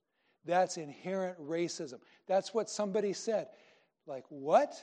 That's 0.45 0.77
inherent 0.77 1.39
racism. 1.39 1.99
That's 2.27 2.53
what 2.53 2.69
somebody 2.69 3.13
said. 3.13 3.47
Like, 4.05 4.25
what? 4.29 4.75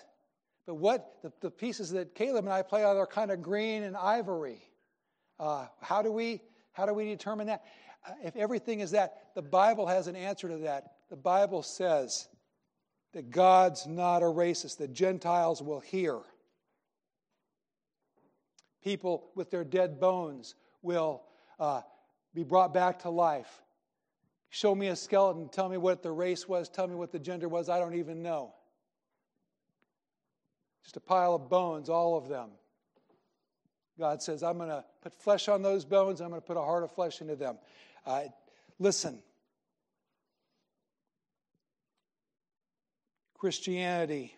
But 0.67 0.77
what? 0.77 1.17
The, 1.23 1.33
the 1.41 1.51
pieces 1.51 1.91
that 1.91 2.15
Caleb 2.15 2.45
and 2.45 2.53
I 2.53 2.63
play 2.63 2.85
on 2.85 2.97
are 2.97 3.07
kind 3.07 3.31
of 3.31 3.43
green 3.43 3.83
and 3.83 3.97
ivory. 3.97 4.63
Uh, 5.39 5.67
how 5.81 6.03
do 6.03 6.11
we 6.13 6.43
how 6.73 6.87
do 6.87 6.95
we 6.95 7.05
determine 7.05 7.47
that? 7.49 7.65
Uh, 8.07 8.13
if 8.25 8.37
everything 8.37 8.81
is 8.81 8.93
that, 8.93 9.35
the 9.35 9.43
Bible 9.43 9.87
has 9.87 10.07
an 10.07 10.17
answer 10.17 10.49
to 10.49 10.59
that. 10.59 10.93
The 11.11 11.17
Bible 11.17 11.63
says 11.63 12.29
that 13.13 13.31
God's 13.31 13.87
not 13.87 14.23
a 14.23 14.27
racist. 14.27 14.79
The 14.79 14.89
Gentiles 14.89 15.63
will 15.63 15.81
hear. 15.81 16.21
People 18.83 19.31
with 19.35 19.51
their 19.51 19.65
dead 19.65 20.01
bones 20.01 20.55
will 20.83 21.23
uh, 21.59 21.83
be 22.35 22.43
brought 22.43 22.75
back 22.75 23.01
to 23.01 23.11
life. 23.11 23.63
Show 24.51 24.75
me 24.75 24.89
a 24.89 24.97
skeleton, 24.97 25.49
tell 25.49 25.69
me 25.69 25.79
what 25.79 26.03
the 26.03 26.13
race 26.13 26.47
was, 26.47 26.69
tell 26.69 26.87
me 26.87 26.95
what 26.95 27.11
the 27.11 27.19
gender 27.19 27.49
was, 27.49 27.69
I 27.69 27.79
don't 27.79 27.95
even 27.95 28.23
know. 28.23 28.55
Just 30.85 30.97
a 30.97 31.01
pile 31.01 31.35
of 31.35 31.49
bones, 31.49 31.89
all 31.89 32.17
of 32.17 32.29
them. 32.29 32.51
God 33.99 34.23
says, 34.23 34.43
I'm 34.43 34.59
going 34.59 34.69
to 34.69 34.85
put 35.03 35.15
flesh 35.15 35.49
on 35.49 35.63
those 35.63 35.85
bones, 35.85 36.21
I'm 36.21 36.31
going 36.31 36.41
to 36.41 36.47
put 36.47 36.57
a 36.57 36.63
heart 36.63 36.83
of 36.83 36.93
flesh 36.93 37.21
into 37.21 37.37
them. 37.37 37.59
Uh, 38.07 38.25
listen. 38.79 39.23
Christianity 43.39 44.35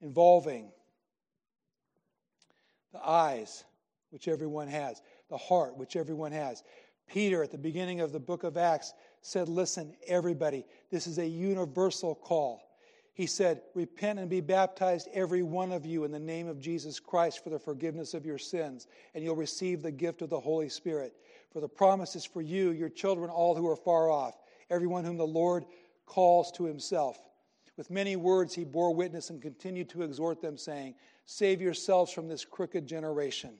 involving 0.00 0.70
the 2.92 3.06
eyes, 3.06 3.64
which 4.10 4.28
everyone 4.28 4.68
has, 4.68 5.02
the 5.28 5.36
heart, 5.36 5.76
which 5.76 5.96
everyone 5.96 6.32
has. 6.32 6.62
Peter, 7.08 7.42
at 7.42 7.50
the 7.50 7.58
beginning 7.58 8.00
of 8.00 8.12
the 8.12 8.20
book 8.20 8.44
of 8.44 8.56
Acts, 8.56 8.92
said, 9.22 9.48
Listen, 9.48 9.94
everybody, 10.06 10.64
this 10.90 11.06
is 11.06 11.18
a 11.18 11.26
universal 11.26 12.14
call. 12.14 12.67
He 13.18 13.26
said, 13.26 13.62
Repent 13.74 14.20
and 14.20 14.30
be 14.30 14.40
baptized, 14.40 15.08
every 15.12 15.42
one 15.42 15.72
of 15.72 15.84
you, 15.84 16.04
in 16.04 16.12
the 16.12 16.20
name 16.20 16.46
of 16.46 16.60
Jesus 16.60 17.00
Christ 17.00 17.42
for 17.42 17.50
the 17.50 17.58
forgiveness 17.58 18.14
of 18.14 18.24
your 18.24 18.38
sins, 18.38 18.86
and 19.12 19.24
you'll 19.24 19.34
receive 19.34 19.82
the 19.82 19.90
gift 19.90 20.22
of 20.22 20.30
the 20.30 20.38
Holy 20.38 20.68
Spirit. 20.68 21.16
For 21.52 21.58
the 21.58 21.68
promise 21.68 22.14
is 22.14 22.24
for 22.24 22.40
you, 22.40 22.70
your 22.70 22.88
children, 22.88 23.28
all 23.28 23.56
who 23.56 23.68
are 23.68 23.74
far 23.74 24.08
off, 24.08 24.38
everyone 24.70 25.04
whom 25.04 25.16
the 25.16 25.26
Lord 25.26 25.64
calls 26.06 26.52
to 26.52 26.64
himself. 26.64 27.18
With 27.76 27.90
many 27.90 28.14
words 28.14 28.54
he 28.54 28.62
bore 28.62 28.94
witness 28.94 29.30
and 29.30 29.42
continued 29.42 29.88
to 29.88 30.02
exhort 30.02 30.40
them, 30.40 30.56
saying, 30.56 30.94
Save 31.26 31.60
yourselves 31.60 32.12
from 32.12 32.28
this 32.28 32.44
crooked 32.44 32.86
generation. 32.86 33.54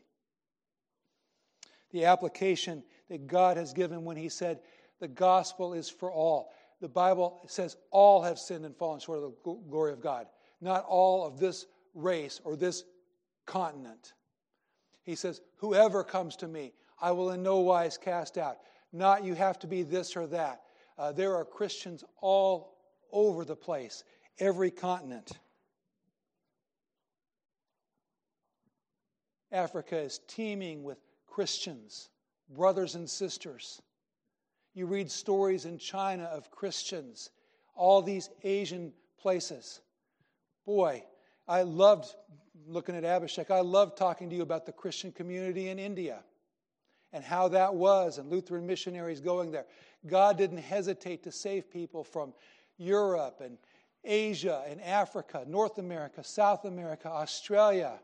The 1.90 2.04
application 2.04 2.84
that 3.08 3.26
God 3.26 3.56
has 3.56 3.72
given 3.72 4.04
when 4.04 4.16
he 4.16 4.28
said, 4.28 4.60
The 5.00 5.08
gospel 5.08 5.74
is 5.74 5.90
for 5.90 6.12
all 6.12 6.52
the 6.80 6.88
Bible 6.88 7.40
says 7.48 7.76
all 7.90 8.22
have 8.22 8.38
sinned 8.38 8.64
and 8.64 8.76
fallen 8.76 9.00
short 9.00 9.18
of 9.18 9.32
the 9.44 9.54
glory 9.68 9.92
of 9.92 10.00
God. 10.00 10.26
Not 10.60 10.84
all 10.84 11.26
of 11.26 11.38
this 11.38 11.66
race 11.94 12.40
or 12.44 12.56
this 12.56 12.84
continent. 13.46 14.12
He 15.02 15.14
says, 15.14 15.40
Whoever 15.56 16.04
comes 16.04 16.36
to 16.36 16.48
me, 16.48 16.72
I 17.00 17.12
will 17.12 17.30
in 17.30 17.42
no 17.42 17.58
wise 17.58 17.98
cast 17.98 18.38
out. 18.38 18.58
Not 18.92 19.24
you 19.24 19.34
have 19.34 19.58
to 19.60 19.66
be 19.66 19.82
this 19.82 20.16
or 20.16 20.26
that. 20.28 20.62
Uh, 20.96 21.12
there 21.12 21.36
are 21.36 21.44
Christians 21.44 22.04
all 22.20 22.76
over 23.12 23.44
the 23.44 23.56
place, 23.56 24.04
every 24.38 24.70
continent. 24.70 25.32
Africa 29.50 29.98
is 29.98 30.20
teeming 30.28 30.82
with 30.82 30.98
Christians, 31.26 32.10
brothers 32.50 32.94
and 32.94 33.08
sisters. 33.08 33.80
You 34.78 34.86
read 34.86 35.10
stories 35.10 35.64
in 35.64 35.76
China 35.76 36.22
of 36.26 36.52
Christians, 36.52 37.30
all 37.74 38.00
these 38.00 38.30
Asian 38.44 38.92
places. 39.20 39.80
Boy, 40.64 41.02
I 41.48 41.62
loved 41.62 42.14
looking 42.64 42.94
at 42.94 43.02
Abhishek. 43.02 43.50
I 43.50 43.58
loved 43.58 43.96
talking 43.96 44.30
to 44.30 44.36
you 44.36 44.42
about 44.42 44.66
the 44.66 44.72
Christian 44.72 45.10
community 45.10 45.68
in 45.70 45.80
India 45.80 46.22
and 47.12 47.24
how 47.24 47.48
that 47.48 47.74
was, 47.74 48.18
and 48.18 48.30
Lutheran 48.30 48.68
missionaries 48.68 49.18
going 49.18 49.50
there. 49.50 49.66
God 50.06 50.38
didn't 50.38 50.58
hesitate 50.58 51.24
to 51.24 51.32
save 51.32 51.72
people 51.72 52.04
from 52.04 52.32
Europe 52.76 53.40
and 53.44 53.58
Asia 54.04 54.62
and 54.68 54.80
Africa, 54.80 55.42
North 55.48 55.78
America, 55.78 56.22
South 56.22 56.64
America, 56.64 57.08
Australia. 57.08 57.98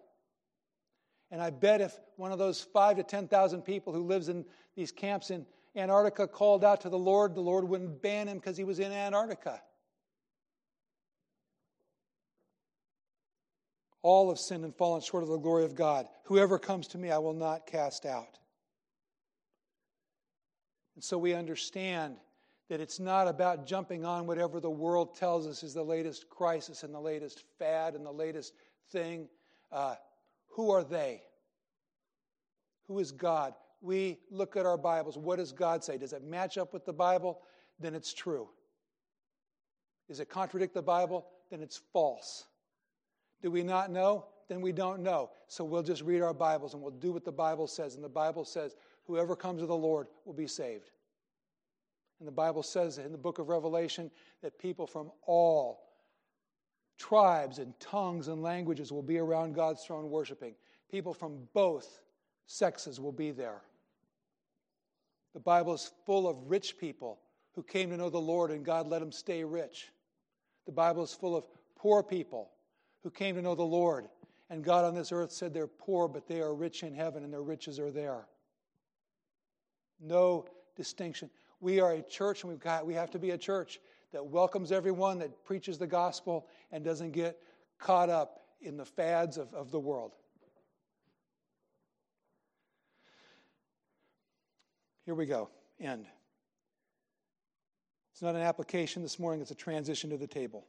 And 1.30 1.40
I 1.40 1.50
bet 1.50 1.80
if 1.80 1.96
one 2.16 2.32
of 2.32 2.40
those 2.40 2.62
five 2.62 2.96
to 2.96 3.04
10,000 3.04 3.62
people 3.62 3.92
who 3.92 4.02
lives 4.02 4.28
in 4.28 4.44
these 4.74 4.90
camps 4.90 5.30
in 5.30 5.46
Antarctica 5.76 6.28
called 6.28 6.64
out 6.64 6.82
to 6.82 6.88
the 6.88 6.98
Lord, 6.98 7.34
the 7.34 7.40
Lord 7.40 7.68
wouldn't 7.68 8.00
ban 8.00 8.28
him 8.28 8.38
because 8.38 8.56
he 8.56 8.64
was 8.64 8.78
in 8.78 8.92
Antarctica. 8.92 9.60
All 14.02 14.28
have 14.28 14.38
sinned 14.38 14.64
and 14.64 14.74
fallen 14.76 15.00
short 15.00 15.22
of 15.22 15.30
the 15.30 15.38
glory 15.38 15.64
of 15.64 15.74
God. 15.74 16.06
Whoever 16.24 16.58
comes 16.58 16.86
to 16.88 16.98
me, 16.98 17.10
I 17.10 17.18
will 17.18 17.32
not 17.32 17.66
cast 17.66 18.04
out. 18.04 18.38
And 20.94 21.02
so 21.02 21.18
we 21.18 21.34
understand 21.34 22.16
that 22.68 22.80
it's 22.80 23.00
not 23.00 23.28
about 23.28 23.66
jumping 23.66 24.04
on 24.04 24.26
whatever 24.26 24.60
the 24.60 24.70
world 24.70 25.16
tells 25.16 25.46
us 25.46 25.62
is 25.62 25.74
the 25.74 25.82
latest 25.82 26.28
crisis 26.28 26.82
and 26.82 26.94
the 26.94 27.00
latest 27.00 27.44
fad 27.58 27.94
and 27.94 28.06
the 28.06 28.12
latest 28.12 28.54
thing. 28.90 29.28
Uh, 29.72 29.96
who 30.50 30.70
are 30.70 30.84
they? 30.84 31.22
Who 32.86 32.98
is 33.00 33.10
God? 33.10 33.54
We 33.84 34.18
look 34.30 34.56
at 34.56 34.66
our 34.66 34.78
Bibles. 34.78 35.18
What 35.18 35.36
does 35.36 35.52
God 35.52 35.84
say? 35.84 35.98
Does 35.98 36.12
it 36.12 36.24
match 36.24 36.56
up 36.58 36.72
with 36.72 36.84
the 36.84 36.92
Bible? 36.92 37.40
Then 37.78 37.94
it's 37.94 38.14
true. 38.14 38.48
Does 40.08 40.20
it 40.20 40.28
contradict 40.28 40.74
the 40.74 40.82
Bible? 40.82 41.26
Then 41.50 41.60
it's 41.60 41.80
false. 41.92 42.46
Do 43.42 43.50
we 43.50 43.62
not 43.62 43.90
know? 43.90 44.26
Then 44.48 44.60
we 44.60 44.72
don't 44.72 45.02
know. 45.02 45.30
So 45.48 45.64
we'll 45.64 45.82
just 45.82 46.02
read 46.02 46.22
our 46.22 46.34
Bibles 46.34 46.74
and 46.74 46.82
we'll 46.82 46.92
do 46.92 47.12
what 47.12 47.24
the 47.24 47.32
Bible 47.32 47.66
says. 47.66 47.94
And 47.94 48.02
the 48.02 48.08
Bible 48.08 48.44
says, 48.44 48.74
whoever 49.06 49.36
comes 49.36 49.60
to 49.60 49.66
the 49.66 49.76
Lord 49.76 50.06
will 50.24 50.34
be 50.34 50.46
saved. 50.46 50.90
And 52.20 52.28
the 52.28 52.32
Bible 52.32 52.62
says 52.62 52.98
in 52.98 53.12
the 53.12 53.18
book 53.18 53.38
of 53.38 53.48
Revelation 53.48 54.10
that 54.42 54.58
people 54.58 54.86
from 54.86 55.10
all 55.26 55.80
tribes 56.98 57.58
and 57.58 57.78
tongues 57.80 58.28
and 58.28 58.42
languages 58.42 58.92
will 58.92 59.02
be 59.02 59.18
around 59.18 59.54
God's 59.54 59.84
throne 59.84 60.08
worshiping. 60.10 60.54
People 60.90 61.12
from 61.12 61.38
both 61.52 62.00
sexes 62.46 63.00
will 63.00 63.12
be 63.12 63.30
there. 63.30 63.62
The 65.34 65.40
Bible 65.40 65.74
is 65.74 65.90
full 66.06 66.28
of 66.28 66.36
rich 66.50 66.78
people 66.78 67.18
who 67.52 67.62
came 67.62 67.90
to 67.90 67.96
know 67.96 68.08
the 68.08 68.18
Lord 68.18 68.50
and 68.50 68.64
God 68.64 68.86
let 68.86 69.00
them 69.00 69.12
stay 69.12 69.44
rich. 69.44 69.90
The 70.66 70.72
Bible 70.72 71.02
is 71.02 71.12
full 71.12 71.36
of 71.36 71.44
poor 71.76 72.02
people 72.02 72.50
who 73.02 73.10
came 73.10 73.34
to 73.34 73.42
know 73.42 73.54
the 73.54 73.62
Lord 73.62 74.08
and 74.50 74.62
God 74.62 74.84
on 74.84 74.94
this 74.94 75.10
earth 75.12 75.32
said 75.32 75.52
they're 75.52 75.66
poor, 75.66 76.06
but 76.06 76.28
they 76.28 76.40
are 76.40 76.54
rich 76.54 76.82
in 76.82 76.94
heaven 76.94 77.24
and 77.24 77.32
their 77.32 77.42
riches 77.42 77.78
are 77.78 77.90
there. 77.90 78.26
No 80.00 80.46
distinction. 80.76 81.30
We 81.60 81.80
are 81.80 81.92
a 81.92 82.02
church 82.02 82.42
and 82.42 82.50
we've 82.50 82.60
got, 82.60 82.86
we 82.86 82.94
have 82.94 83.10
to 83.10 83.18
be 83.18 83.30
a 83.30 83.38
church 83.38 83.80
that 84.12 84.24
welcomes 84.24 84.70
everyone, 84.70 85.18
that 85.18 85.44
preaches 85.44 85.78
the 85.78 85.86
gospel, 85.86 86.46
and 86.70 86.84
doesn't 86.84 87.12
get 87.12 87.38
caught 87.78 88.10
up 88.10 88.42
in 88.60 88.76
the 88.76 88.84
fads 88.84 89.36
of, 89.38 89.52
of 89.52 89.70
the 89.70 89.80
world. 89.80 90.12
Here 95.04 95.14
we 95.14 95.26
go. 95.26 95.50
End. 95.80 96.06
It's 98.12 98.22
not 98.22 98.36
an 98.36 98.42
application 98.42 99.02
this 99.02 99.18
morning, 99.18 99.40
it's 99.42 99.50
a 99.50 99.56
transition 99.56 100.10
to 100.10 100.16
the 100.16 100.26
table. 100.26 100.66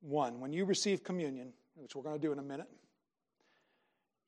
One, 0.00 0.40
when 0.40 0.52
you 0.52 0.64
receive 0.64 1.04
communion, 1.04 1.52
which 1.76 1.94
we're 1.94 2.02
going 2.02 2.16
to 2.16 2.20
do 2.20 2.32
in 2.32 2.38
a 2.38 2.42
minute, 2.42 2.68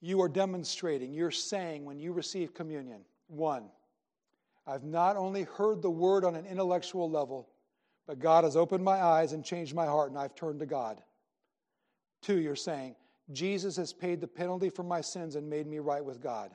you 0.00 0.20
are 0.22 0.28
demonstrating, 0.28 1.12
you're 1.12 1.30
saying 1.30 1.84
when 1.84 1.98
you 1.98 2.12
receive 2.12 2.54
communion, 2.54 3.00
one, 3.26 3.64
I've 4.66 4.84
not 4.84 5.16
only 5.16 5.42
heard 5.42 5.82
the 5.82 5.90
word 5.90 6.24
on 6.24 6.34
an 6.34 6.46
intellectual 6.46 7.10
level, 7.10 7.48
but 8.06 8.20
God 8.20 8.44
has 8.44 8.56
opened 8.56 8.84
my 8.84 9.02
eyes 9.02 9.32
and 9.32 9.44
changed 9.44 9.74
my 9.74 9.86
heart, 9.86 10.10
and 10.10 10.18
I've 10.18 10.34
turned 10.34 10.60
to 10.60 10.66
God. 10.66 11.02
Two, 12.22 12.38
you're 12.38 12.56
saying, 12.56 12.94
Jesus 13.32 13.76
has 13.76 13.92
paid 13.92 14.20
the 14.20 14.28
penalty 14.28 14.70
for 14.70 14.84
my 14.84 15.00
sins 15.00 15.34
and 15.34 15.50
made 15.50 15.66
me 15.66 15.78
right 15.80 16.04
with 16.04 16.20
God. 16.20 16.52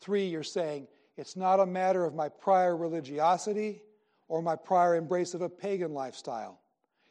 Three, 0.00 0.26
you're 0.26 0.42
saying, 0.42 0.88
it's 1.18 1.34
not 1.34 1.58
a 1.58 1.66
matter 1.66 2.04
of 2.04 2.14
my 2.14 2.28
prior 2.28 2.76
religiosity 2.76 3.82
or 4.28 4.40
my 4.40 4.54
prior 4.54 4.94
embrace 4.94 5.34
of 5.34 5.42
a 5.42 5.48
pagan 5.48 5.92
lifestyle. 5.92 6.60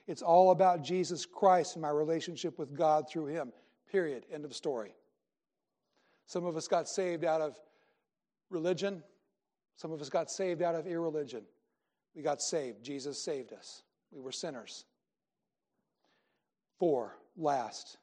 It's 0.07 0.21
all 0.21 0.51
about 0.51 0.81
Jesus 0.81 1.25
Christ 1.25 1.75
and 1.75 1.81
my 1.81 1.89
relationship 1.89 2.57
with 2.57 2.73
God 2.73 3.09
through 3.09 3.25
Him. 3.25 3.51
Period. 3.91 4.25
End 4.31 4.45
of 4.45 4.55
story. 4.55 4.95
Some 6.25 6.45
of 6.45 6.55
us 6.55 6.69
got 6.69 6.87
saved 6.87 7.25
out 7.25 7.41
of 7.41 7.59
religion, 8.49 9.03
some 9.75 9.91
of 9.91 9.99
us 9.99 10.09
got 10.09 10.31
saved 10.31 10.61
out 10.61 10.73
of 10.73 10.87
irreligion. 10.87 11.43
We 12.15 12.21
got 12.23 12.41
saved. 12.41 12.83
Jesus 12.83 13.21
saved 13.21 13.51
us. 13.51 13.83
We 14.11 14.21
were 14.21 14.31
sinners. 14.31 14.85
Four, 16.79 17.17
last. 17.35 17.97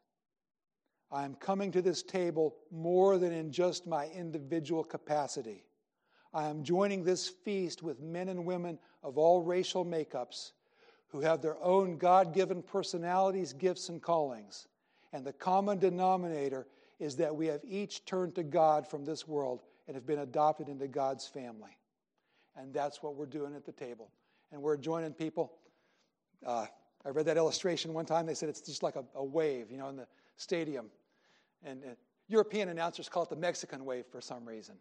I 1.11 1.25
am 1.25 1.35
coming 1.35 1.73
to 1.73 1.83
this 1.83 2.03
table 2.03 2.55
more 2.71 3.17
than 3.17 3.33
in 3.33 3.51
just 3.51 3.87
my 3.87 4.07
individual 4.09 4.85
capacity. 4.85 5.65
I 6.35 6.49
am 6.49 6.65
joining 6.65 7.05
this 7.05 7.29
feast 7.29 7.85
with 7.85 8.01
men 8.01 8.29
and 8.29 8.45
women 8.45 8.81
of 9.05 9.17
all 9.17 9.41
racial 9.41 9.85
makeups 9.85 10.51
who 11.07 11.21
have 11.21 11.41
their 11.41 11.57
own 11.63 11.97
God 11.97 12.35
given 12.35 12.61
personalities, 12.61 13.53
gifts, 13.53 13.89
and 13.89 14.03
callings. 14.03 14.67
And 15.13 15.25
the 15.25 15.33
common 15.33 15.79
denominator 15.79 16.67
is 16.99 17.15
that 17.17 17.37
we 17.37 17.47
have 17.47 17.61
each 17.63 18.05
turned 18.05 18.35
to 18.35 18.43
God 18.43 18.85
from 18.85 19.05
this 19.05 19.29
world 19.29 19.63
and 19.87 19.95
have 19.95 20.07
been 20.07 20.19
adopted 20.19 20.69
into 20.69 20.89
God's 20.89 21.25
family. 21.25 21.79
And 22.57 22.75
that's 22.75 23.01
what 23.01 23.15
we're 23.15 23.27
doing 23.27 23.55
at 23.55 23.65
the 23.65 23.73
table. 23.73 24.11
And 24.51 24.61
we're 24.61 24.77
joining 24.77 25.13
people. 25.13 25.53
Uh, 26.45 26.67
I 27.07 27.11
read 27.11 27.27
that 27.27 27.37
illustration 27.37 27.93
one 27.93 28.07
time. 28.07 28.27
They 28.27 28.35
said 28.35 28.49
it's 28.49 28.61
just 28.61 28.83
like 28.83 28.97
a, 28.97 29.05
a 29.15 29.25
wave, 29.25 29.71
you 29.71 29.79
know, 29.79 29.89
in 29.89 29.97
the 29.97 30.09
stadium. 30.37 30.87
And 31.63 31.85
uh, 31.85 31.89
European 32.27 32.71
announcers 32.71 33.09
call 33.09 33.23
it 33.23 33.29
the 33.29 33.37
Mexican 33.37 33.85
wave 33.85 34.07
for 34.11 34.21
some 34.21 34.45
reason. 34.45 34.75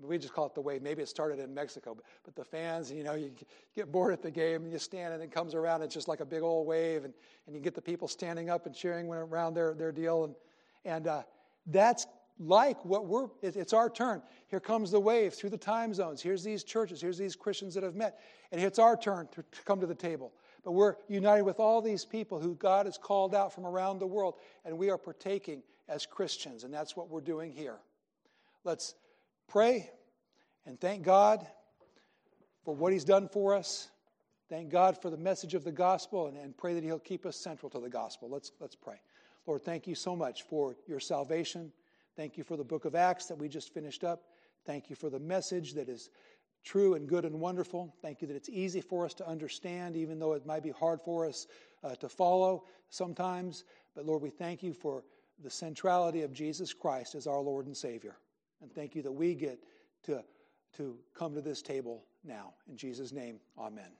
We 0.00 0.18
just 0.18 0.32
call 0.32 0.46
it 0.46 0.54
the 0.54 0.60
wave. 0.60 0.82
Maybe 0.82 1.02
it 1.02 1.08
started 1.08 1.38
in 1.38 1.54
Mexico, 1.54 1.96
but, 2.24 2.34
the 2.34 2.44
fans, 2.44 2.90
you 2.90 3.04
know, 3.04 3.14
you 3.14 3.30
get 3.76 3.92
bored 3.92 4.12
at 4.12 4.22
the 4.22 4.30
game 4.30 4.62
and 4.64 4.72
you 4.72 4.78
stand 4.78 5.14
and 5.14 5.22
it 5.22 5.30
comes 5.30 5.54
around. 5.54 5.82
It's 5.82 5.94
just 5.94 6.08
like 6.08 6.20
a 6.20 6.24
big 6.24 6.42
old 6.42 6.66
wave, 6.66 7.04
and, 7.04 7.14
and 7.46 7.54
you 7.54 7.60
get 7.60 7.74
the 7.74 7.82
people 7.82 8.08
standing 8.08 8.50
up 8.50 8.66
and 8.66 8.74
cheering 8.74 9.08
around 9.08 9.54
their, 9.54 9.74
their 9.74 9.92
deal. 9.92 10.24
And, 10.24 10.34
and 10.84 11.06
uh, 11.06 11.22
that's 11.66 12.06
like 12.38 12.84
what 12.84 13.06
we're, 13.06 13.28
it's 13.42 13.72
our 13.72 13.88
turn. 13.88 14.22
Here 14.48 14.60
comes 14.60 14.90
the 14.90 14.98
wave 14.98 15.34
through 15.34 15.50
the 15.50 15.58
time 15.58 15.94
zones. 15.94 16.20
Here's 16.20 16.42
these 16.42 16.64
churches, 16.64 17.00
here's 17.00 17.18
these 17.18 17.36
Christians 17.36 17.74
that 17.74 17.84
have 17.84 17.94
met. 17.94 18.20
And 18.50 18.60
it's 18.60 18.78
our 18.78 18.96
turn 18.96 19.28
to, 19.32 19.42
to 19.42 19.62
come 19.64 19.80
to 19.80 19.86
the 19.86 19.94
table. 19.94 20.32
But 20.64 20.72
we're 20.72 20.96
united 21.08 21.42
with 21.42 21.60
all 21.60 21.82
these 21.82 22.04
people 22.04 22.40
who 22.40 22.54
God 22.54 22.86
has 22.86 22.96
called 22.96 23.34
out 23.34 23.52
from 23.52 23.66
around 23.66 23.98
the 23.98 24.06
world, 24.06 24.36
and 24.64 24.78
we 24.78 24.90
are 24.90 24.98
partaking 24.98 25.62
as 25.88 26.06
Christians, 26.06 26.64
and 26.64 26.72
that's 26.72 26.96
what 26.96 27.08
we're 27.08 27.20
doing 27.20 27.52
here. 27.52 27.78
Let's 28.64 28.94
pray 29.48 29.90
and 30.66 30.80
thank 30.80 31.02
God 31.02 31.46
for 32.64 32.74
what 32.74 32.92
He's 32.92 33.04
done 33.04 33.28
for 33.28 33.54
us. 33.54 33.88
Thank 34.48 34.70
God 34.70 35.00
for 35.00 35.10
the 35.10 35.16
message 35.16 35.54
of 35.54 35.64
the 35.64 35.72
gospel 35.72 36.26
and, 36.26 36.36
and 36.36 36.56
pray 36.56 36.74
that 36.74 36.84
He'll 36.84 36.98
keep 36.98 37.26
us 37.26 37.36
central 37.36 37.70
to 37.70 37.80
the 37.80 37.88
gospel. 37.88 38.28
Let's, 38.28 38.52
let's 38.60 38.76
pray. 38.76 39.00
Lord, 39.46 39.62
thank 39.62 39.86
you 39.86 39.94
so 39.94 40.14
much 40.14 40.42
for 40.42 40.76
your 40.86 41.00
salvation. 41.00 41.72
Thank 42.16 42.36
you 42.36 42.44
for 42.44 42.56
the 42.56 42.64
book 42.64 42.84
of 42.84 42.94
Acts 42.94 43.26
that 43.26 43.38
we 43.38 43.48
just 43.48 43.72
finished 43.72 44.04
up. 44.04 44.24
Thank 44.66 44.90
you 44.90 44.96
for 44.96 45.10
the 45.10 45.18
message 45.18 45.74
that 45.74 45.88
is 45.88 46.10
true 46.64 46.94
and 46.94 47.08
good 47.08 47.24
and 47.24 47.40
wonderful. 47.40 47.94
Thank 48.02 48.20
you 48.20 48.28
that 48.28 48.36
it's 48.36 48.48
easy 48.48 48.80
for 48.80 49.04
us 49.04 49.14
to 49.14 49.26
understand, 49.26 49.96
even 49.96 50.18
though 50.18 50.34
it 50.34 50.46
might 50.46 50.62
be 50.62 50.70
hard 50.70 51.00
for 51.00 51.26
us 51.26 51.46
uh, 51.82 51.94
to 51.96 52.08
follow 52.08 52.64
sometimes. 52.90 53.64
But 53.96 54.06
Lord, 54.06 54.22
we 54.22 54.30
thank 54.30 54.62
you 54.62 54.72
for 54.72 55.02
the 55.42 55.50
centrality 55.50 56.22
of 56.22 56.32
Jesus 56.32 56.72
Christ 56.72 57.14
as 57.14 57.26
our 57.26 57.40
Lord 57.40 57.66
and 57.66 57.76
Savior. 57.76 58.16
And 58.62 58.72
thank 58.72 58.94
you 58.94 59.02
that 59.02 59.12
we 59.12 59.34
get 59.34 59.58
to, 60.04 60.22
to 60.76 60.96
come 61.14 61.34
to 61.34 61.40
this 61.40 61.60
table 61.60 62.04
now. 62.24 62.54
In 62.68 62.76
Jesus' 62.76 63.12
name, 63.12 63.40
amen. 63.58 63.90